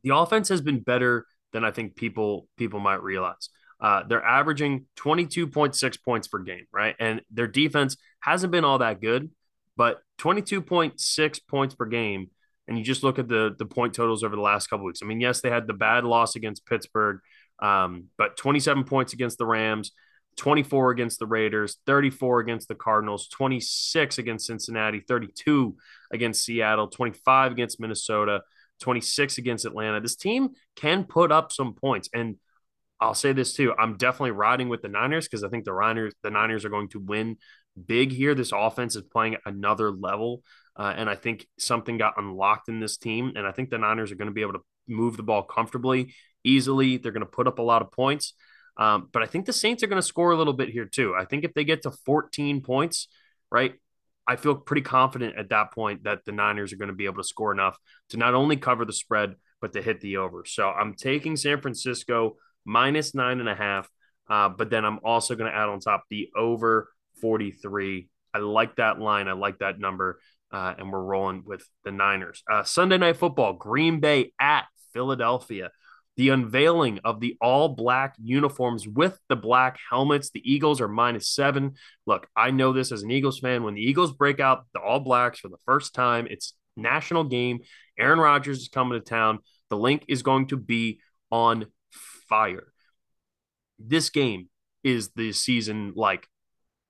the 0.04 0.16
offense 0.16 0.50
has 0.50 0.62
been 0.62 0.80
better 0.80 1.26
than 1.54 1.64
I 1.64 1.72
think 1.72 1.96
people 1.96 2.48
people 2.58 2.80
might 2.80 3.02
realize. 3.02 3.50
Uh, 3.80 4.04
they're 4.08 4.24
averaging 4.24 4.86
22.6 4.98 6.04
points 6.04 6.28
per 6.28 6.40
game, 6.40 6.66
right? 6.72 6.96
And 7.00 7.22
their 7.32 7.48
defense 7.48 7.96
hasn't 8.20 8.52
been 8.52 8.66
all 8.66 8.80
that 8.80 9.02
good, 9.02 9.30
but 9.78 10.02
22.6 10.20 11.40
points 11.48 11.76
per 11.76 11.86
game. 11.86 12.32
And 12.68 12.78
you 12.78 12.84
just 12.84 13.04
look 13.04 13.18
at 13.18 13.30
the 13.30 13.56
the 13.58 13.66
point 13.66 13.94
totals 13.94 14.26
over 14.26 14.36
the 14.36 14.42
last 14.42 14.68
couple 14.68 14.86
weeks. 14.86 15.00
I 15.02 15.06
mean, 15.06 15.22
yes, 15.22 15.40
they 15.40 15.50
had 15.50 15.68
the 15.68 15.74
bad 15.74 16.04
loss 16.04 16.36
against 16.36 16.66
Pittsburgh, 16.66 17.20
um, 17.60 18.06
but 18.18 18.36
27 18.36 18.84
points 18.84 19.14
against 19.14 19.38
the 19.38 19.46
Rams, 19.46 19.94
24 20.36 20.92
against 20.92 21.20
the 21.20 21.28
Raiders, 21.28 21.78
34 21.86 22.42
against 22.42 22.68
the 22.68 22.76
Cardinals, 22.76 23.30
26 23.30 24.18
against 24.18 24.48
Cincinnati, 24.48 25.00
32 25.00 25.78
against 26.12 26.44
Seattle, 26.44 26.88
25 26.88 27.54
against 27.54 27.80
Minnesota, 27.80 28.42
26 28.82 29.38
against 29.38 29.66
Atlanta. 29.66 30.02
This 30.02 30.18
team 30.18 30.50
can 30.76 31.06
put 31.06 31.32
up 31.32 31.54
some 31.54 31.74
points. 31.74 32.10
And 32.14 32.36
I'll 33.00 33.14
say 33.14 33.32
this 33.32 33.54
too. 33.54 33.74
I'm 33.78 33.98
definitely 33.98 34.32
riding 34.32 34.70
with 34.70 34.82
the 34.82 34.88
Niners 34.88 35.28
because 35.28 35.44
I 35.44 35.50
think 35.50 35.66
the 35.66 35.74
Niners, 35.74 36.14
the 36.24 36.32
Niners 36.32 36.66
are 36.66 36.70
going 36.70 36.90
to 36.90 37.00
win 37.00 37.38
big 37.86 38.12
here. 38.12 38.34
This 38.34 38.52
offense 38.54 38.96
is 38.96 39.04
playing 39.04 39.38
another 39.46 39.92
level. 39.92 40.42
Uh, 40.76 40.94
and 40.96 41.10
I 41.10 41.16
think 41.16 41.48
something 41.60 41.98
got 41.98 42.16
unlocked 42.18 42.70
in 42.70 42.80
this 42.80 42.98
team. 42.98 43.34
And 43.36 43.46
I 43.46 43.52
think 43.52 43.70
the 43.70 43.78
Niners 43.78 44.12
are 44.12 44.16
going 44.16 44.30
to 44.30 44.34
be 44.34 44.42
able 44.42 44.54
to 44.54 44.62
move 44.88 45.18
the 45.18 45.24
ball 45.24 45.44
comfortably, 45.44 46.14
easily. 46.44 46.98
They're 46.98 47.12
going 47.12 47.22
to 47.22 47.26
put 47.26 47.48
up 47.48 47.60
a 47.60 47.64
lot 47.64 47.82
of 47.82 47.92
points. 47.92 48.34
Um, 48.78 49.10
but 49.12 49.24
I 49.24 49.26
think 49.26 49.46
the 49.46 49.54
Saints 49.54 49.84
are 49.84 49.88
going 49.88 50.02
to 50.02 50.08
score 50.08 50.32
a 50.32 50.38
little 50.38 50.54
bit 50.54 50.70
here 50.70 50.86
too. 50.86 51.16
I 51.18 51.26
think 51.26 51.44
if 51.44 51.54
they 51.54 51.64
get 51.64 51.84
to 51.84 51.92
14 51.92 52.62
points, 52.62 53.08
right, 53.52 53.74
I 54.28 54.36
feel 54.36 54.56
pretty 54.56 54.82
confident 54.82 55.36
at 55.38 55.50
that 55.50 55.72
point 55.72 56.04
that 56.04 56.26
the 56.26 56.32
Niners 56.32 56.74
are 56.74 56.78
going 56.78 56.90
to 56.90 56.96
be 56.96 57.06
able 57.06 57.24
to 57.24 57.28
score 57.28 57.52
enough 57.52 57.78
to 58.10 58.18
not 58.18 58.34
only 58.36 58.58
cover 58.58 58.86
the 58.86 58.94
spread, 58.94 59.36
but 59.62 59.74
to 59.74 59.82
hit 59.82 60.02
the 60.02 60.18
over. 60.18 60.44
So 60.46 60.70
I'm 60.70 60.94
taking 60.94 61.36
San 61.36 61.62
Francisco 61.62 62.36
minus 62.68 63.16
nine 63.16 63.40
and 63.40 63.50
a 63.50 63.56
half. 63.56 63.90
Uh, 64.30 64.50
but 64.50 64.70
then 64.70 64.86
I'm 64.86 65.00
also 65.04 65.36
going 65.36 65.50
to 65.50 65.58
add 65.58 65.70
on 65.70 65.80
top 65.80 66.04
the 66.10 66.30
over 66.36 66.90
43. 67.22 68.10
I 68.34 68.38
like 68.40 68.76
that 68.76 69.00
line. 69.00 69.28
I 69.28 69.34
like 69.34 69.60
that 69.60 69.80
number. 69.80 70.20
Uh, 70.52 70.74
and 70.78 70.92
we're 70.92 71.02
rolling 71.02 71.44
with 71.46 71.68
the 71.84 71.92
Niners. 71.92 72.44
Uh, 72.50 72.64
Sunday 72.64 72.98
night 72.98 73.18
football, 73.18 73.54
Green 73.54 74.00
Bay 74.00 74.32
at 74.40 74.66
Philadelphia 74.94 75.72
the 76.18 76.30
unveiling 76.30 77.00
of 77.06 77.20
the 77.20 77.38
all 77.40 77.70
black 77.70 78.16
uniforms 78.22 78.88
with 78.88 79.18
the 79.30 79.36
black 79.36 79.80
helmets. 79.90 80.32
The 80.32 80.52
Eagles 80.52 80.82
are 80.82 80.88
minus 80.88 81.30
seven. 81.30 81.76
Look, 82.08 82.28
I 82.36 82.50
know 82.50 82.74
this 82.74 82.92
as 82.92 83.04
an 83.04 83.12
Eagles 83.12 83.40
fan. 83.40 83.64
When 83.64 83.76
the 83.76 83.84
Eagles 83.84 84.14
break 84.14 84.40
out 84.40 84.66
the 84.74 84.82
all 84.82 85.00
blacks 85.00 85.40
for 85.40 85.48
the 85.48 85.60
first 85.66 85.94
time, 85.94 86.28
it's 86.30 86.54
national 86.76 87.26
game. 87.26 87.60
Aaron 88.00 88.20
Rodgers 88.20 88.60
is 88.62 88.68
coming 88.68 89.00
to 89.00 89.06
town. 89.06 89.40
The 89.70 89.78
Linc 89.78 90.06
is 90.08 90.24
going 90.24 90.48
to 90.48 90.58
be 90.58 91.00
on 91.32 91.68
fire. 92.28 92.72
This 93.80 94.10
game 94.10 94.50
is 94.84 95.10
the 95.16 95.34
season 95.34 95.94
like 95.96 96.28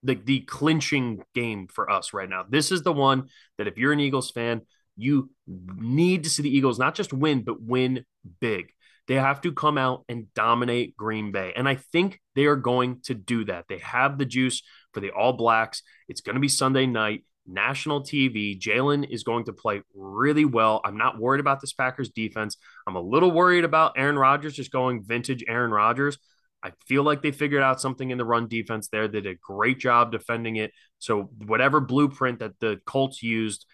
the, 0.03 0.15
the 0.15 0.41
clinching 0.41 1.23
game 1.33 1.67
for 1.67 1.89
us 1.89 2.13
right 2.13 2.29
now. 2.29 2.45
This 2.47 2.71
is 2.71 2.83
the 2.83 2.93
one 2.93 3.29
that 3.57 3.67
if 3.67 3.77
you're 3.77 3.93
an 3.93 3.99
Eagles 3.99 4.31
fan, 4.31 4.61
you 4.95 5.29
need 5.47 6.23
to 6.23 6.29
see 6.29 6.43
the 6.43 6.55
Eagles 6.55 6.79
not 6.79 6.95
just 6.95 7.13
win, 7.13 7.43
but 7.43 7.61
win 7.61 8.05
big. 8.39 8.71
They 9.07 9.15
have 9.15 9.41
to 9.41 9.53
come 9.53 9.77
out 9.77 10.03
and 10.09 10.33
dominate 10.33 10.97
Green 10.97 11.31
Bay. 11.31 11.53
And 11.55 11.67
I 11.67 11.75
think 11.75 12.19
they 12.35 12.45
are 12.45 12.57
going 12.57 13.01
to 13.03 13.13
do 13.13 13.45
that. 13.45 13.65
They 13.69 13.77
have 13.77 14.17
the 14.17 14.25
juice 14.25 14.63
for 14.93 14.99
the 14.99 15.11
All 15.11 15.33
Blacks. 15.33 15.81
It's 16.09 16.21
going 16.21 16.35
to 16.35 16.41
be 16.41 16.49
Sunday 16.49 16.85
night, 16.87 17.23
national 17.47 18.01
TV. 18.01 18.59
Jalen 18.59 19.09
is 19.09 19.23
going 19.23 19.45
to 19.45 19.53
play 19.53 19.81
really 19.95 20.45
well. 20.45 20.81
I'm 20.83 20.97
not 20.97 21.19
worried 21.19 21.39
about 21.39 21.61
this 21.61 21.73
Packers 21.73 22.09
defense. 22.09 22.57
I'm 22.85 22.95
a 22.95 23.01
little 23.01 23.31
worried 23.31 23.63
about 23.63 23.93
Aaron 23.97 24.17
Rodgers 24.17 24.53
just 24.53 24.71
going 24.71 25.03
vintage 25.03 25.43
Aaron 25.47 25.71
Rodgers. 25.71 26.17
I 26.63 26.71
feel 26.87 27.03
like 27.03 27.21
they 27.21 27.31
figured 27.31 27.63
out 27.63 27.79
something 27.79 28.09
in 28.09 28.17
the 28.17 28.25
run 28.25 28.47
defense 28.47 28.89
there. 28.89 29.07
They 29.07 29.21
did 29.21 29.35
a 29.35 29.39
great 29.39 29.79
job 29.79 30.11
defending 30.11 30.55
it. 30.57 30.71
So, 30.99 31.29
whatever 31.45 31.79
blueprint 31.79 32.39
that 32.39 32.59
the 32.59 32.79
Colts 32.85 33.21
used 33.21 33.65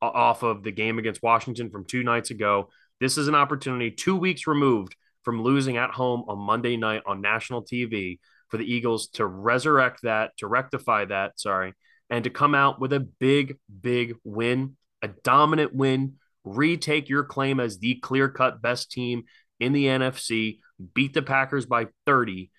off 0.00 0.42
of 0.42 0.62
the 0.62 0.72
game 0.72 0.98
against 0.98 1.22
Washington 1.22 1.70
from 1.70 1.84
two 1.84 2.02
nights 2.02 2.30
ago, 2.30 2.70
this 2.98 3.18
is 3.18 3.28
an 3.28 3.34
opportunity 3.34 3.90
two 3.90 4.16
weeks 4.16 4.46
removed 4.46 4.96
from 5.22 5.42
losing 5.42 5.76
at 5.76 5.90
home 5.90 6.24
on 6.28 6.38
Monday 6.38 6.76
night 6.76 7.02
on 7.06 7.20
national 7.20 7.62
TV 7.62 8.18
for 8.48 8.56
the 8.56 8.64
Eagles 8.64 9.08
to 9.08 9.26
resurrect 9.26 10.00
that, 10.02 10.36
to 10.38 10.46
rectify 10.46 11.04
that, 11.04 11.38
sorry, 11.38 11.74
and 12.10 12.24
to 12.24 12.30
come 12.30 12.54
out 12.54 12.80
with 12.80 12.92
a 12.92 13.00
big, 13.00 13.58
big 13.80 14.16
win, 14.24 14.76
a 15.02 15.08
dominant 15.08 15.74
win, 15.74 16.14
retake 16.44 17.08
your 17.08 17.24
claim 17.24 17.60
as 17.60 17.78
the 17.78 17.94
clear 17.96 18.28
cut 18.28 18.60
best 18.60 18.90
team 18.90 19.24
in 19.58 19.72
the 19.72 19.86
NFC, 19.86 20.58
beat 20.94 21.14
the 21.14 21.22
Packers 21.22 21.66
by 21.66 21.86
30. 22.06 22.50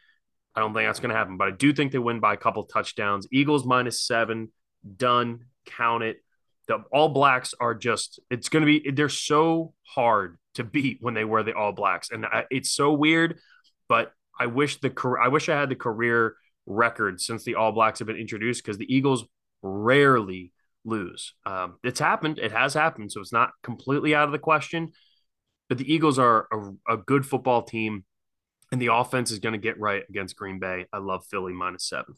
I 0.55 0.59
don't 0.59 0.73
think 0.73 0.87
that's 0.87 0.99
going 0.99 1.11
to 1.11 1.15
happen, 1.15 1.37
but 1.37 1.47
I 1.47 1.51
do 1.51 1.73
think 1.73 1.91
they 1.91 1.99
win 1.99 2.19
by 2.19 2.33
a 2.33 2.37
couple 2.37 2.63
touchdowns. 2.65 3.27
Eagles 3.31 3.65
minus 3.65 4.01
seven, 4.01 4.51
done, 4.97 5.45
count 5.65 6.03
it 6.03 6.17
the 6.71 6.83
All 6.91 7.09
Blacks 7.09 7.53
are 7.59 7.73
just 7.73 8.19
it's 8.29 8.49
going 8.49 8.65
to 8.65 8.79
be 8.79 8.91
they're 8.91 9.09
so 9.09 9.73
hard 9.83 10.37
to 10.55 10.63
beat 10.63 10.99
when 11.01 11.13
they 11.13 11.25
wear 11.25 11.43
the 11.43 11.53
All 11.53 11.71
Blacks, 11.73 12.09
and 12.11 12.25
I, 12.25 12.45
it's 12.49 12.71
so 12.71 12.93
weird. 12.93 13.39
But 13.89 14.13
I 14.39 14.45
wish 14.45 14.79
the 14.79 14.93
I 15.21 15.27
wish 15.27 15.49
I 15.49 15.59
had 15.59 15.69
the 15.69 15.75
career 15.75 16.35
record 16.65 17.19
since 17.19 17.43
the 17.43 17.55
All 17.55 17.71
Blacks 17.71 17.99
have 17.99 18.07
been 18.07 18.15
introduced 18.15 18.63
because 18.63 18.77
the 18.77 18.93
Eagles 18.93 19.25
rarely 19.61 20.53
lose. 20.83 21.33
Um, 21.45 21.75
it's 21.83 21.99
happened, 21.99 22.39
it 22.39 22.51
has 22.51 22.73
happened, 22.73 23.11
so 23.11 23.21
it's 23.21 23.33
not 23.33 23.51
completely 23.63 24.15
out 24.15 24.25
of 24.25 24.31
the 24.31 24.39
question. 24.39 24.91
But 25.69 25.77
the 25.77 25.91
Eagles 25.91 26.19
are 26.19 26.47
a, 26.51 26.93
a 26.93 26.97
good 26.97 27.25
football 27.25 27.63
team, 27.63 28.03
and 28.71 28.81
the 28.81 28.93
offense 28.93 29.31
is 29.31 29.39
going 29.39 29.53
to 29.53 29.59
get 29.59 29.79
right 29.79 30.03
against 30.09 30.35
Green 30.35 30.59
Bay. 30.59 30.85
I 30.91 30.97
love 30.97 31.25
Philly 31.29 31.53
minus 31.53 31.87
seven. 31.87 32.15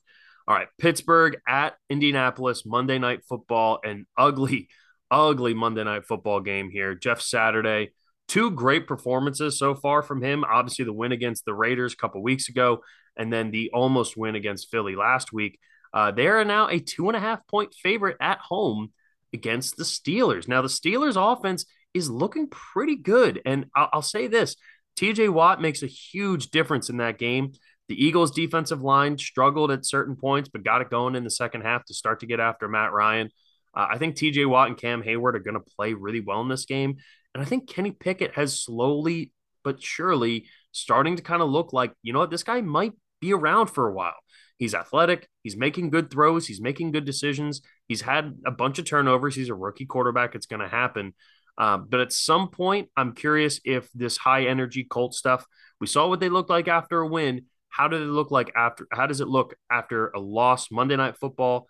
All 0.48 0.56
right, 0.56 0.68
Pittsburgh 0.78 1.38
at 1.48 1.76
Indianapolis, 1.90 2.66
Monday 2.66 3.00
Night 3.00 3.24
Football, 3.30 3.80
an 3.84 4.06
ugly, 4.18 4.70
ugly 5.12 5.54
Monday 5.54 5.84
Night 5.84 6.06
Football 6.06 6.42
game 6.42 6.70
here. 6.70 6.96
Jeff 6.96 7.22
Saturday, 7.22 7.92
two 8.28 8.52
great 8.52 8.88
performances 8.88 9.58
so 9.58 9.76
far 9.76 10.02
from 10.02 10.22
him. 10.22 10.44
Obviously, 10.44 10.86
the 10.86 10.94
win 10.94 11.12
against 11.12 11.46
the 11.46 11.54
Raiders 11.54 11.94
a 11.94 11.98
couple 11.98 12.22
weeks 12.24 12.50
ago, 12.50 12.82
and 13.16 13.32
then 13.32 13.52
the 13.52 13.70
almost 13.74 14.18
win 14.18 14.36
against 14.36 14.72
Philly 14.72 14.96
last 14.96 15.32
week. 15.32 15.60
Uh, 15.94 16.12
they 16.12 16.28
are 16.28 16.44
now 16.44 16.68
a 16.68 16.80
two 16.80 17.08
and 17.08 17.16
a 17.16 17.20
half 17.20 17.46
point 17.48 17.74
favorite 17.74 18.18
at 18.20 18.40
home 18.40 18.92
against 19.34 19.78
the 19.78 19.84
Steelers. 19.84 20.48
Now, 20.48 20.62
the 20.62 20.68
Steelers' 20.68 21.16
offense 21.18 21.66
is 21.94 22.10
looking 22.10 22.48
pretty 22.48 22.96
good, 22.96 23.42
and 23.46 23.68
I'll, 23.76 23.90
I'll 23.94 24.02
say 24.02 24.28
this: 24.28 24.56
TJ 24.98 25.30
Watt 25.30 25.62
makes 25.62 25.84
a 25.84 25.88
huge 25.88 26.50
difference 26.50 26.90
in 26.90 26.98
that 26.98 27.18
game. 27.18 27.54
The 27.90 28.04
Eagles' 28.04 28.32
defensive 28.32 28.82
line 28.82 29.18
struggled 29.18 29.70
at 29.70 29.86
certain 29.86 30.16
points, 30.16 30.50
but 30.50 30.64
got 30.64 30.82
it 30.82 30.89
going 30.89 31.16
in 31.16 31.24
the 31.24 31.30
second 31.30 31.62
half 31.62 31.86
to 31.86 31.94
start 31.94 32.22
to 32.22 32.26
get 32.26 32.39
after 32.39 32.68
Matt 32.68 32.94
Ryan. 32.94 33.30
Uh, 33.76 33.88
I 33.91 33.98
think 33.98 34.16
TJ 34.16 34.48
Watt 34.48 34.70
and 34.70 34.78
Cam 34.78 35.04
Heyward 35.04 35.36
are 35.36 35.39
going 35.39 35.56
to 35.56 35.72
play 35.76 35.94
really 35.94 36.22
well 36.22 36.41
in 36.41 36.48
this 36.48 36.66
game. 36.66 36.98
And 37.34 37.41
I 37.41 37.46
think 37.46 37.68
Kenny 37.68 37.91
Pickett 37.91 38.36
has 38.36 38.62
slowly 38.62 39.32
but 39.64 39.82
surely 39.82 40.48
starting 40.72 41.16
to 41.16 41.22
kind 41.22 41.41
of 41.41 41.50
look 41.50 41.74
like, 41.74 41.94
you 42.04 42.14
know 42.14 42.20
what, 42.20 42.30
this 42.30 42.44
guy 42.44 42.62
might 42.62 42.94
be 43.20 43.34
around 43.34 43.68
for 43.68 43.88
a 43.88 43.94
while. 43.94 44.16
He's 44.64 44.74
athletic. 44.74 45.28
He's 45.41 45.57
making 45.57 45.89
good 45.89 46.09
throws. 46.09 46.47
He's 46.47 46.61
making 46.61 46.93
good 46.93 47.03
decisions. 47.03 47.61
He's 47.89 47.99
had 47.99 48.38
a 48.45 48.51
bunch 48.51 48.80
of 48.80 48.86
turnovers. 48.86 49.36
He's 49.36 49.49
a 49.49 49.53
rookie 49.53 49.86
quarterback. 49.86 50.36
It's 50.36 50.45
going 50.45 50.61
to 50.61 50.70
happen. 50.70 51.16
Um, 51.57 51.88
but 51.89 51.99
at 51.99 52.14
some 52.14 52.47
point, 52.47 52.88
I'm 52.95 53.14
curious 53.14 53.59
if 53.66 53.91
this 53.91 54.16
high 54.16 54.45
energy 54.45 54.86
Colt 54.86 55.16
stuff, 55.16 55.45
we 55.82 55.88
saw 55.88 56.07
what 56.07 56.22
they 56.22 56.30
looked 56.30 56.49
like 56.49 56.70
after 56.70 57.01
a 57.01 57.07
win. 57.09 57.47
How 57.68 57.89
did 57.89 58.03
it 58.03 58.05
look 58.05 58.32
like 58.32 58.53
after? 58.55 58.88
How 58.89 59.05
does 59.05 59.20
it 59.20 59.28
look 59.28 59.53
after 59.70 60.11
a 60.11 60.20
loss 60.22 60.72
Monday 60.72 60.95
Night 60.95 61.18
Football? 61.18 61.68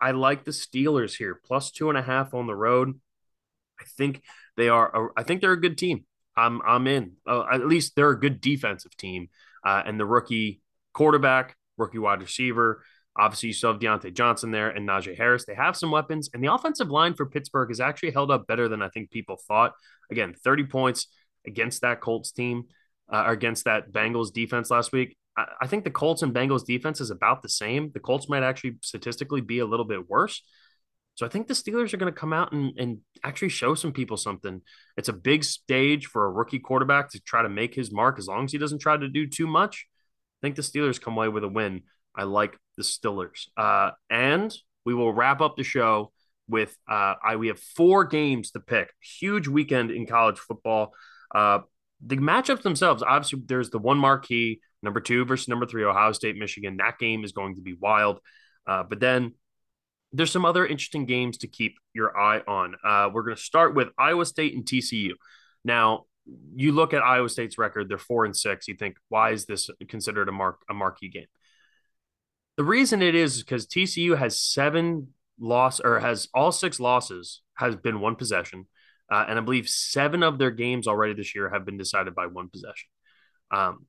I 0.00 0.10
like 0.10 0.44
the 0.44 0.50
Steelers 0.50 1.16
here, 1.16 1.40
plus 1.46 1.70
two 1.70 1.88
and 1.88 1.96
a 1.96 2.02
half 2.02 2.34
on 2.34 2.48
the 2.48 2.56
road. 2.56 2.98
I 3.80 3.84
think 3.96 4.22
they 4.56 4.68
are. 4.68 4.88
A, 4.92 5.08
I 5.16 5.22
think 5.22 5.40
they're 5.40 5.52
a 5.52 5.60
good 5.60 5.78
team. 5.78 6.04
I'm 6.36 6.60
I'm 6.62 6.88
in. 6.88 7.12
Uh, 7.24 7.44
at 7.52 7.64
least 7.64 7.94
they're 7.94 8.10
a 8.10 8.18
good 8.18 8.40
defensive 8.40 8.96
team, 8.96 9.28
uh, 9.64 9.84
and 9.86 10.00
the 10.00 10.04
rookie 10.04 10.62
quarterback, 10.94 11.56
rookie 11.76 11.98
wide 11.98 12.20
receiver. 12.20 12.82
Obviously, 13.16 13.48
you 13.48 13.52
still 13.52 13.72
have 13.72 13.80
Diontae 13.80 14.12
Johnson 14.12 14.50
there 14.50 14.70
and 14.70 14.88
Najee 14.88 15.16
Harris. 15.16 15.44
They 15.44 15.54
have 15.54 15.76
some 15.76 15.90
weapons, 15.90 16.30
and 16.34 16.42
the 16.42 16.52
offensive 16.52 16.88
line 16.88 17.14
for 17.14 17.26
Pittsburgh 17.26 17.68
has 17.68 17.80
actually 17.80 18.10
held 18.10 18.30
up 18.30 18.46
better 18.46 18.68
than 18.68 18.82
I 18.82 18.88
think 18.88 19.10
people 19.10 19.36
thought. 19.46 19.72
Again, 20.10 20.34
30 20.34 20.64
points 20.64 21.06
against 21.46 21.82
that 21.82 22.00
Colts 22.00 22.32
team, 22.32 22.64
uh, 23.12 23.24
against 23.26 23.66
that 23.66 23.92
Bengals 23.92 24.32
defense 24.32 24.70
last 24.70 24.92
week. 24.92 25.16
I, 25.36 25.46
I 25.62 25.66
think 25.68 25.84
the 25.84 25.90
Colts 25.90 26.22
and 26.22 26.34
Bengals 26.34 26.64
defense 26.64 27.00
is 27.00 27.10
about 27.10 27.42
the 27.42 27.48
same. 27.48 27.90
The 27.92 28.00
Colts 28.00 28.28
might 28.28 28.42
actually 28.42 28.76
statistically 28.82 29.40
be 29.40 29.60
a 29.60 29.66
little 29.66 29.86
bit 29.86 30.08
worse. 30.08 30.42
So 31.16 31.24
I 31.24 31.28
think 31.28 31.46
the 31.46 31.54
Steelers 31.54 31.94
are 31.94 31.96
going 31.96 32.12
to 32.12 32.18
come 32.18 32.32
out 32.32 32.52
and, 32.52 32.72
and 32.76 32.98
actually 33.22 33.50
show 33.50 33.74
some 33.74 33.92
people 33.92 34.16
something. 34.16 34.62
It's 34.96 35.08
a 35.08 35.12
big 35.12 35.44
stage 35.44 36.06
for 36.06 36.24
a 36.24 36.30
rookie 36.30 36.58
quarterback 36.58 37.10
to 37.10 37.20
try 37.20 37.42
to 37.42 37.48
make 37.48 37.74
his 37.74 37.92
mark 37.92 38.18
as 38.18 38.26
long 38.26 38.46
as 38.46 38.52
he 38.52 38.58
doesn't 38.58 38.80
try 38.80 38.96
to 38.96 39.08
do 39.08 39.28
too 39.28 39.46
much. 39.46 39.86
Think 40.44 40.56
the 40.56 40.62
Steelers 40.62 41.00
come 41.00 41.16
away 41.16 41.28
with 41.28 41.42
a 41.42 41.48
win. 41.48 41.84
I 42.14 42.24
like 42.24 42.58
the 42.76 42.82
Steelers. 42.82 43.48
Uh, 43.56 43.92
and 44.10 44.54
we 44.84 44.92
will 44.92 45.10
wrap 45.10 45.40
up 45.40 45.56
the 45.56 45.64
show 45.64 46.12
with 46.46 46.76
uh, 46.86 47.14
I 47.24 47.36
we 47.36 47.48
have 47.48 47.58
four 47.58 48.04
games 48.04 48.50
to 48.50 48.60
pick. 48.60 48.92
Huge 49.00 49.48
weekend 49.48 49.90
in 49.90 50.04
college 50.06 50.38
football. 50.38 50.92
Uh, 51.34 51.60
the 52.04 52.18
matchups 52.18 52.60
themselves, 52.60 53.02
obviously, 53.02 53.40
there's 53.46 53.70
the 53.70 53.78
one 53.78 53.96
marquee 53.96 54.60
number 54.82 55.00
two 55.00 55.24
versus 55.24 55.48
number 55.48 55.64
three, 55.64 55.82
Ohio 55.82 56.12
State, 56.12 56.36
Michigan. 56.36 56.76
That 56.76 56.98
game 56.98 57.24
is 57.24 57.32
going 57.32 57.54
to 57.54 57.62
be 57.62 57.72
wild. 57.72 58.20
Uh, 58.66 58.82
but 58.82 59.00
then 59.00 59.32
there's 60.12 60.30
some 60.30 60.44
other 60.44 60.66
interesting 60.66 61.06
games 61.06 61.38
to 61.38 61.48
keep 61.48 61.78
your 61.94 62.14
eye 62.14 62.42
on. 62.46 62.74
Uh, 62.84 63.08
we're 63.10 63.22
going 63.22 63.36
to 63.36 63.42
start 63.42 63.74
with 63.74 63.88
Iowa 63.96 64.26
State 64.26 64.54
and 64.54 64.66
TCU. 64.66 65.12
Now, 65.64 66.04
you 66.54 66.72
look 66.72 66.94
at 66.94 67.02
Iowa 67.02 67.28
State's 67.28 67.58
record; 67.58 67.88
they're 67.88 67.98
four 67.98 68.24
and 68.24 68.36
six. 68.36 68.68
You 68.68 68.74
think, 68.74 68.96
why 69.08 69.30
is 69.30 69.46
this 69.46 69.70
considered 69.88 70.28
a 70.28 70.32
mark 70.32 70.62
a 70.68 70.74
marquee 70.74 71.08
game? 71.08 71.26
The 72.56 72.64
reason 72.64 73.02
it 73.02 73.14
is 73.14 73.42
because 73.42 73.66
TCU 73.66 74.16
has 74.16 74.40
seven 74.40 75.08
loss 75.38 75.80
or 75.80 76.00
has 76.00 76.28
all 76.32 76.52
six 76.52 76.78
losses 76.78 77.42
has 77.54 77.76
been 77.76 78.00
one 78.00 78.16
possession, 78.16 78.66
uh, 79.10 79.24
and 79.28 79.38
I 79.38 79.42
believe 79.42 79.68
seven 79.68 80.22
of 80.22 80.38
their 80.38 80.50
games 80.50 80.86
already 80.86 81.14
this 81.14 81.34
year 81.34 81.50
have 81.50 81.64
been 81.64 81.78
decided 81.78 82.14
by 82.14 82.26
one 82.26 82.48
possession. 82.48 82.88
Um, 83.50 83.86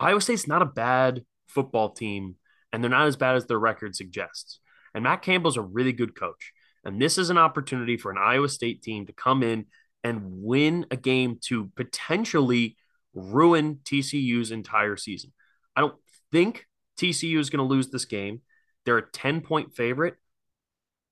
Iowa 0.00 0.20
State's 0.20 0.48
not 0.48 0.62
a 0.62 0.66
bad 0.66 1.24
football 1.46 1.90
team, 1.90 2.36
and 2.72 2.82
they're 2.82 2.90
not 2.90 3.06
as 3.06 3.16
bad 3.16 3.36
as 3.36 3.46
their 3.46 3.58
record 3.58 3.94
suggests. 3.94 4.60
And 4.94 5.04
Matt 5.04 5.22
Campbell's 5.22 5.56
a 5.56 5.62
really 5.62 5.92
good 5.92 6.18
coach. 6.18 6.52
And 6.84 7.00
this 7.00 7.18
is 7.18 7.30
an 7.30 7.38
opportunity 7.38 7.96
for 7.96 8.10
an 8.10 8.18
Iowa 8.18 8.48
State 8.48 8.82
team 8.82 9.06
to 9.06 9.12
come 9.12 9.42
in 9.42 9.66
and 10.04 10.20
win 10.22 10.86
a 10.90 10.96
game 10.96 11.38
to 11.46 11.70
potentially 11.74 12.76
ruin 13.14 13.80
TCU's 13.84 14.50
entire 14.50 14.96
season. 14.96 15.32
I 15.74 15.80
don't 15.80 15.96
think 16.30 16.66
TCU 17.00 17.38
is 17.38 17.50
going 17.50 17.66
to 17.66 17.74
lose 17.74 17.88
this 17.88 18.04
game. 18.04 18.42
They're 18.84 18.98
a 18.98 19.10
10 19.10 19.40
point 19.40 19.74
favorite, 19.74 20.14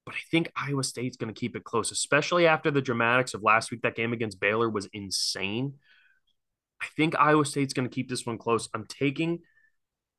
but 0.04 0.14
I 0.14 0.18
think 0.30 0.52
Iowa 0.54 0.84
State's 0.84 1.16
going 1.16 1.32
to 1.32 1.38
keep 1.38 1.56
it 1.56 1.64
close, 1.64 1.90
especially 1.90 2.46
after 2.46 2.70
the 2.70 2.82
dramatics 2.82 3.34
of 3.34 3.42
last 3.42 3.70
week. 3.70 3.82
That 3.82 3.96
game 3.96 4.12
against 4.12 4.40
Baylor 4.40 4.68
was 4.68 4.88
insane. 4.92 5.74
I 6.80 6.86
think 6.96 7.18
Iowa 7.18 7.46
State's 7.46 7.72
going 7.72 7.88
to 7.88 7.94
keep 7.94 8.08
this 8.08 8.26
one 8.26 8.38
close. 8.38 8.68
I'm 8.74 8.86
taking 8.86 9.40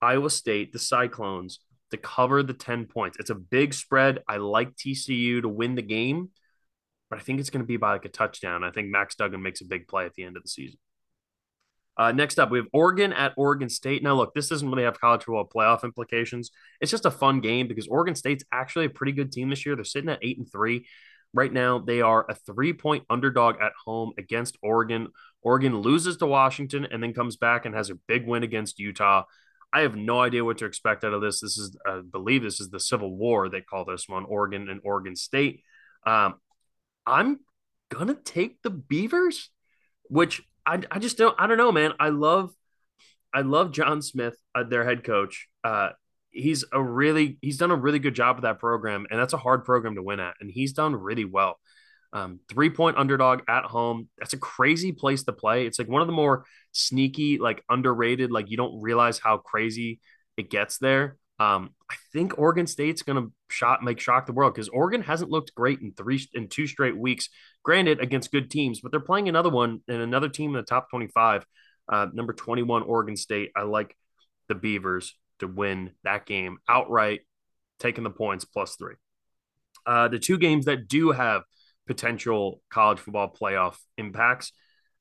Iowa 0.01 0.29
State, 0.29 0.73
the 0.73 0.79
Cyclones, 0.79 1.59
to 1.91 1.97
cover 1.97 2.41
the 2.41 2.53
10 2.53 2.85
points. 2.85 3.17
It's 3.19 3.29
a 3.29 3.35
big 3.35 3.73
spread. 3.73 4.23
I 4.27 4.37
like 4.37 4.75
TCU 4.75 5.41
to 5.41 5.49
win 5.49 5.75
the 5.75 5.81
game, 5.81 6.29
but 7.13 7.19
I 7.19 7.23
think 7.23 7.39
it's 7.39 7.51
going 7.51 7.61
to 7.61 7.67
be 7.67 7.77
by 7.77 7.91
like 7.91 8.05
a 8.05 8.09
touchdown. 8.09 8.63
I 8.63 8.71
think 8.71 8.89
Max 8.89 9.13
Duggan 9.13 9.43
makes 9.43 9.61
a 9.61 9.65
big 9.65 9.87
play 9.87 10.05
at 10.05 10.15
the 10.15 10.23
end 10.23 10.35
of 10.35 10.41
the 10.41 10.49
season. 10.49 10.79
Uh, 11.95 12.11
next 12.11 12.39
up, 12.39 12.49
we 12.49 12.57
have 12.57 12.65
Oregon 12.73 13.13
at 13.13 13.33
Oregon 13.37 13.69
State. 13.69 14.01
Now, 14.01 14.15
look, 14.15 14.33
this 14.33 14.49
doesn't 14.49 14.67
really 14.67 14.85
have 14.85 14.99
college 14.99 15.25
football 15.25 15.47
playoff 15.47 15.83
implications. 15.83 16.49
It's 16.81 16.89
just 16.89 17.05
a 17.05 17.11
fun 17.11 17.39
game 17.39 17.67
because 17.67 17.87
Oregon 17.87 18.15
State's 18.15 18.43
actually 18.51 18.85
a 18.85 18.89
pretty 18.89 19.11
good 19.11 19.31
team 19.31 19.51
this 19.51 19.63
year. 19.63 19.75
They're 19.75 19.85
sitting 19.85 20.09
at 20.09 20.17
eight 20.23 20.39
and 20.39 20.51
three. 20.51 20.87
Right 21.35 21.53
now, 21.53 21.77
they 21.77 22.01
are 22.01 22.25
a 22.27 22.33
three 22.33 22.73
point 22.73 23.03
underdog 23.11 23.61
at 23.61 23.73
home 23.85 24.13
against 24.17 24.57
Oregon. 24.63 25.09
Oregon 25.43 25.81
loses 25.81 26.17
to 26.17 26.25
Washington 26.25 26.87
and 26.89 27.03
then 27.03 27.13
comes 27.13 27.35
back 27.35 27.67
and 27.67 27.75
has 27.75 27.91
a 27.91 27.99
big 28.07 28.25
win 28.25 28.41
against 28.41 28.79
Utah. 28.79 29.25
I 29.71 29.81
have 29.81 29.95
no 29.95 30.19
idea 30.19 30.43
what 30.43 30.57
to 30.59 30.65
expect 30.65 31.03
out 31.03 31.13
of 31.13 31.21
this. 31.21 31.41
This 31.41 31.59
is, 31.59 31.77
I 31.85 32.01
believe, 32.01 32.41
this 32.41 32.59
is 32.59 32.71
the 32.71 32.79
Civil 32.79 33.15
War. 33.15 33.49
They 33.49 33.61
call 33.61 33.85
this 33.85 34.09
one 34.09 34.25
Oregon 34.25 34.67
and 34.67 34.81
Oregon 34.83 35.15
State. 35.15 35.61
Um, 36.05 36.35
I'm 37.05 37.39
gonna 37.89 38.15
take 38.15 38.61
the 38.61 38.69
Beavers, 38.69 39.49
which 40.03 40.41
I, 40.65 40.81
I 40.89 40.99
just 40.99 41.17
don't. 41.17 41.35
I 41.39 41.47
don't 41.47 41.57
know, 41.57 41.71
man. 41.71 41.93
I 41.99 42.09
love, 42.09 42.51
I 43.33 43.41
love 43.41 43.71
John 43.71 44.01
Smith, 44.01 44.35
uh, 44.55 44.63
their 44.63 44.85
head 44.85 45.03
coach. 45.03 45.47
Uh, 45.63 45.89
he's 46.31 46.63
a 46.71 46.81
really, 46.81 47.37
he's 47.41 47.57
done 47.57 47.71
a 47.71 47.75
really 47.75 47.99
good 47.99 48.15
job 48.15 48.37
with 48.37 48.43
that 48.43 48.59
program, 48.59 49.05
and 49.09 49.19
that's 49.19 49.33
a 49.33 49.37
hard 49.37 49.65
program 49.65 49.95
to 49.95 50.03
win 50.03 50.19
at, 50.19 50.35
and 50.39 50.49
he's 50.51 50.73
done 50.73 50.95
really 50.95 51.25
well. 51.25 51.59
Um, 52.13 52.39
three 52.47 52.69
point 52.69 52.97
underdog 52.97 53.41
at 53.47 53.65
home. 53.65 54.07
That's 54.19 54.33
a 54.33 54.37
crazy 54.37 54.91
place 54.91 55.23
to 55.23 55.33
play. 55.33 55.65
It's 55.65 55.79
like 55.79 55.89
one 55.89 56.01
of 56.01 56.07
the 56.07 56.13
more 56.13 56.45
sneaky, 56.71 57.39
like 57.39 57.63
underrated, 57.69 58.31
like 58.31 58.51
you 58.51 58.57
don't 58.57 58.81
realize 58.81 59.19
how 59.19 59.37
crazy 59.37 59.99
it 60.37 60.49
gets 60.49 60.77
there. 60.77 61.17
Um, 61.39 61.71
I 61.89 61.95
think 62.11 62.37
Oregon 62.37 62.67
State's 62.67 63.01
going 63.01 63.21
to 63.21 63.31
shot 63.49 63.83
make 63.83 63.99
shock 63.99 64.25
the 64.25 64.33
world 64.33 64.53
because 64.53 64.69
Oregon 64.69 65.01
hasn't 65.01 65.31
looked 65.31 65.55
great 65.55 65.79
in 65.81 65.93
three 65.93 66.25
in 66.33 66.47
two 66.47 66.67
straight 66.67 66.97
weeks. 66.97 67.29
Granted, 67.63 67.99
against 67.99 68.31
good 68.31 68.51
teams, 68.51 68.81
but 68.81 68.91
they're 68.91 68.99
playing 68.99 69.29
another 69.29 69.49
one 69.49 69.81
and 69.87 70.01
another 70.01 70.29
team 70.29 70.51
in 70.51 70.57
the 70.57 70.63
top 70.63 70.89
twenty-five. 70.89 71.45
Uh, 71.91 72.07
number 72.13 72.33
twenty-one, 72.33 72.83
Oregon 72.83 73.17
State. 73.17 73.51
I 73.55 73.63
like 73.63 73.95
the 74.47 74.55
Beavers 74.55 75.15
to 75.39 75.47
win 75.47 75.91
that 76.03 76.25
game 76.25 76.57
outright, 76.69 77.21
taking 77.79 78.03
the 78.03 78.09
points 78.09 78.45
plus 78.45 78.75
three. 78.75 78.95
Uh, 79.85 80.07
the 80.07 80.19
two 80.19 80.37
games 80.37 80.65
that 80.65 80.87
do 80.87 81.11
have 81.11 81.43
potential 81.87 82.61
college 82.69 82.99
football 82.99 83.33
playoff 83.33 83.75
impacts. 83.97 84.51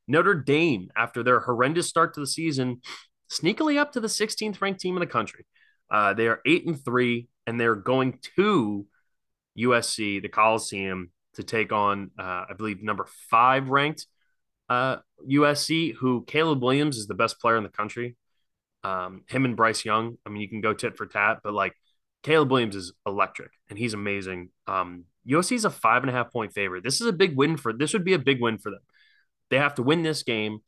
Notre 0.08 0.34
Dame, 0.34 0.90
after 0.96 1.22
their 1.22 1.40
horrendous 1.40 1.88
start 1.88 2.14
to 2.14 2.20
the 2.20 2.26
season, 2.26 2.80
sneakily 3.30 3.78
up 3.78 3.92
to 3.92 4.00
the 4.00 4.08
16th 4.08 4.60
ranked 4.60 4.80
team 4.80 4.96
in 4.96 5.00
the 5.00 5.06
country. 5.06 5.46
Uh, 5.92 6.14
they 6.14 6.26
are 6.26 6.40
eight 6.46 6.66
and 6.66 6.82
three, 6.82 7.28
and 7.46 7.60
they're 7.60 7.76
going 7.76 8.18
to 8.36 8.86
USC, 9.58 10.22
the 10.22 10.28
Coliseum, 10.28 11.10
to 11.34 11.42
take 11.42 11.70
on, 11.70 12.10
uh, 12.18 12.46
I 12.48 12.54
believe, 12.56 12.82
number 12.82 13.06
five 13.30 13.68
ranked 13.68 14.06
uh, 14.68 14.96
USC, 15.28 15.94
who 15.94 16.24
Caleb 16.24 16.62
Williams 16.62 16.96
is 16.96 17.06
the 17.06 17.14
best 17.14 17.38
player 17.40 17.56
in 17.58 17.62
the 17.62 17.68
country. 17.68 18.16
Um, 18.84 19.22
him 19.28 19.44
and 19.44 19.54
Bryce 19.54 19.84
Young, 19.84 20.16
I 20.26 20.30
mean, 20.30 20.40
you 20.40 20.48
can 20.48 20.62
go 20.62 20.72
tit 20.72 20.96
for 20.96 21.06
tat, 21.06 21.40
but 21.44 21.52
like 21.52 21.74
Caleb 22.22 22.50
Williams 22.50 22.74
is 22.74 22.92
electric 23.06 23.52
and 23.68 23.78
he's 23.78 23.94
amazing. 23.94 24.48
Um, 24.66 25.04
USC 25.28 25.52
is 25.52 25.64
a 25.64 25.70
five 25.70 26.02
and 26.02 26.10
a 26.10 26.12
half 26.12 26.32
point 26.32 26.52
favorite. 26.52 26.82
This 26.82 27.00
is 27.00 27.06
a 27.06 27.12
big 27.12 27.36
win 27.36 27.56
for 27.56 27.72
this 27.72 27.92
would 27.92 28.04
be 28.04 28.14
a 28.14 28.18
big 28.18 28.40
win 28.40 28.58
for 28.58 28.70
them. 28.70 28.80
They 29.50 29.58
have 29.58 29.74
to 29.74 29.82
win 29.82 30.02
this 30.02 30.22
game, 30.22 30.58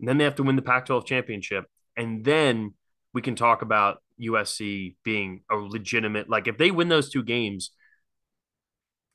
and 0.00 0.08
then 0.08 0.18
they 0.18 0.24
have 0.24 0.34
to 0.36 0.42
win 0.42 0.56
the 0.56 0.62
Pac-12 0.62 1.06
championship, 1.06 1.64
and 1.96 2.24
then 2.24 2.74
we 3.14 3.22
can 3.22 3.36
talk 3.36 3.62
about 3.62 4.02
USC 4.22 4.96
being 5.04 5.42
a 5.50 5.56
legitimate 5.56 6.28
like 6.28 6.48
if 6.48 6.58
they 6.58 6.70
win 6.70 6.88
those 6.88 7.10
two 7.10 7.22
games 7.22 7.70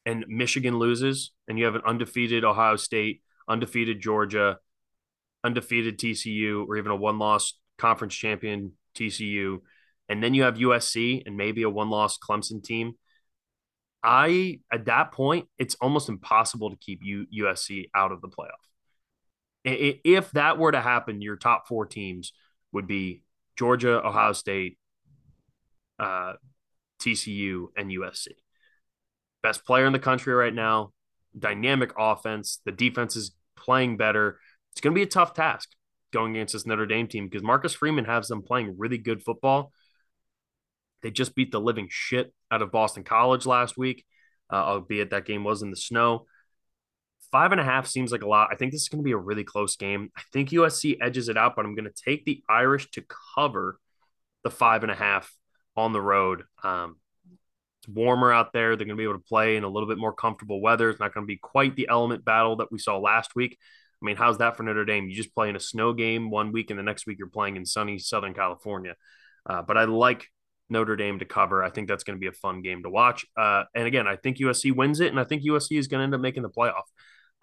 and 0.05 0.25
Michigan 0.27 0.79
loses 0.79 1.31
and 1.47 1.57
you 1.59 1.65
have 1.65 1.75
an 1.75 1.81
undefeated 1.85 2.45
Ohio 2.45 2.75
State, 2.77 3.21
undefeated 3.47 4.01
Georgia, 4.01 4.59
undefeated 5.43 5.99
TCU 5.99 6.67
or 6.67 6.77
even 6.77 6.91
a 6.91 6.95
one-loss 6.95 7.59
conference 7.77 8.15
champion 8.15 8.73
TCU 8.95 9.59
and 10.09 10.23
then 10.23 10.33
you 10.33 10.43
have 10.43 10.55
USC 10.55 11.23
and 11.25 11.37
maybe 11.37 11.63
a 11.63 11.69
one-loss 11.69 12.17
Clemson 12.17 12.63
team 12.63 12.95
I 14.03 14.61
at 14.71 14.85
that 14.85 15.11
point, 15.11 15.47
it's 15.57 15.75
almost 15.81 16.09
impossible 16.09 16.69
to 16.69 16.77
keep 16.77 16.99
you 17.03 17.25
USC 17.43 17.89
out 17.93 18.11
of 18.11 18.21
the 18.21 18.29
playoff. 18.29 18.63
If 19.65 20.31
that 20.31 20.57
were 20.57 20.71
to 20.71 20.79
happen, 20.79 21.21
your 21.21 21.35
top 21.35 21.67
four 21.67 21.85
teams 21.85 22.31
would 22.71 22.87
be 22.87 23.23
Georgia, 23.57 24.01
Ohio 24.05 24.31
State, 24.31 24.77
uh, 25.99 26.33
TCU, 27.01 27.67
and 27.75 27.91
USC. 27.91 28.29
Best 29.43 29.65
player 29.65 29.85
in 29.85 29.93
the 29.93 29.99
country 29.99 30.33
right 30.33 30.53
now, 30.53 30.91
dynamic 31.37 31.91
offense. 31.97 32.59
The 32.65 32.71
defense 32.71 33.15
is 33.15 33.35
playing 33.55 33.97
better. 33.97 34.39
It's 34.71 34.81
going 34.81 34.93
to 34.93 34.99
be 34.99 35.03
a 35.03 35.07
tough 35.07 35.33
task 35.33 35.69
going 36.11 36.35
against 36.35 36.53
this 36.53 36.65
Notre 36.65 36.85
Dame 36.85 37.07
team 37.07 37.27
because 37.27 37.43
Marcus 37.43 37.73
Freeman 37.73 38.05
has 38.05 38.27
them 38.27 38.41
playing 38.41 38.75
really 38.77 38.97
good 38.97 39.21
football. 39.21 39.71
They 41.03 41.11
just 41.11 41.35
beat 41.35 41.51
the 41.51 41.61
living 41.61 41.87
shit 41.89 42.33
out 42.49 42.61
of 42.61 42.71
Boston 42.71 43.03
College 43.03 43.45
last 43.45 43.77
week, 43.77 44.05
uh, 44.51 44.55
albeit 44.55 45.11
that 45.11 45.25
game 45.25 45.43
was 45.43 45.61
in 45.61 45.69
the 45.69 45.77
snow. 45.77 46.25
Five 47.31 47.51
and 47.51 47.61
a 47.61 47.63
half 47.63 47.87
seems 47.87 48.11
like 48.11 48.23
a 48.23 48.27
lot. 48.27 48.49
I 48.51 48.55
think 48.55 48.71
this 48.71 48.81
is 48.81 48.89
going 48.89 49.03
to 49.03 49.05
be 49.05 49.11
a 49.11 49.17
really 49.17 49.43
close 49.43 49.75
game. 49.75 50.11
I 50.17 50.21
think 50.31 50.49
USC 50.49 50.97
edges 51.01 51.29
it 51.29 51.37
out, 51.37 51.55
but 51.55 51.65
I'm 51.65 51.75
going 51.75 51.89
to 51.91 52.03
take 52.03 52.25
the 52.25 52.41
Irish 52.49 52.89
to 52.91 53.03
cover 53.35 53.79
the 54.43 54.49
five 54.49 54.83
and 54.83 54.91
a 54.91 54.95
half 54.95 55.31
on 55.77 55.93
the 55.93 56.01
road. 56.01 56.43
Um, 56.63 56.97
it's 57.79 57.87
warmer 57.87 58.33
out 58.33 58.51
there. 58.51 58.75
They're 58.75 58.85
going 58.85 58.97
to 58.97 59.01
be 59.01 59.03
able 59.03 59.13
to 59.13 59.19
play 59.19 59.55
in 59.55 59.63
a 59.63 59.69
little 59.69 59.87
bit 59.87 59.97
more 59.97 60.13
comfortable 60.13 60.59
weather. 60.59 60.89
It's 60.89 60.99
not 60.99 61.13
going 61.13 61.25
to 61.25 61.27
be 61.27 61.37
quite 61.37 61.75
the 61.75 61.87
element 61.89 62.25
battle 62.25 62.57
that 62.57 62.71
we 62.71 62.79
saw 62.79 62.97
last 62.97 63.35
week. 63.35 63.57
I 64.01 64.05
mean, 64.05 64.15
how's 64.15 64.39
that 64.39 64.57
for 64.57 64.63
Notre 64.63 64.85
Dame? 64.85 65.07
You 65.07 65.15
just 65.15 65.33
play 65.33 65.49
in 65.49 65.55
a 65.55 65.59
snow 65.59 65.93
game 65.93 66.29
one 66.29 66.51
week, 66.51 66.69
and 66.69 66.77
the 66.77 66.83
next 66.83 67.07
week 67.07 67.17
you're 67.17 67.29
playing 67.29 67.55
in 67.55 67.65
sunny 67.65 67.97
Southern 67.97 68.33
California. 68.33 68.95
Uh, 69.45 69.61
but 69.61 69.77
I 69.77 69.85
like 69.85 70.27
Notre 70.69 70.95
Dame 70.95 71.19
to 71.19 71.25
cover. 71.25 71.63
I 71.63 71.69
think 71.69 71.87
that's 71.87 72.03
going 72.03 72.15
to 72.15 72.19
be 72.19 72.27
a 72.27 72.31
fun 72.31 72.61
game 72.61 72.83
to 72.83 72.89
watch. 72.89 73.25
Uh, 73.35 73.63
and 73.73 73.87
again, 73.87 74.07
I 74.07 74.15
think 74.15 74.37
USC 74.37 74.75
wins 74.75 74.99
it, 74.99 75.07
and 75.07 75.19
I 75.19 75.23
think 75.23 75.43
USC 75.43 75.79
is 75.79 75.87
going 75.87 75.99
to 75.99 76.03
end 76.03 76.13
up 76.13 76.21
making 76.21 76.43
the 76.43 76.49
playoff. 76.49 76.83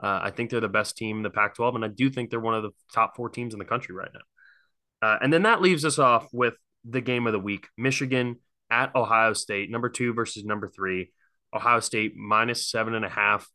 Uh, 0.03 0.21
I 0.23 0.31
think 0.31 0.51
they're 0.51 0.61
the 0.61 0.69
best 0.69 0.97
team 0.97 1.19
in 1.19 1.23
the 1.23 1.31
Pac 1.31 1.55
12, 1.55 1.77
and 1.77 1.85
I 1.85 1.89
do 1.89 2.11
think 2.11 2.31
they're 2.31 2.41
one 2.41 2.55
of 2.55 2.63
the 2.63 2.71
top 2.93 3.17
four 3.17 3.31
teams 3.31 3.53
in 3.53 3.59
the 3.59 3.65
country 3.65 3.95
right 3.95 4.11
now. 4.13 5.09
Uh, 5.09 5.19
and 5.21 5.33
then 5.33 5.43
that 5.43 5.61
leaves 5.61 5.85
us 5.85 5.99
off 5.99 6.29
with 6.33 6.55
the 6.85 7.01
game 7.01 7.27
of 7.27 7.33
the 7.33 7.39
week 7.39 7.69
Michigan 7.77 8.37
at 8.71 8.95
Ohio 8.95 9.33
State, 9.33 9.71
number 9.71 9.89
two 9.89 10.15
versus 10.15 10.45
number 10.45 10.69
three. 10.69 11.13
Ohio 11.53 11.81
State 11.81 12.17
minus 12.17 12.69
seven 12.69 12.95
and 12.95 13.05
a 13.05 13.09
half. 13.09 13.49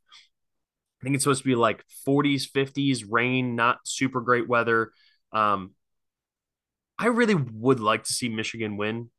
I 1.01 1.03
think 1.03 1.15
it's 1.15 1.23
supposed 1.23 1.43
to 1.43 1.47
be 1.47 1.55
like 1.55 1.83
40s, 2.07 2.49
50s, 2.49 3.05
rain, 3.09 3.55
not 3.55 3.79
super 3.85 4.21
great 4.21 4.47
weather. 4.47 4.91
Um, 5.31 5.71
I 6.97 7.07
really 7.07 7.35
would 7.35 7.79
like 7.79 8.03
to 8.05 8.13
see 8.13 8.27
Michigan 8.27 8.75
win, 8.75 9.09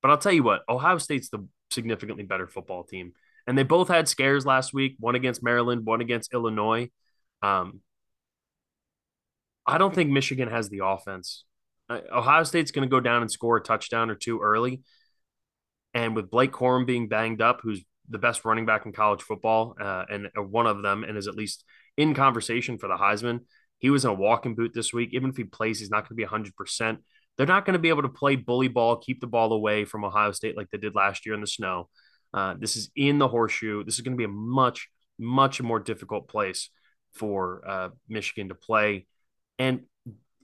but 0.00 0.10
I'll 0.10 0.18
tell 0.18 0.32
you 0.32 0.42
what, 0.42 0.62
Ohio 0.68 0.98
State's 0.98 1.28
the 1.28 1.46
significantly 1.70 2.24
better 2.24 2.46
football 2.46 2.84
team. 2.84 3.12
And 3.46 3.56
they 3.56 3.62
both 3.62 3.88
had 3.88 4.08
scares 4.08 4.46
last 4.46 4.72
week, 4.72 4.96
one 4.98 5.14
against 5.14 5.42
Maryland, 5.42 5.84
one 5.84 6.00
against 6.00 6.32
Illinois. 6.32 6.90
Um, 7.42 7.80
I 9.66 9.78
don't 9.78 9.94
think 9.94 10.10
Michigan 10.10 10.48
has 10.48 10.68
the 10.68 10.80
offense. 10.84 11.44
Uh, 11.88 12.00
Ohio 12.12 12.42
State's 12.42 12.70
going 12.70 12.88
to 12.88 12.90
go 12.90 13.00
down 13.00 13.22
and 13.22 13.30
score 13.30 13.56
a 13.56 13.62
touchdown 13.62 14.10
or 14.10 14.14
two 14.14 14.40
early. 14.40 14.82
And 15.94 16.14
with 16.14 16.30
Blake 16.30 16.52
Corum 16.52 16.86
being 16.86 17.08
banged 17.08 17.40
up, 17.40 17.60
who's 17.62 17.82
the 18.08 18.18
best 18.18 18.44
running 18.44 18.66
back 18.66 18.86
in 18.86 18.92
college 18.92 19.22
football, 19.22 19.74
uh, 19.80 20.04
and 20.10 20.28
uh, 20.36 20.42
one 20.42 20.66
of 20.66 20.82
them, 20.82 21.04
and 21.04 21.16
is 21.16 21.28
at 21.28 21.34
least 21.34 21.64
in 21.96 22.14
conversation 22.14 22.78
for 22.78 22.88
the 22.88 22.96
Heisman, 22.96 23.40
he 23.78 23.90
was 23.90 24.04
in 24.04 24.10
a 24.10 24.14
walking 24.14 24.54
boot 24.54 24.72
this 24.74 24.92
week. 24.92 25.10
Even 25.12 25.30
if 25.30 25.36
he 25.36 25.44
plays, 25.44 25.78
he's 25.78 25.90
not 25.90 26.08
going 26.08 26.10
to 26.10 26.14
be 26.14 26.24
100%. 26.24 26.98
They're 27.36 27.46
not 27.46 27.64
going 27.64 27.74
to 27.74 27.78
be 27.78 27.88
able 27.88 28.02
to 28.02 28.08
play 28.08 28.36
bully 28.36 28.68
ball, 28.68 28.96
keep 28.96 29.20
the 29.20 29.26
ball 29.26 29.52
away 29.52 29.84
from 29.84 30.04
Ohio 30.04 30.32
State 30.32 30.56
like 30.56 30.70
they 30.70 30.78
did 30.78 30.94
last 30.94 31.26
year 31.26 31.34
in 31.34 31.40
the 31.40 31.46
snow. 31.46 31.88
Uh, 32.32 32.54
this 32.58 32.76
is 32.76 32.90
in 32.96 33.18
the 33.18 33.28
horseshoe. 33.28 33.84
This 33.84 33.94
is 33.94 34.00
going 34.00 34.14
to 34.14 34.18
be 34.18 34.24
a 34.24 34.28
much, 34.28 34.88
much 35.18 35.60
more 35.62 35.80
difficult 35.80 36.28
place 36.28 36.70
for 37.14 37.62
uh, 37.66 37.88
Michigan 38.08 38.48
to 38.48 38.54
play. 38.54 39.06
And 39.58 39.82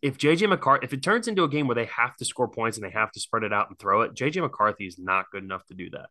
if 0.03 0.19
JJ 0.19 0.49
McCarthy, 0.49 0.85
if 0.85 0.93
it 0.93 1.03
turns 1.03 1.29
into 1.29 1.45
a 1.45 1.49
game 1.49 1.69
where 1.69 1.77
they 1.77 1.87
have 1.87 2.17
to 2.17 2.25
score 2.25 2.49
points 2.49 2.77
and 2.77 2.85
they 2.85 2.91
have 2.91 3.13
to 3.13 3.21
spread 3.21 3.45
it 3.45 3.53
out 3.53 3.69
and 3.69 3.79
throw 3.79 4.03
it, 4.03 4.15
JJ 4.15 4.43
McCarthy 4.43 4.87
is 4.87 4.99
not 4.99 5.31
good 5.31 5.45
enough 5.45 5.65
to 5.67 5.75
do 5.75 5.89
that. 5.91 6.11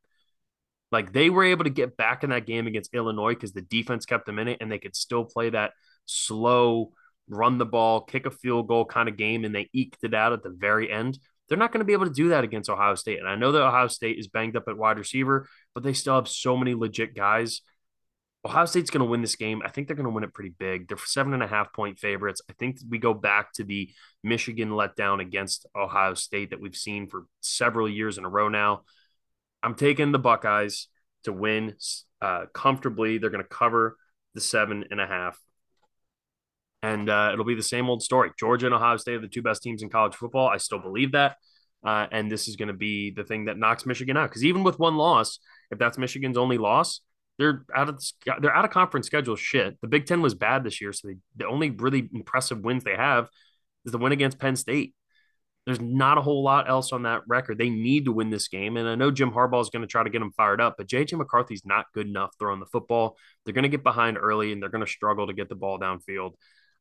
Like 0.92 1.12
they 1.12 1.30
were 1.30 1.44
able 1.44 1.66
to 1.66 1.70
get 1.70 1.98
back 1.98 2.24
in 2.24 2.30
that 2.30 2.46
game 2.46 2.68
against 2.68 2.94
Illinois 2.94 3.34
because 3.34 3.52
the 3.52 3.62
defense 3.62 4.06
kept 4.06 4.26
them 4.26 4.40
in 4.40 4.48
it 4.48 4.58
and 4.62 4.72
they 4.72 4.80
could 4.80 4.96
still 4.96 5.26
play 5.26 5.50
that 5.50 5.72
slow, 6.06 6.92
run 7.30 7.58
the 7.58 7.66
ball, 7.66 8.02
kick 8.02 8.26
a 8.26 8.32
field 8.32 8.68
goal 8.68 8.86
kind 8.86 9.10
of 9.10 9.18
game, 9.18 9.44
and 9.44 9.54
they 9.54 9.70
eked 9.74 10.04
it 10.04 10.14
out 10.14 10.34
at 10.34 10.44
the 10.44 10.50
very 10.50 10.92
end. 10.92 11.20
They're 11.48 11.58
not 11.58 11.74
going 11.74 11.80
to 11.80 11.86
be 11.86 11.94
able 11.94 12.08
to 12.08 12.14
do 12.14 12.30
that 12.30 12.46
against 12.46 12.70
Ohio 12.70 12.96
State. 12.96 13.20
And 13.20 13.28
I 13.28 13.36
know 13.36 13.52
that 13.52 13.62
Ohio 13.62 13.88
State 13.88 14.18
is 14.18 14.30
banged 14.30 14.56
up 14.56 14.70
at 14.70 14.78
wide 14.78 14.98
receiver, 14.98 15.48
but 15.74 15.84
they 15.84 15.94
still 15.94 16.16
have 16.16 16.30
so 16.30 16.56
many 16.56 16.76
legit 16.76 17.14
guys 17.14 17.62
Ohio 18.44 18.66
State's 18.66 18.90
going 18.90 19.06
to 19.06 19.10
win 19.10 19.22
this 19.22 19.36
game. 19.36 19.62
I 19.64 19.70
think 19.70 19.88
they're 19.88 19.96
going 19.96 20.08
to 20.08 20.12
win 20.12 20.24
it 20.24 20.34
pretty 20.34 20.54
big. 20.58 20.88
They're 20.88 20.98
seven 20.98 21.34
and 21.34 21.44
a 21.44 21.48
half 21.48 21.72
point 21.74 22.00
favorites. 22.00 22.42
I 22.50 22.54
think 22.54 22.78
we 22.90 22.98
go 22.98 23.14
back 23.14 23.54
to 23.54 23.64
the 23.64 23.92
Michigan 24.24 24.72
letdown 24.72 25.22
against 25.22 25.68
Ohio 25.76 26.16
State 26.16 26.50
that 26.50 26.60
we've 26.60 26.76
seen 26.76 27.08
for 27.08 27.26
several 27.42 27.88
years 27.88 28.18
in 28.18 28.26
a 28.26 28.30
row 28.30 28.50
now. 28.50 28.82
I'm 29.62 29.76
taking 29.76 30.12
the 30.12 30.20
Buckeyes 30.20 30.88
to 31.24 31.32
win 31.32 31.76
uh, 32.20 32.46
comfortably. 32.54 33.20
They're 33.20 33.30
going 33.30 33.44
to 33.44 33.50
cover 33.50 33.96
the 34.34 34.42
seven 34.42 34.86
and 34.90 35.00
a 35.00 35.06
half. 35.06 35.40
And 36.82 37.10
uh, 37.10 37.30
it'll 37.32 37.46
be 37.46 37.54
the 37.54 37.62
same 37.62 37.90
old 37.92 38.02
story. 38.02 38.32
Georgia 38.40 38.66
and 38.66 38.74
Ohio 38.74 38.98
State 38.98 39.16
are 39.16 39.22
the 39.22 39.28
two 39.28 39.44
best 39.44 39.62
teams 39.62 39.84
in 39.84 39.90
college 39.90 40.16
football. 40.16 40.48
I 40.48 40.58
still 40.58 40.80
believe 40.80 41.12
that. 41.12 41.36
Uh, 41.84 42.08
and 42.12 42.32
this 42.32 42.48
is 42.48 42.56
going 42.56 42.68
to 42.68 42.74
be 42.74 43.12
the 43.12 43.24
thing 43.24 43.46
that 43.46 43.58
knocks 43.58 43.86
Michigan 43.86 44.18
out. 44.18 44.30
Because 44.30 44.44
even 44.44 44.64
with 44.64 44.80
one 44.80 44.98
loss, 44.98 45.38
if 45.70 45.78
that's 45.78 46.00
Michigan's 46.00 46.38
only 46.38 46.58
loss, 46.58 47.02
they're 47.42 47.66
out 47.76 47.90
of 47.90 48.00
they're 48.40 48.56
out 48.56 48.66
of 48.66 48.72
conference 48.72 49.08
schedule 49.08 49.36
shit. 49.36 49.82
The 49.82 49.88
Big 49.88 50.06
Ten 50.06 50.22
was 50.22 50.36
bad 50.36 50.64
this 50.64 50.80
year, 50.80 50.94
so 50.94 51.08
they, 51.08 51.16
the 51.36 51.48
only 51.48 51.72
really 51.72 52.08
impressive 52.14 52.60
wins 52.60 52.84
they 52.84 52.96
have 52.96 53.30
is 53.84 53.92
the 53.92 53.98
win 53.98 54.12
against 54.12 54.38
Penn 54.38 54.56
State. 54.56 54.94
There's 55.66 55.82
not 55.82 56.20
a 56.20 56.22
whole 56.22 56.44
lot 56.44 56.70
else 56.70 56.92
on 56.92 57.04
that 57.04 57.22
record. 57.28 57.58
They 57.58 57.70
need 57.70 58.06
to 58.06 58.12
win 58.12 58.30
this 58.30 58.48
game, 58.48 58.78
and 58.78 58.88
I 58.88 58.94
know 58.94 59.10
Jim 59.10 59.32
Harbaugh 59.32 59.62
is 59.62 59.72
going 59.72 59.82
to 59.82 59.88
try 59.88 60.04
to 60.04 60.10
get 60.12 60.20
them 60.20 60.32
fired 60.38 60.62
up, 60.62 60.76
but 60.78 60.88
JJ 60.88 61.18
McCarthy's 61.18 61.66
not 61.66 61.88
good 61.96 62.08
enough 62.08 62.30
throwing 62.38 62.60
the 62.60 62.68
football. 62.68 63.18
They're 63.44 63.56
going 63.56 63.64
to 63.64 63.70
get 63.70 63.84
behind 63.84 64.18
early, 64.20 64.52
and 64.52 64.62
they're 64.62 64.70
going 64.70 64.86
to 64.86 64.92
struggle 64.92 65.26
to 65.26 65.34
get 65.34 65.50
the 65.50 65.56
ball 65.56 65.80
downfield. 65.80 66.34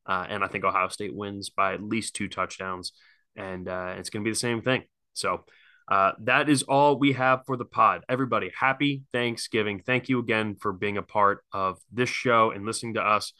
Uh, 0.05 0.25
and 0.29 0.43
I 0.43 0.47
think 0.47 0.63
Ohio 0.63 0.89
State 0.89 1.15
wins 1.15 1.49
by 1.49 1.73
at 1.73 1.83
least 1.83 2.15
two 2.15 2.27
touchdowns, 2.27 2.91
and 3.35 3.67
uh, 3.67 3.95
it's 3.97 4.11
going 4.11 4.23
to 4.23 4.27
be 4.27 4.31
the 4.31 4.39
same 4.39 4.61
thing. 4.61 4.83
So 5.13 5.43
uh, 5.91 6.13
that 6.19 6.47
is 6.47 6.63
all 6.63 6.97
we 6.97 7.11
have 7.11 7.45
for 7.45 7.57
the 7.57 7.65
pod. 7.65 8.05
Everybody, 8.07 8.49
happy 8.57 9.03
Thanksgiving. 9.11 9.83
Thank 9.85 10.07
you 10.07 10.19
again 10.19 10.55
for 10.55 10.71
being 10.71 10.97
a 10.97 11.01
part 11.03 11.43
of 11.51 11.79
this 11.91 12.09
show 12.09 12.51
and 12.51 12.65
listening 12.65 12.93
to 12.93 13.01
us. 13.01 13.33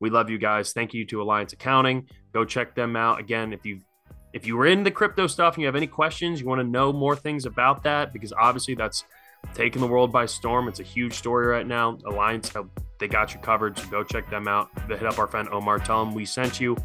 We 0.00 0.08
love 0.08 0.30
you 0.30 0.38
guys. 0.38 0.72
Thank 0.72 0.94
you 0.94 1.04
to 1.04 1.20
Alliance 1.20 1.52
Accounting. 1.52 2.08
Go 2.32 2.46
check 2.46 2.74
them 2.74 2.96
out. 2.96 3.20
Again, 3.20 3.52
if 3.52 3.66
you 3.66 3.80
if 4.32 4.46
you 4.46 4.56
were 4.56 4.66
in 4.66 4.84
the 4.84 4.90
crypto 4.90 5.26
stuff 5.26 5.54
and 5.54 5.60
you 5.60 5.66
have 5.66 5.76
any 5.76 5.86
questions, 5.86 6.40
you 6.40 6.46
want 6.46 6.60
to 6.60 6.66
know 6.66 6.92
more 6.92 7.16
things 7.16 7.44
about 7.44 7.82
that, 7.82 8.12
because 8.14 8.32
obviously 8.32 8.74
that's 8.74 9.04
taking 9.54 9.82
the 9.82 9.88
world 9.88 10.10
by 10.10 10.24
storm. 10.26 10.66
It's 10.66 10.80
a 10.80 10.84
huge 10.84 11.12
story 11.12 11.46
right 11.46 11.66
now. 11.66 11.98
Alliance, 12.06 12.52
they 12.98 13.08
got 13.08 13.34
you 13.34 13.40
covered. 13.40 13.78
So 13.78 13.86
go 13.88 14.02
check 14.02 14.30
them 14.30 14.48
out. 14.48 14.68
Hit 14.88 15.04
up 15.04 15.18
our 15.18 15.26
friend 15.26 15.48
Omar. 15.52 15.78
Tell 15.78 16.02
him 16.02 16.14
we 16.14 16.24
sent 16.24 16.58
you. 16.58 16.76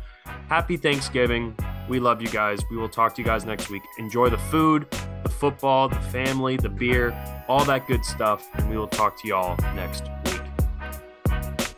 Happy 0.49 0.78
Thanksgiving. 0.78 1.55
We 1.88 1.99
love 1.99 2.21
you 2.21 2.30
guys. 2.30 2.61
We 2.71 2.78
will 2.78 2.89
talk 2.89 3.15
to 3.15 3.21
you 3.21 3.26
guys 3.26 3.45
next 3.45 3.69
week. 3.69 3.84
Enjoy 3.97 4.30
the 4.30 4.38
food, 4.38 4.88
the 5.24 5.30
football, 5.30 5.89
the 5.89 5.95
family, 5.95 6.57
the 6.57 6.69
beer, 6.69 7.13
all 7.47 7.65
that 7.65 7.88
good 7.88 8.03
stuff. 8.05 8.47
And 8.55 8.69
we 8.69 8.78
will 8.78 8.88
talk 8.88 9.19
to 9.21 9.28
y'all 9.28 9.57
next 9.76 10.03
week. 10.26 10.41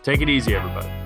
Take 0.04 0.22
it 0.22 0.30
easy, 0.30 0.56
everybody. 0.56 1.05